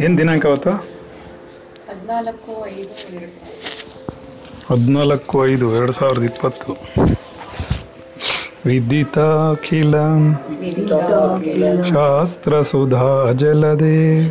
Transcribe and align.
ಏನು 0.00 0.18
ದಿನಾಂಕ 0.18 0.46
ಅವತ್ತು? 0.46 0.70
ಹದಿನಾಲ್ಕು 0.70 2.66
ಐದು 2.66 3.16
ಎರಡು. 3.16 3.40
ಹದಿನಾಲ್ಕು 4.66 5.46
ಐದು 5.46 5.76
ಎರಡು 5.76 5.92
ಸಾವಿರದ 5.92 6.22
ಇಪ್ಪತ್ತು. 6.22 6.76
ವಿದಿತಾಖಿಲ 8.66 9.94
ಶಾಸ್ತ್ರ 11.82 12.60
ಸುಧಾ 12.60 13.32
ಜಲದೆ. 13.32 14.28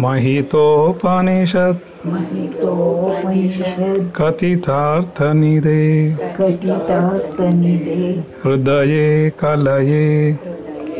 महितोपनिषत्। 0.00 2.06
महितोपनिषत्। 2.06 4.12
कथितार्थनिधे 4.16 6.16
कथितार्थनिधे 6.40 8.24
हृदये 8.44 9.30
कलये। 9.30 10.36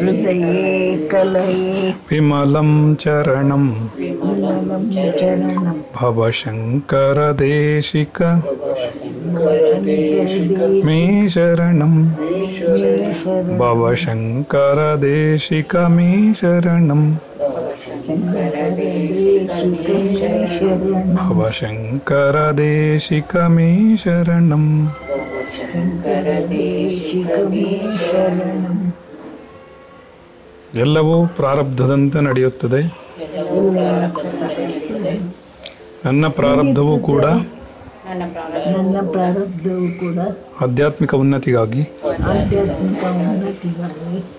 हृदये 0.00 1.08
कलये। 1.12 1.94
विमलं 2.10 2.94
चरणं 2.94 3.68
भवशङ्करदेशिक। 6.00 8.22
मे 10.84 11.28
शरणं 11.28 11.92
भवशङ्करदेशिक 13.58 15.76
मे 15.76 16.34
शरणम्। 16.34 17.29
ಮೇ 23.36 23.96
ಶರಣಂ 23.96 24.92
ಎಲ್ಲವೂ 30.74 31.26
ಪ್ರಾರಬ್ಧದಂತೆ 31.26 32.20
ನಡೆಯುತ್ತದೆ. 32.20 32.82
ನನ್ನ 36.04 36.28
ಪ್ರಾರಬ್ಧವೂ 36.28 36.98
ಕೂಡ 36.98 37.24
ಆಧ್ಯಾತ್ಮಿಕ 40.60 41.14
ಉನ್ನತಿಗಾಗಿ. 41.14 41.82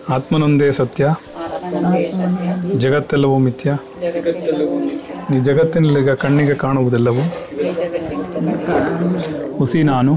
ಆತ್ಮನೊಂದೇ 0.10 0.72
ಸತ್ಯ. 0.72 1.10
ಜಗತ್ತೆಲ್ಲವೂ 2.78 3.38
ಮಿಥ್ಯ. 3.38 3.78
ಈ 5.36 5.40
ಜಗತ್ತಿನಲ್ಲಿ 5.40 6.02
ಕಣ್ಣಿಗೆ 6.16 6.56
ಕಾಣುವುದೆಲ್ಲವೂ? 6.56 7.24
ಹುಸಿ 9.58 9.84
ನಾನು 9.84 10.14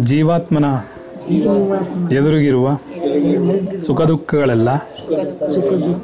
ಜೀವಾತ್ಮನ 0.00 0.68
ಜೀವಾತ್ಮ 1.28 2.08
ಎದುರಿಗಿರುವ 2.12 2.68
ಸುಖ 3.86 4.00
ದುಃಖಗಳೆಲ್ಲ 4.02 4.68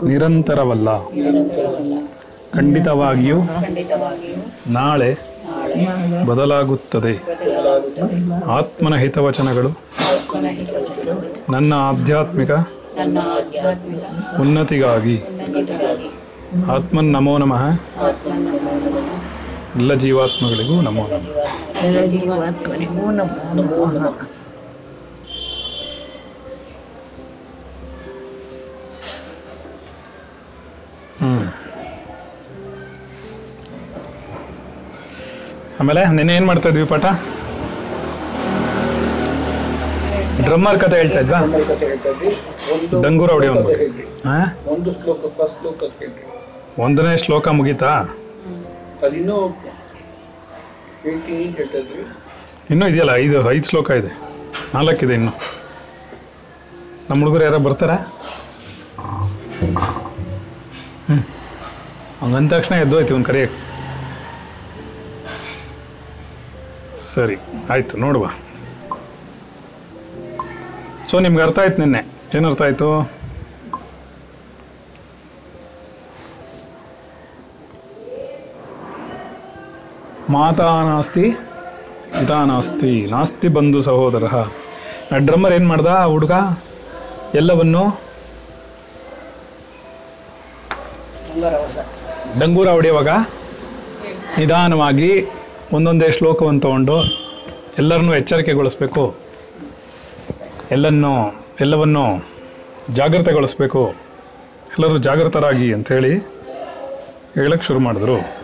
ನಿರಂತರವಲ್ಲ. 0.06 0.88
ಖಂಡಿತವಾಗಿಯೂ 2.54 3.38
ನಾಳೆ 4.66 5.10
ಬದಲಾಗುತ್ತದೆ. 6.26 7.14
ಆತ್ಮನ 8.58 8.94
ಹಿತವಚನಗಳು 8.96 9.70
ನನ್ನ 11.50 11.72
ಆಧ್ಯಾತ್ಮಿಕ 11.90 12.52
ಉನ್ನತಿಗಾಗಿ. 14.40 15.16
ಆತ್ಮನ್ 16.52 17.12
ನಮೋ 17.12 17.38
ನಮಃ. 17.38 17.62
ಆತ್ಮನ 17.96 18.48
ಎಲ್ಲ 19.74 19.94
ಜೀವಾತ್ಮಗಳಿಗೂ 19.94 20.80
ನಮೋ 20.80 21.02
ನಮಃ. 21.06 21.26
ಎಲ್ಲ 21.84 21.98
ನಮೋ 23.54 23.86
ನಮಃ. 23.92 24.16
ಹ್ಮ್. 31.20 31.46
ಆಮೇಲೆ 35.80 36.08
ನಿನ್ನೆ 36.08 36.36
ಏನು 36.36 36.46
ಮಾಡ್ತಾ 36.46 36.68
ಇದ್ವಿ 36.68 36.84
ಪಾಠ? 36.84 37.06
ಡ್ರಮ್ಮರ್ 40.40 40.80
ಕತೆ 40.80 40.96
ಹೇಳ್ತಾ 40.96 41.20
ಇದ್ವಾ? 41.20 41.40
ಕಥೆ 41.68 41.86
ಹೇಳ್ತಾಯಿದ್ರಿ 41.86 42.30
ಒಂದು 42.72 43.02
ಡಂಗೂರ 43.02 43.30
ಹೊಡೆಯೋನ್ 43.30 43.62
ಬಗ್ಗೆ. 43.64 43.86
ಹಾ 44.26 44.38
ಒಂದು 44.66 44.92
ಶ್ಲೋಕ 44.92 45.26
ಫಸ್ಟ್ 45.38 45.58
ಶ್ಲೋಕ 45.60 45.84
ಕೇಳ್ರಿ. 45.98 46.24
ಒಂದನೇ 46.78 47.16
ಶ್ಲೋಕ 47.16 47.48
ಮುಗೀತಾ? 47.48 48.04
ಇನ್ನೂ 52.70 52.88
ಇದೆಯಲ್ಲ 52.88 53.14
ಐದು 53.14 53.50
ಐದು 53.50 53.68
ಶ್ಲೋಕ 53.68 53.90
ಇದೆ. 53.90 54.12
ನಾಲ್ಕಿದೆ 54.74 55.14
ಇನ್ನು. 55.14 55.32
ನಮ್ಮ 57.10 57.20
ಹುಡುಗರು 57.20 57.44
ಯಾರೋ 57.44 57.58
ಬರ್ತಾರಾ? 57.58 57.94
ಹ್ಞೂ 61.06 61.16
ಹಂಗಂದ 62.26 62.52
ತಕ್ಷಣ 62.52 62.74
ಎದ್ದೋಯ್ತು 62.74 63.14
ಒಂದು 63.14 63.26
ಕರೆಯಕ್ಕೆ. 63.26 63.68
ಸರಿ 66.98 67.36
ಆಯಿತು 67.70 67.96
ನೋಡುವ. 67.96 68.30
ಸೊ 71.10 71.20
ನಿಮ್ಗೆ 71.20 71.42
ಅರ್ಥ 71.42 71.58
ಆಯ್ತು 71.58 71.78
ನಿನ್ನೆ. 71.78 72.06
ಏನು 72.36 72.48
ಅರ್ಥ 72.48 72.62
ಆಯಿತು? 72.62 73.17
ಮಾತಾ 80.30 80.82
ನಾಸ್ತಿ, 80.82 81.30
ಪಿತಾ 82.18 82.44
ನಾಸ್ತಿ 82.44 83.06
ನಾಸ್ತಿ 83.06 83.48
ಬಂಧು 83.48 83.80
ಸಹೋದರ. 83.80 84.24
ಡ್ರಮ್ಮರ್ 85.16 85.52
ಏನು 85.52 85.68
ಮಾಡ್ದ, 85.68 85.86
ಆ 85.86 86.04
ಹುಡುಗ? 86.04 86.32
ಎಲ್ಲವನ್ನು? 87.34 88.00
ಡಂಗೂರ 92.38 92.68
ಹೊಡೆಯುವಾಗ 92.68 93.08
ನಿಧಾನವಾಗಿ 94.38 95.26
ಒಂದೊಂದೇ 95.72 96.10
ಶ್ಲೋಕವನ್ನು 96.10 96.60
ತಗೊಂಡು 96.60 96.96
ಎಲ್ಲರನ್ನೂ 97.78 98.14
ಎಚ್ಚರಿಕೆಗೊಳಿಸ್ಬೇಕು. 98.14 99.14
ಎಲ್ಲನ್ನು, 100.70 101.44
ಎಲ್ಲವನ್ನು 101.60 102.24
ಜಾಗ್ರತೆಗೊಳಿಸ್ಬೇಕು 102.90 103.88
ಎಲ್ಲರೂ 104.78 104.98
ಜಾಗೃತರಾಗಿ 104.98 105.72
ಅಂಥೇಳಿ 105.72 106.12
ಹೇಳಕ್ಕೆ 107.34 107.66
ಶುರು 107.66 107.80
ಮಾಡಿದ್ರು. 107.80 108.37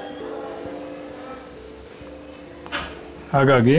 ಹಾಗಾಗಿ 3.35 3.77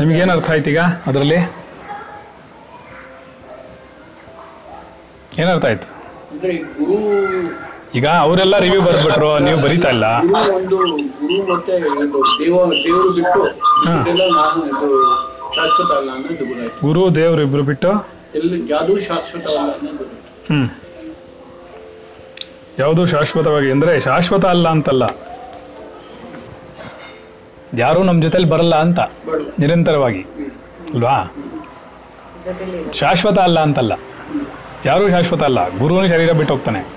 ನಿಮಗೇನು 0.00 0.32
ಅರ್ಥ 0.32 0.50
ಆಯ್ತು 0.50 0.70
ಈಗ 0.70 0.80
ಅದರಲ್ಲಿ? 1.06 1.38
ಏನರ್ಥ 5.38 5.52
ಅರ್ಥ 5.52 5.66
ಆಯ್ತು 5.66 5.88
ಈಗ 7.94 8.06
ಅವರೆಲ್ಲ 8.20 8.58
ರಿವ್ಯೂ 8.58 8.80
ಬರ್ಬಿಟ್ರು 8.80 9.38
ನೀವು 9.38 9.60
ಬರೀತಾ 9.60 9.88
ಇಲ್ಲ. 9.88 10.06
ಗುರು 16.82 17.14
ದೇವರು 17.14 17.42
ಇಬ್ರು 17.42 17.62
ಬಿಟ್ಟು? 17.62 17.90
ಹ್ಮ್. 20.48 20.66
ಯಾವುದು 22.78 23.06
ಶಾಶ್ವತವಾಗಿ 23.06 23.70
ಅಂದ್ರೆ 23.70 24.00
ಶಾಶ್ವತ 24.00 24.46
ಅಲ್ಲ 24.46 24.68
ಅಂತಲ್ಲ. 24.68 25.04
ಯಾರು 27.76 28.02
ನಮ್ಮ 28.02 28.22
ಜೊತೆಲಿ 28.22 28.44
ಬರಲ್ಲ 28.44 28.76
ಅಂತ 28.76 29.00
ನಿರಂತರವಾಗಿ. 29.58 30.22
ಅಲ್ವಾ? 30.94 31.34
ಶಾಶ್ವತ 32.92 33.38
ಅಲ್ಲ 33.38 33.60
ಅಂತಲ್ಲ. 33.60 33.92
ಯಾರೂ 34.84 35.10
ಶಾಶ್ವತ 35.10 35.42
ಅಲ್ಲ. 35.42 35.78
ಗುರುವನು 35.78 36.08
ಶರೀರ 36.08 36.32
ಬಿಟ್ಟು 36.32 36.54
ಹೋಗ್ತಾನೆ. 36.54 36.88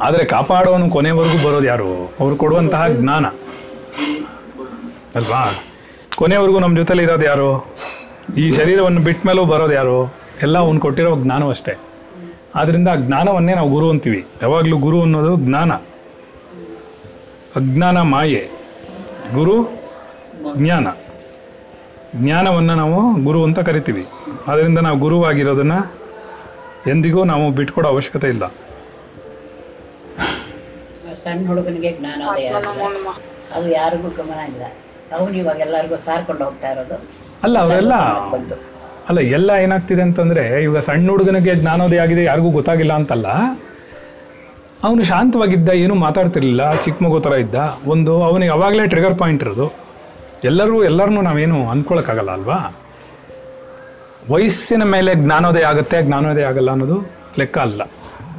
ಆದರೆ 0.00 0.24
ಕಾಪಾಡೋನು 0.24 0.90
ಕೊನೆವರೆಗೂ 0.90 1.48
ಬರೋದು 1.48 1.66
ಯಾರು? 1.66 2.12
ಅವ್ರು 2.20 2.36
ಕೊಡುವಂತಹ 2.36 2.88
ಜ್ಞಾನ. 2.88 3.26
ಅಲ್ವಾ? 5.14 5.52
ಕೊನೆವರೆಗೂ 6.16 6.58
ನಮ್ಮ 6.58 6.76
ಜೊತೆಲಿ 6.76 7.02
ಇರೋದು 7.02 7.26
ಯಾರು? 7.26 7.74
ಈ 8.36 8.50
ಶರೀರವನ್ನು 8.50 9.00
ಬಿಟ್ಟ 9.00 9.26
ಮೇಲೂ 9.26 9.44
ಬರೋದು 9.44 9.74
ಯಾರು? 9.74 10.14
ಎಲ್ಲ 10.42 10.58
ಅವ್ನು 10.58 10.80
ಕೊಟ್ಟಿರೋ 10.80 11.16
ಜ್ಞಾನವಷ್ಟೇ 11.16 11.78
ಆದ್ದರಿಂದ 12.54 12.88
ಆ 12.88 12.94
ಜ್ಞಾನವನ್ನೇ 12.94 13.54
ನಾವು 13.54 13.70
ಗುರು 13.70 13.90
ಅಂತೀವಿ. 13.90 14.26
ಯಾವಾಗಲೂ 14.42 14.78
ಗುರು 14.78 15.02
ಅನ್ನೋದು 15.02 15.36
ಜ್ಞಾನ. 15.36 15.72
ಅಜ್ಞಾನ 17.56 18.00
ಮಾಯೆ. 18.00 18.63
ಗುರು 19.32 19.54
ಜ್ಞಾನ. 20.56 20.86
ಜ್ಞಾನವನ್ನು 22.22 22.74
ನಾವು 22.74 22.98
ಗುರು 23.24 23.44
ಅಂತ 23.44 23.58
ಕರಿತೀವಿ. 23.58 24.04
ಆದ್ದರಿಂದ 24.48 24.78
ನಾವು 24.78 24.98
ಗುರುವಾಗಿರೋದನ್ನು 24.98 25.78
ಎಂದಿಗೂ 26.90 27.24
ನಾವು 27.24 27.50
ಬಿಟ್ಕೊಡೋ 27.50 27.88
ಅವಶ್ಯಕತೆ 27.88 28.28
ಇಲ್ಲ. 28.28 28.44
ಸಣ್ಣ 31.24 31.46
ಹುಡುಗನಿಗೆ 31.46 31.90
ಜ್ಞಾನೋದಯ 31.98 32.48
ಅದು 33.54 33.68
ಯಾರಿಗೂ 33.68 34.08
ಗಮನ 34.08 34.40
ಇಲ್ಲ. 34.52 34.62
ಅವನು 35.12 35.34
ಇವಾಗ 35.34 35.58
ಎಲ್ಲರಿಗೂ 35.66 35.96
ಸಾರ್ಕೊಂಡು 35.96 36.44
ಹೋಗ್ತಾ 36.44 36.70
ಇರೋದು. 36.70 36.96
ಅಲ್ಲ 37.44 37.58
ಅವರೆಲ್ಲ 37.58 37.94
ಅಲ್ಲ 39.08 39.20
ಎಲ್ಲ 39.20 39.50
ಏನಾಗ್ತಿದೆ 39.50 40.02
ಅಂತಂದ್ರೆ 40.02 40.62
ಇವಾಗ 40.62 40.78
ಸಣ್ಣ 40.78 41.10
ಹುಡುಗನಿಗೆ 41.10 41.54
ಜ್ಞಾನೋದಯ 41.54 42.00
ಆಗಿದೆ 42.00 42.24
ಯಾರಿಗೂ 42.24 42.50
ಗೊತ್ತಾಗಿಲ್ಲ 42.50 42.92
ಅಂತಲ್ಲ. 42.92 43.26
ಅವನು 44.84 45.02
ಶಾಂತವಾಗಿದ್ದ, 45.02 45.68
ಏನೂ 45.68 45.94
ಮಾತಾಡ್ತಿರ್ಲಿಲ್ಲ, 45.94 46.74
ಚಿಕ್ಕ 46.74 47.02
ಮಗು 47.02 47.20
ಥರ 47.20 47.32
ಇದ್ದ. 47.32 47.54
ಒಂದು, 47.86 48.22
ಅವನಿಗೆ 48.24 48.52
ಅವಾಗಲೇ 48.52 48.86
ಟ್ರಿಗರ್ 48.86 49.18
ಪಾಯಿಂಟ್ 49.18 49.42
ಇರೋದು. 49.42 49.74
ಎಲ್ಲರೂ, 50.44 50.84
ಎಲ್ಲರನ್ನೂ 50.84 51.20
ನಾವೇನು 51.20 51.68
ಅಂದ್ಕೊಳಕ್ಕಾಗಲ್ಲ 51.68 52.30
ಅಲ್ವಾ? 52.30 52.76
ವಯಸ್ಸಿನ 54.30 54.82
ಮೇಲೆ 54.82 55.14
ಜ್ಞಾನೋದಯ 55.14 55.62
ಆಗುತ್ತೆ, 55.62 56.02
ಜ್ಞಾನೋದಯ 56.02 56.42
ಆಗಲ್ಲ 56.42 56.70
ಅನ್ನೋದು 56.70 57.10
ಲೆಕ್ಕ 57.38 57.58
ಅಲ್ಲ. 57.58 57.82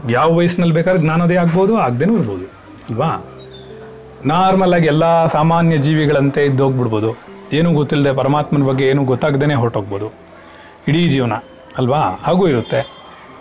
ಯಾವ 0.09 0.35
ವಯಸ್ಸಿನಲ್ಲಿ 0.35 0.75
ಬೇಕಾದ್ರೆ 0.75 1.01
ಜ್ಞಾನೋದಯ 1.01 1.37
ಆಗ್ಬೋದು, 1.37 1.75
ಆಗದೇನೂ 1.77 2.15
ಇರ್ಬೋದು, 2.15 2.45
ಅಲ್ವಾ? 2.89 3.25
ನಾರ್ಮಲ್ 4.25 4.73
ಆಗಿ 4.73 4.87
ಎಲ್ಲ 4.87 5.25
ಸಾಮಾನ್ಯ 5.25 5.77
ಜೀವಿಗಳಂತೆ 5.77 6.45
ಇದ್ದು 6.45 6.63
ಹೋಗ್ಬಿಡ್ಬೋದು 6.63 7.17
ಏನೂ 7.53 7.73
ಗೊತ್ತಿಲ್ಲದೆ 7.73 8.13
ಪರಮಾತ್ಮನ 8.13 8.63
ಬಗ್ಗೆ 8.63 8.85
ಏನೂ 8.85 9.03
ಗೊತ್ತಾಗ್ದೇ 9.03 9.53
ಹೊರಟೋಗ್ಬೋದು. 9.53 10.13
ಇಡೀ 10.87 11.09
ಜೀವನ, 11.09 11.33
ಅಲ್ವಾ? 11.77 12.19
ಹಾಗೂ 12.23 12.47
ಇರುತ್ತೆ. 12.47 12.94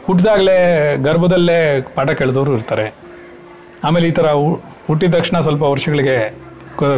ಹುಟ್ಟಿದಾಗಲೇ 0.07 0.57
ಗರ್ಭದಲ್ಲೇ 1.03 1.59
ಪಾಠ 1.95 2.11
ಕೇಳಿದವರು 2.11 2.53
ಇರ್ತಾರೆ. 2.55 2.87
ಆಮೇಲೆ 3.85 4.07
ಈ 4.09 4.11
ಥರ 4.11 4.27
ಹುಟ್ಟಿದ 4.87 5.15
ತಕ್ಷಣ 5.15 5.41
ಸ್ವಲ್ಪ 5.41 5.63
ವರ್ಷಗಳಿಗೆ 5.63 6.17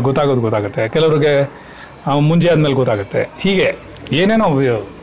ಗೊತ್ತಾಗೋದು 0.02 0.40
ಗೊತ್ತಾಗುತ್ತೆ. 0.40 0.88
ಕೆಲವ್ರಿಗೆ 0.88 1.32
ಮುಂಜೆ 2.28 2.48
ಆದಮೇಲೆ 2.48 2.74
ಗೊತ್ತಾಗುತ್ತೆ. 2.74 3.22
ಹೀಗೆ 3.40 3.68
ಏನೇನೋ 4.12 4.46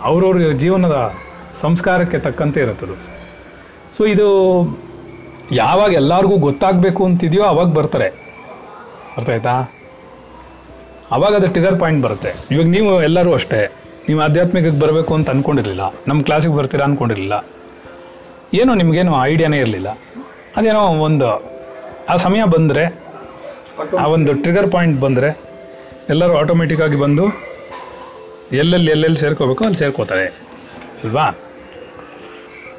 ಅವ್ರವ್ರ 0.09 0.51
ಜೀವನದ 0.63 0.97
ಸಂಸ್ಕಾರಕ್ಕೆ 1.61 2.19
ತಕ್ಕಂತೆ 2.19 2.59
ಇರುತ್ತದು 2.59 2.95
ಸೊ 3.97 4.03
ಇದು 4.05 4.27
ಯಾವಾಗ 5.51 5.91
ಎಲ್ಲರಿಗೂ 5.93 6.35
ಗೊತ್ತಾಗಬೇಕು 6.37 7.05
ಅಂತಿದೆಯೋ 7.05 7.43
ಅವಾಗ 7.43 7.69
ಬರ್ತಾರೆ. 7.79 8.07
ಅರ್ಥ 9.17 9.29
ಆಯ್ತಾ? 9.29 9.55
ಅವಾಗ 11.11 11.33
ಅದು 11.35 11.47
ಟಿಗರ್ 11.53 11.79
ಪಾಯಿಂಟ್ 11.79 12.01
ಬರುತ್ತೆ. 12.05 12.31
ಇವಾಗ 12.51 12.67
ನೀವು 12.67 12.91
ಎಲ್ಲರೂ 13.01 13.33
ಅಷ್ಟೇ. 13.33 13.59
ನೀವು 14.07 14.21
ಆಧ್ಯಾತ್ಮಿಕಕ್ಕೆ 14.21 14.79
ಬರಬೇಕು 14.79 15.11
ಅಂತ 15.15 15.29
ಅಂದ್ಕೊಂಡಿರಲಿಲ್ಲ 15.29 15.83
ನಮ್ಮ 16.07 16.21
ಕ್ಲಾಸಿಗೆ 16.21 16.53
ಬರ್ತೀರಾ 16.53 16.85
ಅಂದ್ಕೊಂಡಿರಲಿಲ್ಲ 16.85 17.35
ಏನೋ 18.53 18.73
ನಿಮಗೇನು 18.73 19.13
ಐಡಿಯಾನೇ 19.25 19.57
ಇರಲಿಲ್ಲ. 19.57 19.89
ಅದೇನೋ 20.57 20.81
ಒಂದು 21.07 21.29
ಆ 22.09 22.15
ಸಮಯ 22.15 22.43
ಬಂದರೆ 22.43 22.83
ಆ 23.99 24.05
ಒಂದು 24.07 24.33
ಟ್ರಿಗರ್ 24.33 24.71
ಪಾಯಿಂಟ್ 24.71 25.01
ಬಂದರೆ 25.01 25.29
ಎಲ್ಲರೂ 26.09 26.33
ಆಟೋಮೆಟಿಕ್ಕಾಗಿ 26.37 26.95
ಬಂದು 26.95 27.25
ಎಲ್ಲೆಲ್ಲಿ 28.51 28.91
ಎಲ್ಲೆಲ್ಲಿ 28.91 29.19
ಸೇರ್ಕೋಬೇಕು 29.19 29.63
ಅಲ್ಲಿ 29.63 29.79
ಸೇರ್ಕೋತಾರೆ. 29.79 30.25
ಅಲ್ವಾ? 31.03 31.25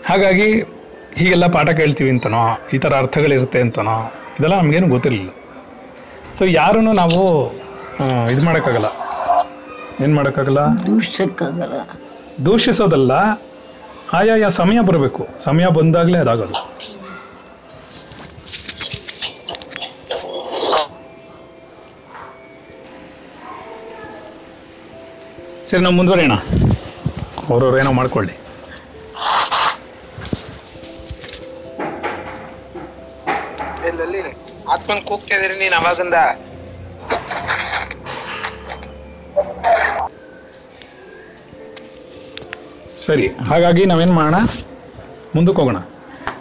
ಹಾಗಾಗಿ 0.06 0.48
ಹೀಗೆಲ್ಲ 1.16 1.46
ಪಾಠ 1.46 1.70
ಕೇಳ್ತೀವಿ 1.70 2.10
ಅಂತನೋ 2.10 2.42
ಈ 2.74 2.78
ಥರ 2.78 2.94
ಅರ್ಥಗಳಿರುತ್ತೆ 2.96 3.60
ಅಂತನೋ 3.60 4.12
ಇದೆಲ್ಲ 4.40 4.60
ನಮಗೇನು 4.60 4.88
ಗೊತ್ತಿರಲಿಲ್ಲ. 4.88 5.30
ಸೊ 6.34 6.44
ಯಾರೂ 6.44 6.80
ನಾವು 6.80 7.20
ಇದು 8.32 8.44
ಮಾಡೋಕ್ಕಾಗಲ್ಲ. 8.44 8.88
ಏನು 10.04 10.14
ಮಾಡೋಕ್ಕಾಗಲ್ಲ? 10.14 10.60
ದೂಷಿಸೋದಲ್ಲ. 12.46 13.12
ಆಯಾಯ 14.16 14.44
ಸಮಯ 14.58 14.78
ಬರಬೇಕು. 14.88 15.22
ಸಮಯ 15.44 15.66
ಬಂದಾಗಲೇ 15.78 16.18
ಅದಾಗೋದು 16.24 16.56
ಸರಿ 25.68 25.82
ನಾವು 25.84 25.96
ಮುಂದುವರಿಯೋಣ. 25.98 26.34
ಅವ್ರವ್ರು 27.52 27.78
ಏನೋ 27.82 27.92
ಮಾಡ್ಕೊಳ್ಳಿ. 28.00 28.34
ಆತ್ಮನ್ 34.72 35.02
ಕೂಗ್ತಾ 35.08 35.34
ಇದೀರಿ 35.36 35.56
ನೀನ್ 35.62 35.74
ಅವಾಗಿಂದ? 35.80 36.18
ಸರಿ 43.06 43.26
ಹಾಗಾಗಿ 43.50 43.82
ನಾವೇನು 43.84 44.12
ಮಾಡೋಣ? 44.12 44.36
ಮುಂದಕ್ಕೆ 45.34 45.60
ಹೋಗೋಣ. 45.60 45.78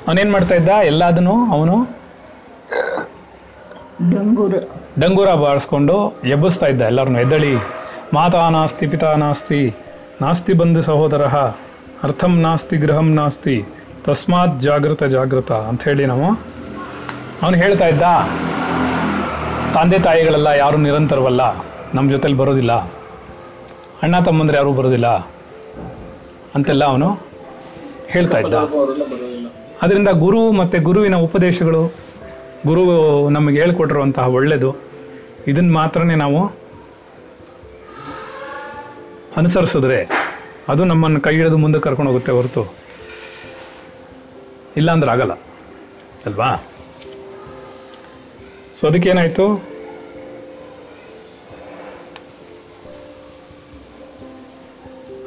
ಅವನೇನು 0.08 0.32
ಮಾಡ್ತಾ 0.32 0.56
ಇದ್ದ? 0.56 0.70
ಎಲ್ಲದನ್ನು 0.92 1.36
ಅವನು 1.56 1.76
ಡಂಗೂರ. 4.14 4.54
ಡಂಗೂರ 5.00 5.30
ಬಾರಿಸ್ಕೊಂಡು 5.44 5.96
ಎಬ್ಬಿಸ್ತಾ 6.34 6.68
ಇದ್ದ 6.68 6.82
ಎಲ್ಲರನ್ನು. 6.82 7.20
ಎದ್ದಳಿ 7.20 7.54
ಮಾತಾ 8.14 8.50
ನಾಸ್ತಿ 8.50 8.88
ಪಿತಾ 8.88 9.12
ನಾಸ್ತಿ 9.16 9.62
ನಾಸ್ತಿ 10.22 10.54
ಬಂಧು 10.54 10.82
ಸಹೋದರ 10.82 11.26
ಅರ್ಥಂ 12.04 12.34
ನಾಸ್ತಿ 12.42 12.78
ಗೃಹಂ 12.78 13.10
ನಾಸ್ತಿ 13.16 13.56
ತಸ್ಮಾತ್ 14.06 14.56
ಜಾಗೃತ 14.62 15.04
ಜಾಗೃತ 15.16 15.52
ಅಂಥೇಳಿ 15.70 16.06
ನಾವು 16.06 16.28
ಅವನು 17.44 17.56
ಹೇಳ್ತಾ 17.58 17.86
ಇದ್ದ 17.88 18.04
ತಂದೆ 19.76 20.00
ತಾಯಿಗಳೆಲ್ಲ 20.00 20.48
ಯಾರು 20.48 20.78
ನಿರಂತರವಲ್ಲ 20.78 21.44
ನಮ್ಮ 21.94 22.06
ಜೊತೆಲಿ 22.12 22.38
ಬರೋದಿಲ್ಲ 22.38 22.74
ಅಣ್ಣ 24.04 24.16
ತಮ್ಮಂದ್ರೆ 24.20 24.58
ಯಾರೂ 24.58 24.74
ಬರೋದಿಲ್ಲ 24.74 25.10
ಅಂತೆಲ್ಲ 26.56 26.84
ಅವನು 26.84 27.20
ಹೇಳ್ತಾ 28.08 28.38
ಇದ್ದ. 28.40 28.54
ಅದರಿಂದ 29.82 30.08
ಗುರು 30.08 30.52
ಮತ್ತು 30.52 30.82
ಗುರುವಿನ 30.82 31.16
ಉಪದೇಶಗಳು, 31.16 31.96
ಗುರು 32.66 32.84
ನಮಗೆ 33.30 33.62
ಹೇಳ್ಕೊಟ್ಟಿರುವಂತಹ 33.62 34.28
ಒಳ್ಳೆಯದು 34.28 34.76
ಇದನ್ನು 35.48 35.74
ಮಾತ್ರನೇ 35.74 36.16
ನಾವು 36.16 36.48
ಅನುಸರಿಸಿದ್ರೆ 39.38 40.10
ಅದು 40.68 40.86
ನಮ್ಮನ್ನು 40.86 41.22
ಕೈ 41.22 41.36
ಹಿಡಿದು 41.36 41.58
ಮುಂದೆ 41.58 41.80
ಕರ್ಕೊಂಡು 41.80 42.12
ಹೋಗುತ್ತೆ 42.12 42.32
ಹೊರತು. 42.32 42.74
ಇಲ್ಲಾಂದ್ರೆ 44.78 45.12
ಆಗಲ್ಲ. 45.12 45.34
ಅಲ್ವಾ? 46.26 46.64
ಸೊ 48.72 48.88
ಅದಕ್ಕೇನಾಯಿತು? 48.88 49.56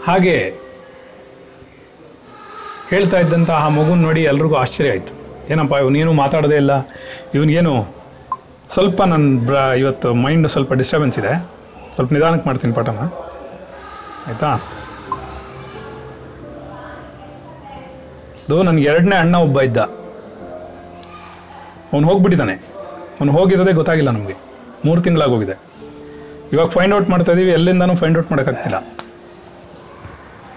ಹಾಗೆ 0.04 0.65
ಹೇಳ್ತಾ 2.90 3.18
ಇದ್ದಂಥ 3.20 3.50
ಆ 3.50 3.68
ಮಗುನ 3.68 4.02
ನೋಡಿ 4.02 4.22
ಎಲ್ರಿಗೂ 4.22 4.54
ಆಶ್ಚರ್ಯ 4.54 4.90
ಆಯಿತು. 4.90 5.12
ಏನಪ್ಪ 5.52 5.72
ಇವನೇನು 5.72 6.12
ಮಾತಾಡೋದೇ 6.12 6.56
ಇಲ್ಲ. 6.56 6.88
ಇವನಿಗೇನು 7.34 7.94
ಸ್ವಲ್ಪ 8.68 9.02
ನನ್ನ 9.02 9.46
ಬ್ರ, 9.46 9.54
ಇವತ್ತು 9.54 10.14
ಮೈಂಡ್ 10.14 10.48
ಸ್ವಲ್ಪ 10.48 10.72
ಡಿಸ್ಟರ್ಬೆನ್ಸ್ 10.72 11.18
ಇದೆ. 11.18 11.48
ಸ್ವಲ್ಪ 11.94 12.12
ನಿಧಾನಕ್ಕೆ 12.12 12.48
ಮಾಡ್ತೀನಿ 12.48 12.72
ಪಾಠನ. 12.72 12.98
ಆಯಿತಾ? 14.26 14.50
ಅದು 18.46 18.62
ನನಗೆ 18.62 18.84
ಎರಡನೇ 18.84 19.16
ಅಣ್ಣ 19.16 19.36
ಒಬ್ಬ 19.36 19.60
ಇದ್ದ. 19.60 19.76
ಅವನು 21.92 22.08
ಹೋಗ್ಬಿಟ್ಟಿದ್ದಾನೆ 22.08 22.52
ಅವನು 23.20 23.32
ಹೋಗಿರೋದೇ 23.32 23.72
ಗೊತ್ತಾಗಿಲ್ಲ 23.72 24.10
ನಮಗೆ. 24.10 24.36
ಮೂರು 24.84 25.00
ತಿಂಗಳಾಗೋಗಿದೆ 25.00 25.60
ಇವಾಗ 26.52 26.68
ಫೈಂಡ್ 26.68 26.94
ಔಟ್ 26.94 27.10
ಮಾಡ್ತಾ 27.10 27.32
ಇದ್ದೀವಿ 27.32 27.50
ಎಲ್ಲಿಂದನೂ 27.50 27.94
ಫೈಂಡ್ 27.94 28.18
ಔಟ್ 28.18 28.30
ಮಾಡೋಕ್ಕಾಗ್ತಿಲ್ಲ 28.30 28.78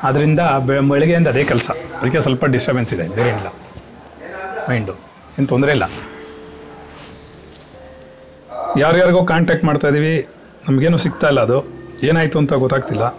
ಆದ್ದರಿಂದ 0.04 0.40
ಬೆ- 0.40 0.90
ಬೆಳಗ್ಗೆಯಿಂದ 0.90 1.28
ಅದೇ 1.28 1.44
ಕೆಲಸ. 1.44 1.72
ಅದಕ್ಕೆ 2.02 2.22
ಸ್ವಲ್ಪ 2.22 2.46
ಡಿಸ್ಟರ್ಬೆನ್ಸ್ 2.46 2.94
ಇದೆ 2.94 3.16
ಬೇರೆ 3.16 3.30
ಇಲ್ಲ 3.30 3.48
ಮೈಂಡು 4.70 4.94
ಏನು 5.40 5.48
ತೊಂದರೆ 5.48 5.72
ಇಲ್ಲ. 5.72 5.84
ಯಾರ್ಯಾರಿಗೋ 8.78 9.26
ಕಾಂಟ್ಯಾಕ್ಟ್ 9.26 9.66
ಮಾಡ್ತಾ 9.66 9.88
ಇದ್ದೀವಿ 9.88 10.28
ನಮಗೇನು 10.70 10.98
ಸಿಗ್ತಾ 10.98 11.28
ಇಲ್ಲ 11.28 11.40
ಅದು. 11.42 11.64
ಏನಾಯಿತು 12.04 12.40
ಅಂತ 12.40 12.54
ಗೊತ್ತಾಗ್ತಿಲ್ಲ. 12.54 13.16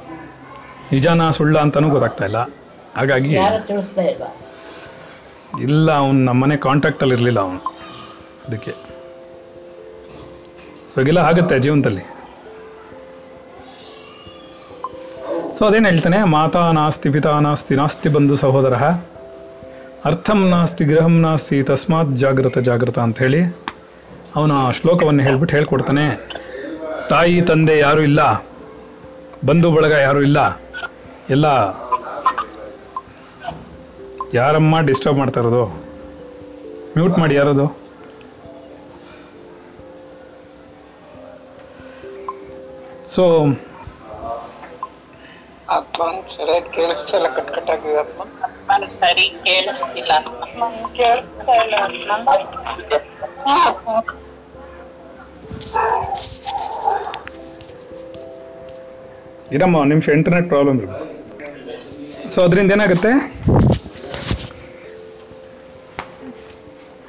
ನಿಜಾನ 0.93 1.31
ಸುಳ್ಳ 1.31 1.59
ಅಂತಲೂ 1.59 1.89
ಗೊತ್ತಾಗ್ತಾ 1.89 2.25
ಇಲ್ಲ. 2.25 2.37
ಹಾಗಾಗಿ 2.97 3.37
ಇಲ್ಲ 5.61 5.93
ಅವ್ನು 5.93 6.25
ನಮ್ಮನೆ 6.25 6.57
ಕಾಂಟ್ಯಾಕ್ಟಲ್ಲಿ 6.57 7.15
ಇರಲಿಲ್ಲ 7.15 7.41
ಅವನು. 7.41 7.59
ಅದಕ್ಕೆ. 8.49 8.71
ಸೊ 10.95 11.19
ಆಗುತ್ತೆ 11.19 11.59
ಜೀವನದಲ್ಲಿ. 11.59 12.20
ಸೊ 15.55 15.67
ಅದೇನು 15.67 15.89
ಹೇಳ್ತಾನೆ? 15.89 16.25
ಮಾತಾ 16.25 16.73
ನಾಸ್ತಿ, 16.73 17.11
ಪಿತಾ 17.11 17.41
ನಾಸ್ತಿ 17.41 17.75
ನಾಸ್ತಿ 17.75 18.09
ಬಂಧು 18.09 18.37
ಸಹೋದರ. 18.37 18.75
ಅರ್ಥಂ 20.05 20.49
ನಾಸ್ತಿ, 20.49 20.85
ಗೃಹಂ 20.85 21.21
ನಾಸ್ತಿ, 21.21 21.63
ತಸ್ಮಾತ್ 21.63 22.17
ಜಾಗೃತ 22.17 22.59
ಜಾಗೃತ 22.59 22.99
ಅಂತ 22.99 23.19
ಹೇಳಿ 23.19 23.57
ಅವನ 24.37 24.53
ಶ್ಲೋಕವನ್ನು 24.71 25.23
ಹೇಳ್ಬಿಟ್ಟು 25.23 25.57
ಹೇಳ್ಕೊಡ್ತಾನೆ. 25.57 26.29
ತಾಯಿ, 27.09 27.43
ತಂದೆ 27.43 27.79
ಯಾರೂ 27.79 28.01
ಇಲ್ಲ. 28.01 28.45
ಬಂಧು, 29.47 29.71
ಬಳಗ 29.71 29.91
ಯಾರೂ 29.91 30.21
ಇಲ್ಲ. 30.21 30.61
ಎಲ್ಲ 31.31 31.47
ಯಾರಮ್ಮ 34.35 34.81
ಡಿಸ್ಟರ್ಬ್ 34.81 35.19
ಮಾಡ್ತಾ 35.19 35.41
ಇರೋದು? 35.41 35.67
ಮ್ಯೂಟ್ 36.99 37.19
ಮಾಡಿ 37.19 37.35
ಯಾರದು? 37.35 37.79
ಸೊ 43.07 43.47
ಆತ್ಮನ್ 45.71 46.21
ಸರಿಯಾಗಿ 46.37 46.71
ಕೇಳಿಸ್ತಾ 46.77 47.17
ಇಲ್ಲ 47.17 47.29
ಕಟ್ 47.37 47.51
ಕಟ್ 47.57 47.71
ಆಗಿದೆ 47.71 47.99
ಆತ್ಮ 47.99 48.23
ನಾನು 48.71 48.87
ಸರಿ 49.01 49.27
ಕೇಳಿಸ್ತಿಲ್ಲ. 49.45 50.13
ಕೇಳಿಸ್ತಾ 50.97 51.55
ಇಲ್ಲ 51.63 51.75
ಇರಮ್ಮ 59.53 59.77
ಒಂದು 59.77 59.91
ನಿಮಿಷ 59.95 60.09
ಇಂಟರ್ನೆಟ್ 60.19 60.49
ಪ್ರಾಬ್ಲಮ್ 60.49 60.81
ಇದೆ 60.83 60.97
ಸೊ 62.31 62.41
ಅದರಿಂದ 62.43 62.71
ಏನಾಗುತ್ತೆ? 62.71 63.11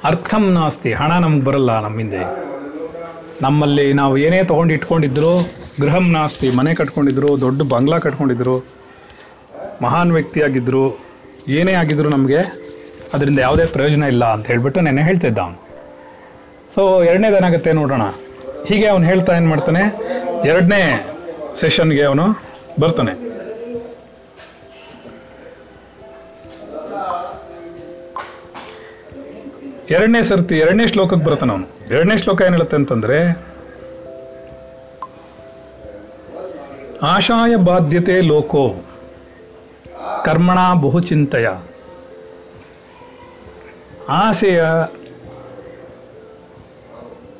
ಅರ್ಥಂ 0.04 0.44
ನಾಸ್ತಿ 0.54 0.92
ಹಣ 0.92 1.12
ನಮ್ಗೆ 1.18 1.44
ಬರಲ್ಲ 1.44 1.80
ನಮ್ಮಿಂದೆ. 1.80 2.22
ನಮ್ಮಲ್ಲಿ 3.42 3.92
ನಾವು 3.92 4.14
ಏನೇ 4.18 4.42
ತೊಗೊಂಡು 4.42 4.74
ಇಟ್ಕೊಂಡಿದ್ರು 4.74 5.32
ಗೃಹಂ 5.82 6.06
ನಾಸ್ತಿ, 6.12 6.48
ಮನೆ 6.50 6.74
ಕಟ್ಕೊಂಡಿದ್ರು, 6.74 7.40
ದೊಡ್ಡ 7.40 7.62
ಬಂಗ್ಲಾ 7.62 7.98
ಕಟ್ಕೊಂಡಿದ್ರು, 7.98 8.56
ಮಹಾನ್ 9.82 10.12
ವ್ಯಕ್ತಿಯಾಗಿದ್ದರು 10.12 10.84
ಏನೇ 11.48 11.72
ಆಗಿದ್ರು 11.72 12.08
ನಮಗೆ 12.08 12.40
ಅದರಿಂದ 13.14 13.38
ಯಾವುದೇ 13.38 13.64
ಪ್ರಯೋಜನ 13.64 14.02
ಇಲ್ಲ 14.02 14.24
ಅಂತ 14.32 14.46
ಹೇಳ್ಬಿಟ್ಟು 14.46 14.80
ನೆನೆ 14.80 15.02
ಹೇಳ್ತಿದ್ದ 15.02 15.38
ಅವನು. 15.38 15.58
ಸೊ 16.74 16.82
ಎರಡನೇದೇನಾಗುತ್ತೆ 17.04 17.72
ನೋಡೋಣ. 17.72 18.02
ಹೀಗೆ 18.66 18.86
ಅವನು 18.86 19.04
ಹೇಳ್ತಾ 19.04 19.36
ಏನು 19.36 19.48
ಮಾಡ್ತಾನೆ? 19.48 19.82
ಎರಡನೇ 20.48 20.82
ಸೆಷನ್ಗೆ 21.54 22.04
ಅವನು 22.04 22.26
ಬರ್ತಾನೆ. 22.80 23.12
ಎರಡನೇ 29.90 30.22
ಸರ್ತಿ, 30.22 30.56
ಎರಡನೇ 30.58 30.86
ಶ್ಲೋಕಕ್ಕೆ 30.86 31.24
ಬರ್ತಾನೆ 31.24 31.52
ಅವನು. 31.52 31.66
ಎರಡನೇ 31.90 32.16
ಶ್ಲೋಕ 32.16 32.40
ಏನು 32.40 32.54
ಹೇಳುತ್ತೆ 32.56 32.76
ಅಂತಂದ್ರೆ 32.76 33.18
ಆಶಾಯ 37.02 37.56
ಬಾಧ್ಯತೆ 37.56 38.20
ಲೋಕೋ. 38.20 38.74
ಕರ್ಮಣ 40.24 40.58
ಬಹುಚಿಂತೆಯ. 40.74 41.48
ಆಸೆಯ 44.08 44.64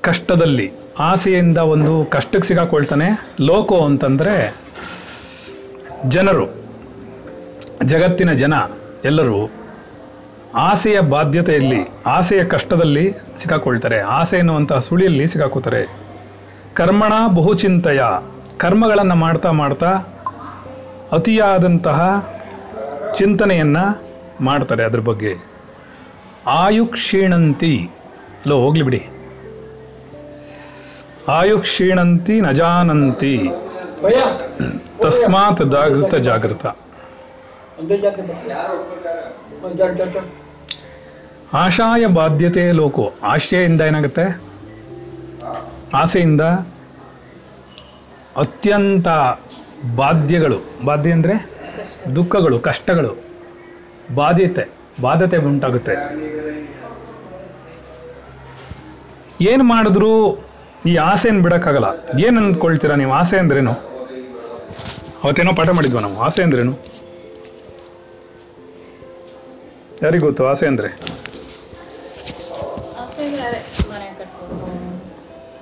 ಕಷ್ಟದಲ್ಲಿ, 0.01 0.73
ಆಸೆಯಿಂದ 0.99 1.59
ಒಂದು 1.59 2.05
ಕಷ್ಟಕ್ಕೆ 2.05 2.49
ಸಿಗಾಕೊಳ್ತಾನೆ. 2.49 3.35
ಲೋಕೋ 3.41 3.79
ಅಂತಂದರೆ 3.81 4.57
ಜನರು, 6.09 6.47
ಜಗತ್ತಿನ 7.85 8.33
ಜನ, 8.33 8.55
ಎಲ್ಲರೂ 9.05 9.51
ಆಸೆಯ 10.55 11.01
ಬಾಧ್ಯತೆಯಲ್ಲಿ, 11.01 11.89
ಆಸೆಯ 12.07 12.45
ಕಷ್ಟದಲ್ಲಿ 12.45 13.13
ಸಿಕ್ಕಾಕೊಳ್ತಾರೆ 13.37 14.01
ಆಸೆ 14.01 14.39
ಎನ್ನುವಂತಹ 14.39 14.79
ಸುಳಿಯಲ್ಲಿ 14.79 15.27
ಸಿಕ್ಕಾಕೋತಾರೆ 15.27 15.87
ಕರ್ಮಣ 16.75 17.13
ಬಹುಚಿಂತೆಯ. 17.29 18.03
ಕರ್ಮಗಳನ್ನು 18.59 19.15
ಮಾಡ್ತಾ 19.15 19.51
ಮಾಡ್ತಾ 19.51 19.91
ಅತಿಯಾದಂತಹ 21.13 22.01
ಚಿಂತನೆಯನ್ನು 23.15 23.85
ಮಾಡ್ತಾರೆ 24.41 24.85
ಅದ್ರ 24.85 25.01
ಬಗ್ಗೆ. 25.01 25.33
ಆಯು 26.47 26.87
ಕ್ಷೀಣಂತಿ 26.87 27.91
ಲೋ, 28.47 28.57
ಹೋಗ್ಲಿ 28.61 28.83
ಬಿಡಿ. 28.83 29.09
ಆಯು 31.29 31.59
ಕ್ಷೀಣಂತಿ 31.59 32.41
ನಜಾನಂತಿ 32.41 33.51
ತಸ್ಮಾತ್ 35.03 35.63
ಜಾಗೃತ 35.71 36.15
ಜಾಗೃತ. 36.15 36.67
ಆಶಾಯ 41.55 42.07
ಬಾಧ್ಯತೆ 42.07 42.73
ಲೋಕೋ. 42.73 43.13
ಆಶೆಯಿಂದ 43.23 43.81
ಏನಾಗುತ್ತೆ? 43.81 44.43
ಆಸೆಯಿಂದ 45.95 46.41
ಅತ್ಯಂತ 48.37 49.09
ಬಾಧ್ಯಗಳು. 49.97 50.59
ಬಾಧ್ಯ 50.85 51.13
ಅಂದರೆ 51.13 51.51
ದುಃಖಗಳು 52.17 52.61
ಕಷ್ಟಗಳು. 52.61 53.19
ಬಾಧ್ಯತೆ 54.15 54.69
ಬಾಧ್ಯತೆ 55.01 55.37
ಉಂಟಾಗುತ್ತೆ. 55.37 55.95
ಏನು 59.45 59.65
ಮಾಡಿದ್ರು 59.65 60.39
ಈ 60.87 60.97
ಆಸೆಯನ್ನು 60.97 61.43
ಬಿಡೋಕ್ಕಾಗಲ್ಲ. 61.43 61.85
ಏನು 62.25 62.45
ಅಂದ್ಕೊಳ್ತೀರಾ 62.45 62.95
ನೀವು? 62.95 63.13
ಆಸೆ 63.13 63.39
ಅಂದ್ರೇನು? 63.39 63.73
ಅವತ್ತೇನೋ 65.25 65.53
ಪಾಠ 65.53 65.69
ಮಾಡಿದ್ವ 65.69 65.99
ನಾವು. 65.99 66.21
ಆಸೆ 66.21 66.43
ಅಂದ್ರೇನು? 66.43 66.73
ಯಾರಿಗೂ 70.03 70.27
ಗೊತ್ತು 70.27 70.47
ಆಸೆ 70.47 70.67
ಅಂದರೆ? 70.67 70.89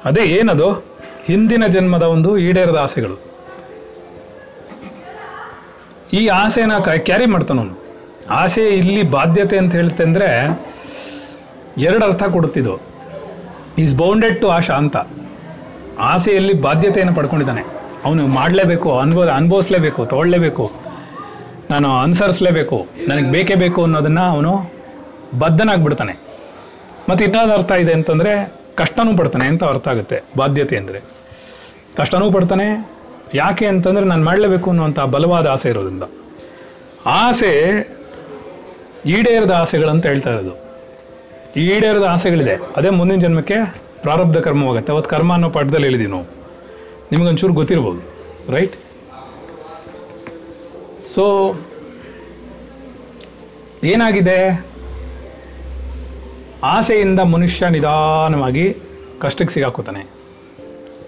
ಅದೇ 0.05 0.21
ಏನದು? 0.21 0.90
ಹಿಂದಿನ 1.29 1.65
ಜನ್ಮದ 1.75 2.05
ಒಂದು 2.15 2.31
ಈಡೇರದ 2.47 2.79
ಆಸೆಗಳು. 2.87 3.17
ಈ 6.19 6.23
ಆಸೆನ 6.43 6.73
ಕ್ಯಾರಿ 7.09 7.27
ಮಾಡ್ತಾನವನು 7.33 7.75
ಆಸೆ 8.41 8.63
ಇಲ್ಲಿ 8.81 9.03
ಬಾಧ್ಯತೆ 9.17 9.57
ಅಂತ 9.63 9.73
ಹೇಳ್ತೆ 9.79 10.03
ಅಂದರೆ 10.09 10.29
ಎರಡು 11.87 12.03
ಅರ್ಥ 12.09 12.23
ಕೊಡುತ್ತಿದ್ದು. 12.35 12.75
ಈಸ್ 13.83 13.95
ಬೌಂಡೆಡ್ 14.01 14.39
ಟು 14.43 14.49
ಆಶಾ 14.57 14.75
ಅಂತ. 14.83 14.97
ಆಸೆಯಲ್ಲಿ 16.13 16.55
ಬಾಧ್ಯತೆಯನ್ನು 16.67 17.15
ಪಡ್ಕೊಂಡಿದ್ದಾನೆ. 17.19 17.63
ಅವನು 18.07 18.23
ಮಾಡಲೇಬೇಕು 18.39 18.89
ಅನುಭವ 19.05 19.25
ಅನುಭವಿಸ್ಲೇಬೇಕು, 19.39 20.01
ತೊಗೊಳ್ಳೇಬೇಕು, 20.13 20.65
ನಾನು 21.73 21.89
ಅನುಸರಿಸ್ಲೇಬೇಕು, 22.05 22.79
ನನಗೆ 23.11 23.29
ಬೇಕೇ 23.35 23.57
ಬೇಕು 23.65 23.81
ಅನ್ನೋದನ್ನು 23.87 24.25
ಅವನು 24.35 24.53
ಬದ್ಧನಾಗ್ಬಿಡ್ತಾನೆ. 25.43 26.15
ಮತ್ತು 27.09 27.23
ಇನ್ನೊಂದು 27.27 27.53
ಅರ್ಥ 27.59 27.73
ಇದೆ 27.85 27.93
ಅಂತಂದರೆ 27.99 28.33
ಕಷ್ಟನೂ 28.81 29.13
ಪಡ್ತಾನೆ 29.21 29.47
ಅಂತ 29.53 29.63
ಅರ್ಥ 29.73 29.87
ಆಗುತ್ತೆ, 29.93 30.19
ಬಾಧ್ಯತೆ 30.41 30.77
ಅಂದರೆ. 30.81 31.01
ಕಷ್ಟನೂ 31.99 32.27
ಪಡ್ತಾನೆ, 32.37 32.67
ಯಾಕೆ 33.35 33.67
ಅಂತಂದರೆ 33.73 34.07
ನಾನು 34.13 34.25
ಮಾಡಲೇಬೇಕು 34.29 34.69
ಅನ್ನುವಂಥ 34.73 35.01
ಬಲವಾದ 35.15 35.47
ಆಸೆ 35.55 35.69
ಇರೋದ್ರಿಂದ. 35.73 36.05
ಆಸೆ 37.21 37.53
ಈಡೇರದ 39.17 39.53
ಆಸೆಗಳಂತ 39.63 40.05
ಹೇಳ್ತಾ 40.13 40.31
ಇರೋದು. 40.35 40.55
ಈಡೇರದ 41.67 42.07
ಆಸೆಗಳಿದೆ. 42.15 42.55
ಅದೇ 42.79 42.91
ಮುಂದಿನ 42.99 43.19
ಜನ್ಮಕ್ಕೆ 43.25 43.59
ಪ್ರಾರಬ್ಧ 44.05 44.39
ಕರ್ಮವಾಗುತ್ತೆ. 44.47 44.91
ಅವತ್ತು 44.95 45.11
ಕರ್ಮ 45.15 45.31
ಅನ್ನೋ 45.37 45.49
ಪಾಠದಲ್ಲಿ 45.57 45.87
ಹೇಳಿದೀವಿ 45.89 46.13
ನಾವು. 46.17 46.27
ನಿಮಗೊಂಚೂರು 47.13 47.55
ಗೊತ್ತಿರ್ಬೋದು 47.61 48.01
ರೈಟ್ 48.55 48.77
ಸೊ 51.15 51.25
ಏನಾಗಿದೆ? 53.93 54.39
ಆಸೆಯಿಂದ 56.65 57.21
ಮನುಷ್ಯ 57.21 57.69
ನಿಧಾನವಾಗಿ 57.69 58.77
ಕಷ್ಟಕ್ಕೆ 59.21 59.55
ಸಿಗಾಕೋತಾನೆ. 59.55 60.11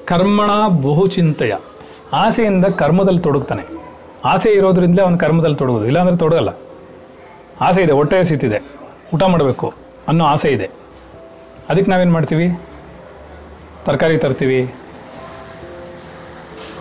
ಕರ್ಮಣ 0.06 0.50
ಬಹುಚಿಂತೆಯ 0.68 1.54
ಆಸೆಯಿಂದ 2.12 2.64
ಕರ್ಮದಲ್ಲಿ 2.64 3.20
ತೊಡಗ್ತಾನೆ. 3.20 3.62
ಆಸೆ 4.24 4.50
ಇರೋದ್ರಿಂದಲೇ 4.50 5.02
ಅವನು 5.02 5.18
ಕರ್ಮದಲ್ಲಿ 5.18 5.56
ತೊಡಗೋದು. 5.56 5.86
ಇಲ್ಲಾಂದರೆ 5.86 6.16
ತೊಡಗಲ್ಲ. 6.16 6.48
ಆಸೆ 7.60 7.82
ಇದೆ, 7.82 7.92
ಹೊಟ್ಟೆ 7.92 8.24
ಸಿತ್ತಿದೆ 8.24 8.62
ಊಟ 9.14 9.22
ಮಾಡಬೇಕು 9.22 9.74
ಅನ್ನೋ 10.08 10.24
ಆಸೆ 10.24 10.48
ಇದೆ. 10.48 10.70
ಅದಕ್ಕೆ 11.68 11.90
ನಾವೇನು 11.90 12.12
ಮಾಡ್ತೀವಿ? 12.12 12.58
ತರಕಾರಿ 13.84 14.16
ತರ್ತೀವಿ. 14.16 14.74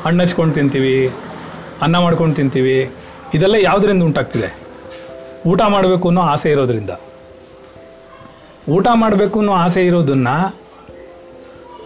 ಹಣ್ಣು 0.02 0.24
ಹಚ್ಕೊಂಡು 0.24 0.54
ತಿಂತೀವಿ. 0.54 1.12
ಅನ್ನ 1.82 2.00
ಮಾಡ್ಕೊಂಡು 2.00 2.36
ತಿಂತೀವಿ. 2.36 2.92
ಇದೆಲ್ಲ 3.34 3.56
ಯಾವುದರಿಂದ 3.56 4.04
ಉಂಟಾಗ್ತಿದೆ? 4.04 4.58
ಊಟ 5.48 5.62
ಮಾಡಬೇಕು 5.62 6.08
ಅನ್ನೋ 6.08 6.22
ಆಸೆ 6.22 6.52
ಇರೋದ್ರಿಂದ. 6.52 6.90
ಊಟ 8.70 8.88
ಮಾಡಬೇಕು 8.94 9.40
ಅನ್ನೋ 9.40 9.54
ಆಸೆ 9.54 9.86
ಇರೋದನ್ನು 9.86 10.56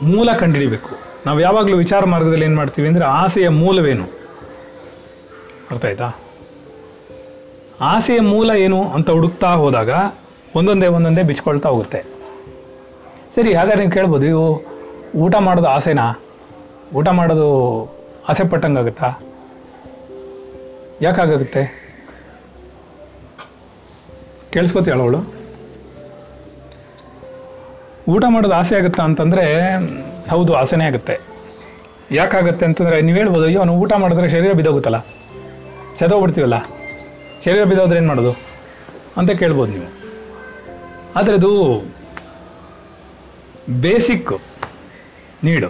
ಮೂಲ 0.04 0.30
ಕಂಡುಹಿಡಿಬೇಕು 0.34 0.90
ನಾವು 1.26 1.40
ಯಾವಾಗಲೂ 1.40 1.78
ವಿಚಾರ 1.78 2.06
ಮಾರ್ಗದಲ್ಲಿ 2.06 2.46
ಏನು 2.46 2.56
ಮಾಡ್ತೀವಿ 2.56 2.88
ಅಂದರೆ 2.88 3.06
ಆಸೆಯ 3.06 3.50
ಮೂಲವೇನು? 3.50 4.06
ಅರ್ಥ 5.72 5.86
ಆಯ್ತಾ? 5.86 6.20
ಆಸೆಯ 7.82 8.20
ಮೂಲ 8.20 8.50
ಏನು 8.50 8.84
ಅಂತ 8.84 9.10
ಹುಡುಕ್ತಾ 9.10 9.54
ಹೋದಾಗ 9.54 9.90
ಒಂದೊಂದೇ 10.56 10.88
ಒಂದೊಂದೇ 10.88 11.24
ಬಿಚ್ಕೊಳ್ತಾ 11.24 11.70
ಹೋಗುತ್ತೆ. 11.70 12.06
ಸರಿ, 13.36 13.54
ಹಾಗಾದ್ರೆ 13.54 13.82
ನೀವು 13.82 13.92
ಕೇಳ್ಬೋದು, 13.92 14.26
ಇವು 14.26 14.66
ಊಟ 15.16 15.36
ಮಾಡೋದು 15.36 15.68
ಆಸೆನಾ? 15.68 16.22
ಊಟ 16.96 17.08
ಮಾಡೋದು 17.10 17.48
ಆಸೆ 18.30 18.44
ಪಟ್ಟಂಗಾಗುತ್ತಾ? 18.50 19.10
ಯಾಕಾಗುತ್ತೆ 21.02 21.64
ಕೇಳಿಸ್ಕೊತೀಯಳ 24.54 25.00
ಅವಳು? 25.00 25.35
ಊಟ 28.10 28.26
ಮಾಡೋದು 28.30 28.54
ಆಸೆ 28.54 28.76
ಆಗುತ್ತಾ 28.76 29.04
ಅಂತಂದರೆ, 29.04 29.76
ಹೌದು, 30.30 30.54
ಆಸೆನೇ 30.54 30.86
ಆಗುತ್ತೆ. 30.86 31.20
ಯಾಕಾಗುತ್ತೆ 32.12 32.66
ಅಂತಂದರೆ, 32.66 33.02
ನೀವು 33.02 33.18
ಹೇಳ್ಬೋದು, 33.18 33.46
ಅಯ್ಯೋ 33.46 33.60
ಅವನು 33.60 33.74
ಊಟ 33.74 33.94
ಮಾಡಿದ್ರೆ 33.94 34.30
ಶರೀರ 34.30 34.54
ಬಿದ್ದೋಗುತ್ತಲ್ಲ. 34.54 35.06
ಸೆದೋಗ್ಬಿಡ್ತೀವಲ್ಲ. 35.96 36.60
ಶರೀರ 37.46 37.64
ಬಿದ್ದೋದ್ರೆ 37.64 37.98
ಏನು 37.98 38.08
ಮಾಡೋದು? 38.08 38.32
ಅಂತ 39.18 39.32
ಕೇಳ್ಬೋದು 39.32 39.72
ನೀವು. 39.72 39.92
ಆದರೆ 41.16 41.34
ಅದು 41.34 41.82
ಬೇಸಿಕ್ 43.82 44.42
ನೀಡು. 45.44 45.70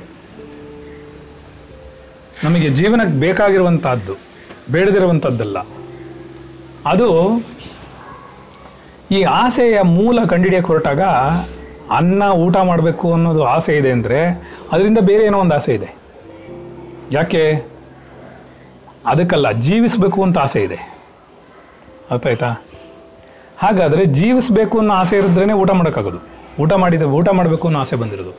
ನಮಗೆ 2.44 2.70
ಜೀವನಕ್ಕೆ 2.70 3.20
ಬೇಕಾಗಿರುವಂಥದ್ದು 3.20 4.14
ಬೇಡದಿರುವಂಥದ್ದಲ್ಲ 4.72 5.58
ಅದು 6.86 7.40
ಈ 9.12 9.24
ಆಸೆಯ 9.24 9.82
ಮೂಲ 9.82 10.26
ಕಂಡಿಡಿಯಕ್ಕೆ 10.26 10.68
ಹೊರಟಾಗ 10.68 11.02
ಅನ್ನ 11.92 12.24
ಊಟ 12.32 12.58
ಮಾಡಬೇಕು 12.58 13.14
ಅನ್ನೋದು 13.14 13.44
ಆಸೆ 13.44 13.78
ಇದೆ 13.78 13.92
ಅಂದರೆ 13.92 14.50
ಅದರಿಂದ 14.72 14.98
ಬೇರೆ 15.02 15.24
ಏನೋ 15.24 15.40
ಒಂದು 15.40 15.56
ಆಸೆ 15.56 15.74
ಇದೆ. 15.74 15.96
ಯಾಕೆ? 17.12 17.64
ಅದಕ್ಕಲ್ಲ 19.06 19.52
ಜೀವಿಸಬೇಕು 19.52 20.24
ಅಂತ 20.24 20.38
ಆಸೆ 20.38 20.64
ಇದೆ. 20.64 20.96
ಅರ್ಥ 22.12 22.28
ಆಯ್ತಾ? 22.28 22.66
ಹಾಗಾದರೆ 23.58 24.06
ಜೀವಿಸಬೇಕು 24.06 24.78
ಅನ್ನೋ 24.78 24.94
ಆಸೆ 24.94 25.18
ಇರಿದ್ರೇ 25.18 25.54
ಊಟ 25.54 25.72
ಮಾಡೋಕ್ಕಾಗೋದು. 25.72 26.18
ಊಟ 26.60 26.74
ಮಾಡಿದ 26.74 27.02
ಊಟ 27.02 27.30
ಮಾಡಬೇಕು 27.30 27.68
ಅನ್ನೋ 27.68 27.80
ಆಸೆ 27.80 27.96
ಬಂದಿರೋದು. 27.96 28.32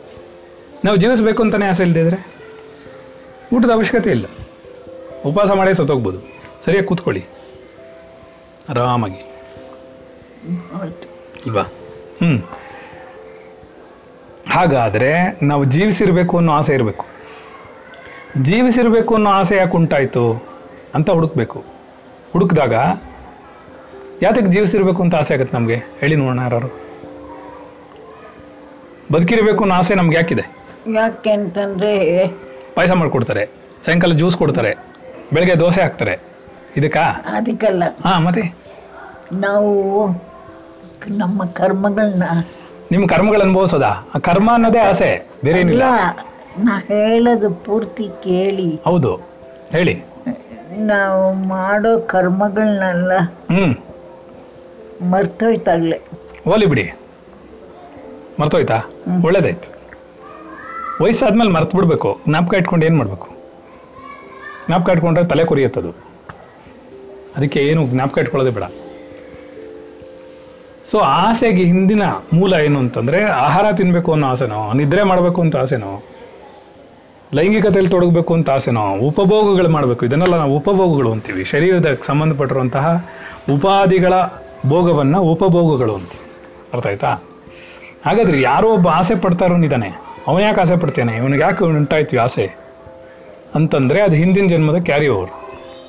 ನಾವು 0.85 0.97
ಜೀವಿಸಬೇಕು 0.97 1.43
ಅಂತಲೇ 1.43 1.67
ಆಸೆ 1.67 1.83
ಇಲ್ಲದಿದ್ರೆ 1.83 2.37
ಊಟದ 3.57 3.71
ಅವಶ್ಯಕತೆ 3.71 4.11
ಇಲ್ಲ. 4.11 4.27
ಉಪವಾಸ 5.27 5.51
ಮಾಡೇ 5.51 5.75
ಸತ್ತೋಗ್ಬೋದು. 5.75 6.19
ಸರಿಯಾಗಿ 6.61 6.87
ಕೂತ್ಕೊಳ್ಳಿ. 6.87 7.25
ಆರಾಮಾಗಿ. 8.69 9.21
ಆಯ್ತು. 10.83 11.31
ಇಲ್ವಾ? 11.47 11.63
ಹ್ಞೂ 11.63 12.49
ಹಾಗಾದರೆ 14.57 15.11
ನಾವು 15.43 15.65
ಜೀವಿಸಿರಬೇಕು 15.65 16.37
ಅನ್ನೋ 16.37 16.53
ಆಸೆ 16.53 16.75
ಇರಬೇಕು. 16.75 17.05
ಜೀವಿಸಿರಬೇಕು 18.43 19.15
ಅನ್ನೋ 19.15 19.31
ಆಸೆ 19.31 19.57
ಯಾಕೆ 19.57 19.77
ಉಂಟಾಯಿತು 19.77 20.45
ಅಂತ 20.95 21.11
ಹುಡುಕ್ಬೇಕು. 21.11 21.65
ಹುಡುಕಿದಾಗ 22.33 22.75
ಯಾತಕ್ಕೆ 24.23 24.53
ಜೀವಿಸಿರಬೇಕು 24.53 25.03
ಅಂತ 25.03 25.15
ಆಸೆ 25.15 25.35
ಆಗುತ್ತೆ 25.35 25.57
ನಮಗೆ? 25.57 25.77
ಹೇಳಿ 26.01 26.17
ನೋಡೋಣ 26.17 26.41
ಯಾರು 26.43 26.71
ಬದುಕಿರಬೇಕು 29.13 29.61
ಅನ್ನೋ 29.61 29.75
ಆಸೆ 29.75 29.95
ನಮ್ಗೆ 29.95 30.17
ಯಾಕಿದೆ? 30.17 30.45
ಯಾಕೆ 30.95 31.31
ಅಂತಂದ್ರೆ 31.31 31.93
ಪಾಯಸ 32.75 32.93
ಮಾಡಿಕೊಡ್ತಾರೆ 32.93 33.49
ಸಾಯಂಕಾಲ 33.81 34.13
ಜ್ಯೂಸ್ 34.13 34.37
ಕೊಡ್ತಾರೆ 34.37 34.73
ಬೆಳಗ್ಗೆ 35.33 35.61
ದೋಸೆ 35.61 35.83
ಹಾಕ್ತಾರೆ. 35.83 36.19
ಇದಕ್ಕಾ? 36.77 37.05
ಅದಕ್ಕಲ್ಲ. 37.33 37.83
ಹಾ 38.05 38.19
ಮತ್ತೆ? 38.19 38.55
ನಾವು 39.33 39.71
ನಮ್ಮ 41.19 41.45
ಕರ್ಮಗಳನ್ನ 41.45 42.23
ನಿಮ್ಮ 42.91 43.07
ಕರ್ಮಗಳು 43.07 43.41
ಅನುಭವಿಸೋದಾ? 43.41 43.89
ಆ 44.15 44.19
ಕರ್ಮ 44.19 44.53
ಅನ್ನೋದೇ 44.53 44.79
ಆಸೆ 44.79 45.27
ಬೇರೆ 45.45 45.61
ಏನಿಲ್ಲ 45.61 45.83
ಇಲ್ಲ 45.83 46.27
ನಾ 46.59 46.79
ಹೇಳೋದು 46.89 47.51
ಪೂರ್ತಿ 47.51 48.09
ಕೇಳಿ. 48.25 48.81
ಹೌದು 48.85 49.21
ಹೇಳಿ. 49.71 50.05
ನಾವು 50.77 51.33
ಮಾಡೋ 51.33 52.01
ಕರ್ಮಗಳನ್ನೆಲ್ಲ 52.01 53.13
ಹ್ಮ್. 53.51 53.75
ಮರ್ತೋಯ್ತಾಗ್ಲೆ. 55.11 56.01
ಓಲಿ 56.49 56.67
ಬಿಡಿ. 56.67 56.93
ಮರ್ತೋಯ್ತಾ? 58.41 58.83
ಒಳ್ಳೇದಾಯ್ತು. 59.25 59.77
ವಯಸ್ಸಾದ್ಮೇಲೆ 61.05 61.51
ಮರ್ತು 61.51 61.77
ಬಿಡ್ಬೇಕು. 61.77 62.21
ಜ್ಞಾಪಕ 62.29 62.55
ಇಟ್ಕೊಂಡು 62.55 62.87
ಏನು 62.87 62.97
ಮಾಡಬೇಕು? 62.97 63.29
ಜ್ಞಾಪಕ 64.67 64.89
ಇಟ್ಕೊಂಡ್ರೆ 64.89 65.25
ತಲೆ 65.25 65.45
ಕೊರಿಯತ್ತದು. 65.45 65.91
ಅದಕ್ಕೆ 67.37 67.61
ಏನು 67.61 67.87
ಜ್ಞಾಪಕ 67.87 68.19
ಇಟ್ಕೊಳ್ಳೋದೇ 68.19 68.55
ಬೇಡ. 68.55 68.65
ಸೊ 70.91 70.99
ಆಸೆಗೆ 70.99 71.65
ಹಿಂದಿನ 71.65 72.03
ಮೂಲ 72.33 72.53
ಏನು 72.53 72.79
ಅಂತಂದ್ರೆ 72.79 73.25
ಆಹಾರ 73.25 73.73
ತಿನ್ಬೇಕು 73.73 74.13
ಅನ್ನೋ 74.13 74.27
ಆಸೆನೋ, 74.27 74.73
ನಿದ್ರೆ 74.73 75.03
ಮಾಡಬೇಕು 75.03 75.41
ಅಂತ 75.41 75.57
ಆಸೆನೋ, 75.57 76.03
ಲೈಂಗಿಕತೆಯಲ್ಲಿ 77.35 77.91
ತೊಡಗಬೇಕು 77.91 78.35
ಅಂತ 78.35 78.51
ಆಸೆನೋ, 78.51 78.97
ಉಪಭೋಗಗಳು 78.97 79.69
ಮಾಡಬೇಕು, 79.69 80.07
ಇದನ್ನೆಲ್ಲ 80.07 80.37
ನಾವು 80.37 80.57
ಉಪಭೋಗಗಳು 80.57 81.13
ಅಂತೀವಿ. 81.13 81.45
ಶರೀರದ 81.45 81.99
ಸಂಬಂಧಪಟ್ಟಿರುವಂತಹ 82.03 83.07
ಉಪಾದಿಗಳ 83.55 84.13
ಭೋಗವನ್ನು 84.69 85.23
ಉಪಭೋಗಗಳು 85.23 85.95
ಅಂತೀವಿ. 85.95 86.31
ಅರ್ಥ 86.75 86.87
ಆಯ್ತಾ? 86.87 87.11
ಹಾಗಾದ್ರೆ 88.07 88.43
ಯಾರೋ 88.43 88.69
ಒಬ್ಬ 88.73 88.89
ಆಸೆ 88.89 89.15
ಪಡ್ತಾರೋನಿದ್ದಾನೆ 89.15 89.89
ಅವನು 90.27 90.41
ಯಾಕೆ 90.41 90.61
ಆಸೆ 90.61 90.77
ಪಡ್ತಾನೆ? 90.77 91.17
ಇವನಿಗೆ 91.17 91.43
ಯಾಕೆ 91.43 91.65
ಉಂಟಾಯ್ತು 91.65 92.21
ಆಸೆ? 92.21 92.57
ಅಂತಂದರೆ 93.55 94.01
ಅದು 94.01 94.17
ಹಿಂದಿನ 94.17 94.47
ಜನ್ಮದ 94.47 94.83
ಕ್ಯಾರಿ 94.83 95.09
ಓವರ್ 95.09 95.31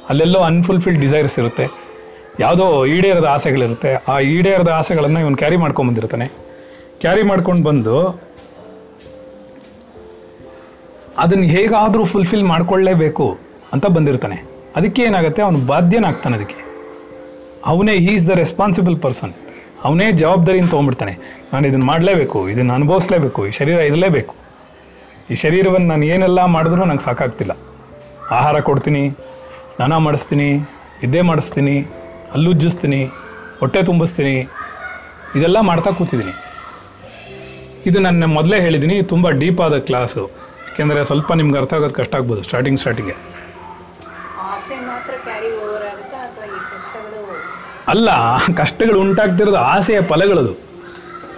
ಅಲ್ಲೆಲ್ಲೋ 0.09 0.39
ಅನ್ಫುಲ್ಫಿಲ್ಡ್ 0.39 1.01
ಡಿಸೈರ್ಸ್ 1.01 1.39
ಇರುತ್ತೆ. 1.39 1.86
ಯಾವುದೋ 2.39 2.85
ಈಡೇರದ 2.85 3.25
ಆಸೆಗಳಿರುತ್ತೆ. 3.25 3.91
ಆ 4.11 4.19
ಈಡೇರದ 4.19 4.69
ಆಸೆಗಳನ್ನು 4.69 5.19
ಇವನು 5.19 5.37
ಕ್ಯಾರಿ 5.37 5.57
ಮಾಡ್ಕೊಂಬಂದಿರ್ತಾನೆ 5.57 6.27
ಕ್ಯಾರಿ 7.01 7.23
ಮಾಡ್ಕೊಂಡು 7.23 7.63
ಬಂದು 7.69 7.95
ಅದನ್ನು 11.23 11.43
ಹೇಗಾದರೂ 11.43 12.05
ಫುಲ್ಫಿಲ್ 12.05 12.43
ಮಾಡ್ಕೊಳ್ಳೇಬೇಕು 12.43 13.37
ಅಂತ 13.73 13.85
ಬಂದಿರ್ತಾನೆ. 13.85 14.37
ಅದಕ್ಕೆ 14.75 15.01
ಏನಾಗುತ್ತೆ? 15.03 15.41
ಅವನು 15.41 15.59
ಬಾಧ್ಯನಾಗ್ತಾನೆ 15.59 16.35
ಅದಕ್ಕೆ. 16.35 16.57
ಅವನೇ 17.65 17.93
ಈಸ್ 17.93 18.27
ದ 18.27 18.29
ರೆಸ್ಪಾನ್ಸಿಬಲ್ 18.29 18.97
ಪರ್ಸನ್ 19.01 19.33
ಅವನೇ 19.83 20.11
ಜವಾಬ್ದಾರಿನ 20.11 20.67
ತೊಗೊಂಡ್ಬಿಡ್ತಾನೆ. 20.67 21.13
ನಾನು 21.53 21.67
ಇದನ್ನು 21.67 21.85
ಮಾಡಲೇಬೇಕು, 21.85 22.49
ಇದನ್ನು 22.49 22.73
ಅನುಭವಿಸ್ಲೇಬೇಕು, 22.73 23.47
ಈ 23.47 23.51
ಶರೀರ 23.51 23.77
ಇರಲೇಬೇಕು. 23.89 24.35
ಈ 25.31 25.35
ಶರೀರವನ್ನು 25.35 25.87
ನಾನು 25.87 26.05
ಏನೆಲ್ಲ 26.05 26.45
ಮಾಡಿದ್ರೂ 26.45 26.85
ನಂಗೆ 26.85 27.03
ಸಾಕಾಗ್ತಿಲ್ಲ. 27.03 27.53
ಆಹಾರ 28.31 28.59
ಕೊಡ್ತೀನಿ, 28.59 29.03
ಸ್ನಾನ 29.73 29.97
ಮಾಡಿಸ್ತೀನಿ, 29.97 30.49
ನಿದ್ದೆ 31.01 31.21
ಮಾಡಿಸ್ತೀನಿ 31.21 31.75
ಹಲ್ಲುಜ್ಜಿಸ್ತೀನಿ 32.33 33.01
ಹೊಟ್ಟೆ 33.59 33.83
ತುಂಬಿಸ್ತೀನಿ 33.83 34.35
ಇದೆಲ್ಲ 35.35 35.59
ಮಾಡ್ತಾ 35.59 35.91
ಕೂತಿದ್ದೀನಿ. 35.91 36.33
ಇದು 37.85 37.99
ನನ್ನ 37.99 38.25
ಮೊದಲೇ 38.25 38.59
ಹೇಳಿದ್ದೀನಿ 38.59 39.01
ತುಂಬ 39.01 39.29
ಡೀಪ್ 39.29 39.61
ಆದ 39.61 39.77
ಕ್ಲಾಸು. 39.77 40.23
ಯಾಕೆಂದರೆ 40.67 41.03
ಸ್ವಲ್ಪ 41.03 41.33
ನಿಮ್ಗೆ 41.33 41.57
ಅರ್ಥ 41.57 41.73
ಆಗೋದು 41.73 41.93
ಕಷ್ಟ 41.93 42.15
ಆಗ್ಬೋದು 42.15 42.41
ಸ್ಟಾರ್ಟಿಂಗ್ 42.41 42.79
ಸ್ಟಾರ್ಟಿಂಗೆ. 42.79 43.15
ಅಲ್ಲ 47.87 48.09
ಕಷ್ಟಗಳು 48.55 48.99
ಉಂಟಾಗ್ತಿರೋದು 48.99 49.57
ಆಸೆಯ 49.57 50.01
ಫಲಗಳದು. 50.01 50.53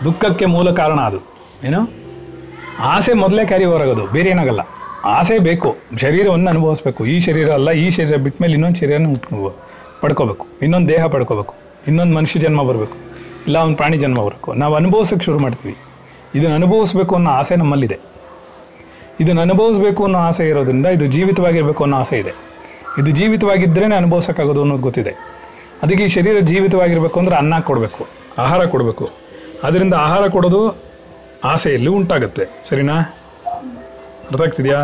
ದುಃಖಕ್ಕೆ 0.05 0.45
ಮೂಲ 0.45 0.71
ಕಾರಣ 0.71 0.99
ಅದು. 0.99 1.19
ಏನು? 1.63 1.81
ಆಸೆ 2.79 3.13
ಮೊದಲೇ 3.13 3.45
ಕ್ಯಾರಿ 3.45 3.65
ಓವರ್ 3.65 3.81
ಆಗೋದು 3.81 4.07
ಬೇರೆ 4.07 4.29
ಏನಾಗಲ್ಲ. 4.29 4.61
ಆಸೆ 5.05 5.39
ಬೇಕು 5.39 5.69
ಶರೀರವನ್ನು 5.97 6.49
ಅನುಭವಿಸ್ಬೇಕು. 6.49 7.05
ಈ 7.05 7.19
ಶರೀರ 7.19 7.49
ಅಲ್ಲ 7.51 7.71
ಈ 7.71 7.89
ಶರೀರ 7.89 8.15
ಬಿಟ್ಟ 8.15 8.41
ಮೇಲೆ 8.41 8.53
ಇನ್ನೊಂದು 8.53 8.79
ಶರೀರನ 8.79 9.07
ಉಟ್ಕೊ 9.07 9.55
ಪಡ್ಕೋಬೇಕು. 10.01 10.47
ಇನ್ನೊಂದು 10.61 10.89
ದೇಹ 10.89 11.05
ಪಡ್ಕೋಬೇಕು. 11.05 11.53
ಇನ್ನೊಂದು 11.87 12.13
ಮನುಷ್ಯ 12.15 12.39
ಜನ್ಮ 12.39 12.63
ಬರಬೇಕು. 12.63 12.97
ಇಲ್ಲ, 13.47 13.57
ಒಂದು 13.57 13.77
ಪ್ರಾಣಿ 13.77 13.97
ಜನ್ಮ 13.97 14.19
ಬರಬೇಕು. 14.19 14.49
ನಾವು 14.53 14.73
ಅನುಭವಿಸೋಕ್ಕೆ 14.75 15.25
ಶುರು 15.25 15.39
ಮಾಡ್ತೀವಿ. 15.39 15.75
ಇದನ್ನು 16.35 16.55
ಅನುಭವಿಸ್ಬೇಕು 16.55 17.13
ಅನ್ನೋ 17.15 17.29
ಆಸೆ 17.31 17.55
ನಮ್ಮಲ್ಲಿದೆ. 17.55 17.97
ಇದನ್ನು 19.19 19.41
ಅನುಭವಿಸ್ಬೇಕು 19.41 20.03
ಅನ್ನೋ 20.03 20.19
ಆಸೆ 20.19 20.43
ಇರೋದ್ರಿಂದ 20.47 20.85
ಇದು 20.85 21.05
ಜೀವಿತವಾಗಿರಬೇಕು 21.05 21.83
ಅನ್ನೋ 21.83 21.97
ಆಸೆ 21.97 22.17
ಇದೆ. 22.19 22.33
ಇದು 22.97 23.11
ಜೀವಿತವಾಗಿದ್ದರೆ 23.11 23.85
ಅನುಭವಿಸೋಕ್ಕಾಗೋದು 23.95 24.61
ಅನ್ನೋದು 24.61 24.83
ಗೊತ್ತಿದೆ. 24.83 25.13
ಅದಕ್ಕೆ 25.83 26.03
ಈ 26.03 26.07
ಶರೀರ 26.07 26.39
ಜೀವಿತವಾಗಿರಬೇಕು 26.39 27.17
ಅಂದರೆ 27.19 27.35
ಅನ್ನ 27.35 27.59
ಕೊಡಬೇಕು, 27.59 28.03
ಆಹಾರ 28.37 28.65
ಕೊಡಬೇಕು. 28.65 29.05
ಅದರಿಂದ 29.63 29.93
ಆಹಾರ 29.93 30.27
ಕೊಡೋದು 30.27 30.61
ಆಸೆಯಲ್ಲಿ 31.43 31.89
ಉಂಟಾಗುತ್ತೆ. 31.89 32.45
ಸರಿನಾ? 32.69 32.95
ಅರ್ಥ 34.27 34.41
ಆಗ್ತಿದೆಯಾ? 34.41 34.81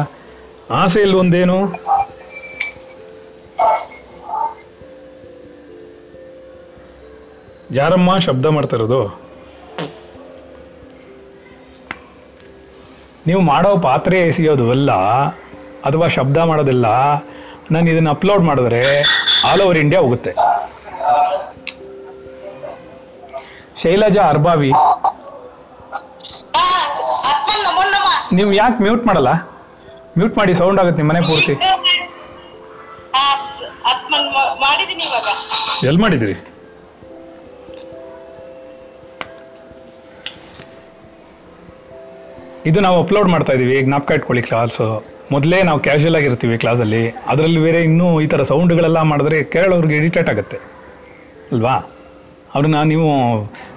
ಆಸೆಯಲ್ಲಿ 0.71 1.15
ಒಂದೇನು? 1.15 1.57
ಯಾರಮ್ಮ 7.79 8.17
ಶಬ್ದ 8.25 8.45
ಮಾಡ್ತಾ 8.55 8.75
ಇರೋದು? 8.77 8.99
ನೀವು 13.27 13.41
ಮಾಡೋ 13.51 13.71
ಪಾತ್ರೆ 13.85 14.17
ಎಸೆಯೋದು 14.29 14.65
ಎಲ್ಲ 14.75 14.91
ಅಥವಾ 15.87 16.07
ಶಬ್ದ 16.17 16.37
ಮಾಡೋದೆಲ್ಲ 16.49 16.87
ನಾನು 17.73 17.87
ಇದನ್ನು 17.91 18.11
ಅಪ್ಲೋಡ್ 18.15 18.43
ಮಾಡಿದ್ರೆ 18.49 18.81
ಆಲ್ 19.49 19.61
ಓವರ್ 19.65 19.79
ಇಂಡಿಯಾ 19.83 20.01
ಹೋಗುತ್ತೆ. 20.05 20.31
ಶೈಲಜಾ 23.83 24.23
ಅರ್ಬಾವಿ. 24.33 24.71
ನೀವು 28.37 28.51
ಯಾಕೆ 28.61 28.77
ಮ್ಯೂಟ್ 28.83 29.03
ಮಾಡಲ್ಲ? 29.07 29.31
ಮ್ಯೂಟ್ 30.17 30.37
ಮಾಡಿ 30.37 30.53
ಸೌಂಡ್ 30.61 30.79
ಆಗುತ್ತೆ 30.81 30.99
ನಿಮ್ಮ 31.01 31.11
ಮನೆ 31.13 31.21
ಪೂರ್ತಿ 31.29 31.53
ಎಲ್ಲಿ 35.89 36.01
ಮಾಡಿದ್ರಿ? 36.03 36.35
ಇದು 42.65 42.79
ನಾವು 42.79 43.03
ಅಪ್ಲೋಡ್ 43.03 43.29
ಮಾಡ್ತಾ 43.29 43.53
ಇದೀವಿ 43.53 43.81
ಜ್ಞಾಪಕ 43.81 44.11
ಇಟ್ಕೊಳ್ಳಿ 44.11 44.41
ಕ್ಲಾಸು 44.41 45.05
ಮೊದಲೇ 45.31 45.63
ನಾವು 45.63 45.79
ಕ್ಯಾಶುಯಲ್ 45.79 46.15
ಆಗಿರ್ತೀವಿ 46.15 46.57
ಕ್ಲಾಸಲ್ಲಿ 46.57 47.09
ಅದರಲ್ಲಿ 47.27 47.59
ಬೇರೆ 47.59 47.83
ಇನ್ನೂ 47.83 48.21
ಈ 48.21 48.27
ಥರ 48.27 48.41
ಸೌಂಡ್ಗಳೆಲ್ಲ 48.41 49.01
ಮಾಡಿದ್ರೆ 49.01 49.43
ಕೇಳೋರಿಗೆ 49.43 49.95
ಇರಿಟೇಟ್ 49.95 50.29
ಆಗುತ್ತೆ. 50.29 50.57
ಅಲ್ವಾ? 51.51 51.75
ಅವ್ರನ್ನ 52.55 52.81
ನೀವು, 52.81 53.09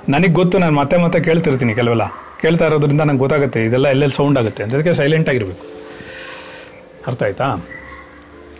ನನಗೆ 0.08 0.32
ಗೊತ್ತು, 0.32 0.58
ನಾನು 0.58 0.76
ಮತ್ತೆ 0.76 0.96
ಮತ್ತೆ 0.96 1.20
ಕೇಳ್ತಿರ್ತೀನಿ 1.20 1.74
ಕೆಲವೆಲ್ಲ. 1.74 2.02
ಕೇಳ್ತಾ 2.40 2.66
ಇರೋದ್ರಿಂದ 2.66 3.00
ನಂಗೆ 3.00 3.18
ಗೊತ್ತಾಗುತ್ತೆ, 3.18 3.64
ಇದೆಲ್ಲ 3.64 3.86
ಎಲ್ಲೆಲ್ಲಿ 3.88 4.16
ಸೌಂಡ್ 4.16 4.38
ಆಗುತ್ತೆ 4.38 4.62
ಅಂತ. 4.62 4.74
ಅದಕ್ಕೆ 4.74 4.92
ಸೈಲೆಂಟ್ 4.92 5.28
ಆಗಿರಬೇಕು. 5.28 5.66
ಅರ್ಥ 7.06 7.22
ಆಯ್ತಾ? 7.22 7.66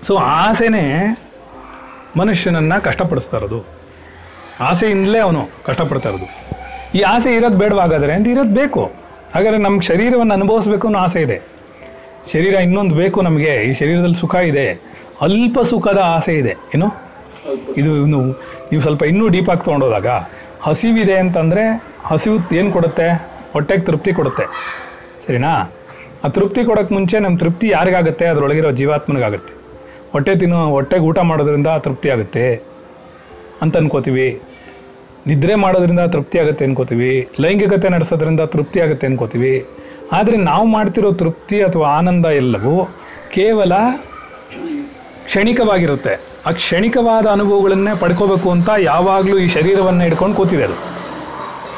ಸೊ 0.02 0.16
ಆಸೆನೇ 0.16 1.18
ಮನುಷ್ಯನನ್ನು 2.16 2.82
ಕಷ್ಟಪಡಿಸ್ತಾ 2.82 3.36
ಇರೋದು. 3.36 3.66
ಆಸೆಯಿಂದಲೇ 4.60 5.18
ಅವನು 5.18 5.48
ಕಷ್ಟಪಡ್ತಾ 5.64 6.08
ಇರೋದು. 6.08 6.28
ಈ 6.94 7.00
ಆಸೆ 7.00 7.34
ಇರೋದು 7.34 7.58
ಬೇಡವಾಗಾದರೆ 7.58 8.12
ಅಂತ 8.12 8.28
ಇರೋದು 8.28 8.50
ಬೇಕು. 8.50 9.07
ಹಾಗಾದರೆ 9.34 9.58
ನಮ್ಮ 9.58 9.80
ಶರೀರವನ್ನು 9.80 10.34
ಅನುಭವಿಸ್ಬೇಕು 10.34 10.86
ಅನ್ನೋ 10.86 10.98
ಆಸೆ 10.98 11.20
ಇದೆ. 11.20 11.40
ಶರೀರ 12.32 12.54
ಇನ್ನೊಂದು 12.54 12.94
ಬೇಕು 12.94 13.22
ನಮಗೆ, 13.22 13.52
ಈ 13.62 13.72
ಶರೀರದಲ್ಲಿ 13.72 14.14
ಸುಖ 14.14 14.34
ಇದೆ, 14.34 14.66
ಅಲ್ಪ 15.20 15.60
ಸುಖದ 15.60 15.98
ಆಸೆ 15.98 16.34
ಇದೆ, 16.34 16.56
ಏನು? 16.74 16.88
ಇದು 17.76 17.96
ಇನ್ನು 17.96 18.20
ನೀವು 18.72 18.80
ಸ್ವಲ್ಪ 18.80 19.02
ಇನ್ನೂ 19.02 19.28
ಡೀಪ್ 19.28 19.48
ಆಗಿ 19.48 19.64
ತೊಗೊಂಡೋದಾಗ, 19.64 20.06
ಹಸಿವಿದೆ 20.60 21.14
ಅಂತಂದರೆ 21.14 21.84
ಹಸಿವು 22.04 22.54
ಏನು 22.54 22.72
ಕೊಡುತ್ತೆ? 22.72 23.28
ಹೊಟ್ಟೆಗೆ 23.52 23.82
ತೃಪ್ತಿ 23.82 24.12
ಕೊಡುತ್ತೆ. 24.12 24.44
ಸರಿನಾ? 25.26 25.72
ಆ 26.24 26.28
ತೃಪ್ತಿ 26.28 26.64
ಕೊಡೋಕ್ಕೆ 26.64 26.94
ಮುಂಚೆ 26.94 27.18
ನಮ್ಮ 27.18 27.38
ತೃಪ್ತಿ 27.38 27.68
ಯಾರಿಗಾಗುತ್ತೆ? 27.68 28.26
ಅದರೊಳಗಿರೋ 28.26 28.70
ಜೀವಾತ್ಮನಿಗಾಗುತ್ತೆ. 28.70 29.54
ಹೊಟ್ಟೆ 30.12 30.36
ತಿನ್ನೋ, 30.36 30.66
ಹೊಟ್ಟೆಗೆ 30.66 31.02
ಊಟ 31.02 31.18
ಮಾಡೋದ್ರಿಂದ 31.18 31.66
ತೃಪ್ತಿ 31.78 32.10
ಆಗುತ್ತೆ. 32.10 32.62
ಅಂತ 33.62 33.76
ಅನ್ಕೋತೀವಿ. 33.76 34.40
ನಿದ್ರೆ 35.28 35.54
ಮಾಡೋದ್ರಿಂದ 35.54 36.00
ತೃಪ್ತಿ 36.06 36.38
ಆಗುತ್ತೆ 36.38 36.64
ಅನ್ಕೋತೀವಿ. 36.64 37.12
ಲೈಂಗಿಕತೆ 37.40 37.88
ನಡೆಸೋದ್ರಿಂದ 37.88 38.40
ತೃಪ್ತಿ 38.46 38.80
ಆಗುತ್ತೆ 38.80 39.06
ಅನ್ಕೋತೀವಿ. 39.06 39.54
ಆದರೆ 40.12 40.36
ನಾವು 40.42 40.66
ಮಾಡ್ತಿರೋ 40.66 41.10
ತೃಪ್ತಿ 41.12 41.62
ಅಥವಾ 41.62 41.86
ಆನಂದ 41.98 42.26
ಎಲ್ಲವೂ 42.34 42.74
ಕೇವಲ 43.30 43.72
ಕ್ಷಣಿಕವಾಗಿರುತ್ತೆ. 45.24 46.14
ಆ 46.46 46.52
ಕ್ಷಣಿಕವಾದ 46.52 47.26
ಅನುಭವಗಳನ್ನೇ 47.26 47.94
ಪಡ್ಕೋಬೇಕು 47.94 48.50
ಅಂತ 48.50 48.70
ಯಾವಾಗಲೂ 48.82 49.38
ಈ 49.38 49.48
ಶರೀರವನ್ನು 49.48 50.04
ಹಿಡ್ಕೊಂಡು 50.04 50.36
ಕೂತಿದೆ 50.36 50.62
ಅದು. 50.62 50.76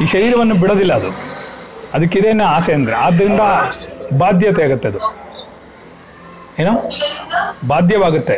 ಈ 0.01 0.05
ಶರೀರವನ್ನು 0.05 0.55
ಬಿಡೋದಿಲ್ಲ 0.55 0.93
ಅದು. 0.93 1.11
ಅದಕ್ಕಿದೇನೆ 1.93 2.45
ಆಸೆ 2.49 2.73
ಅಂದರೆ. 2.73 2.95
ಆದ್ದರಿಂದ 3.07 3.43
ಬಾಧ್ಯತೆ 4.19 4.65
ಆಗುತ್ತೆ 4.65 4.89
ಅದು. 4.89 5.01
ಏನೋ? 6.57 6.75
ಬಾಧ್ಯವಾಗುತ್ತೆ. 7.67 8.37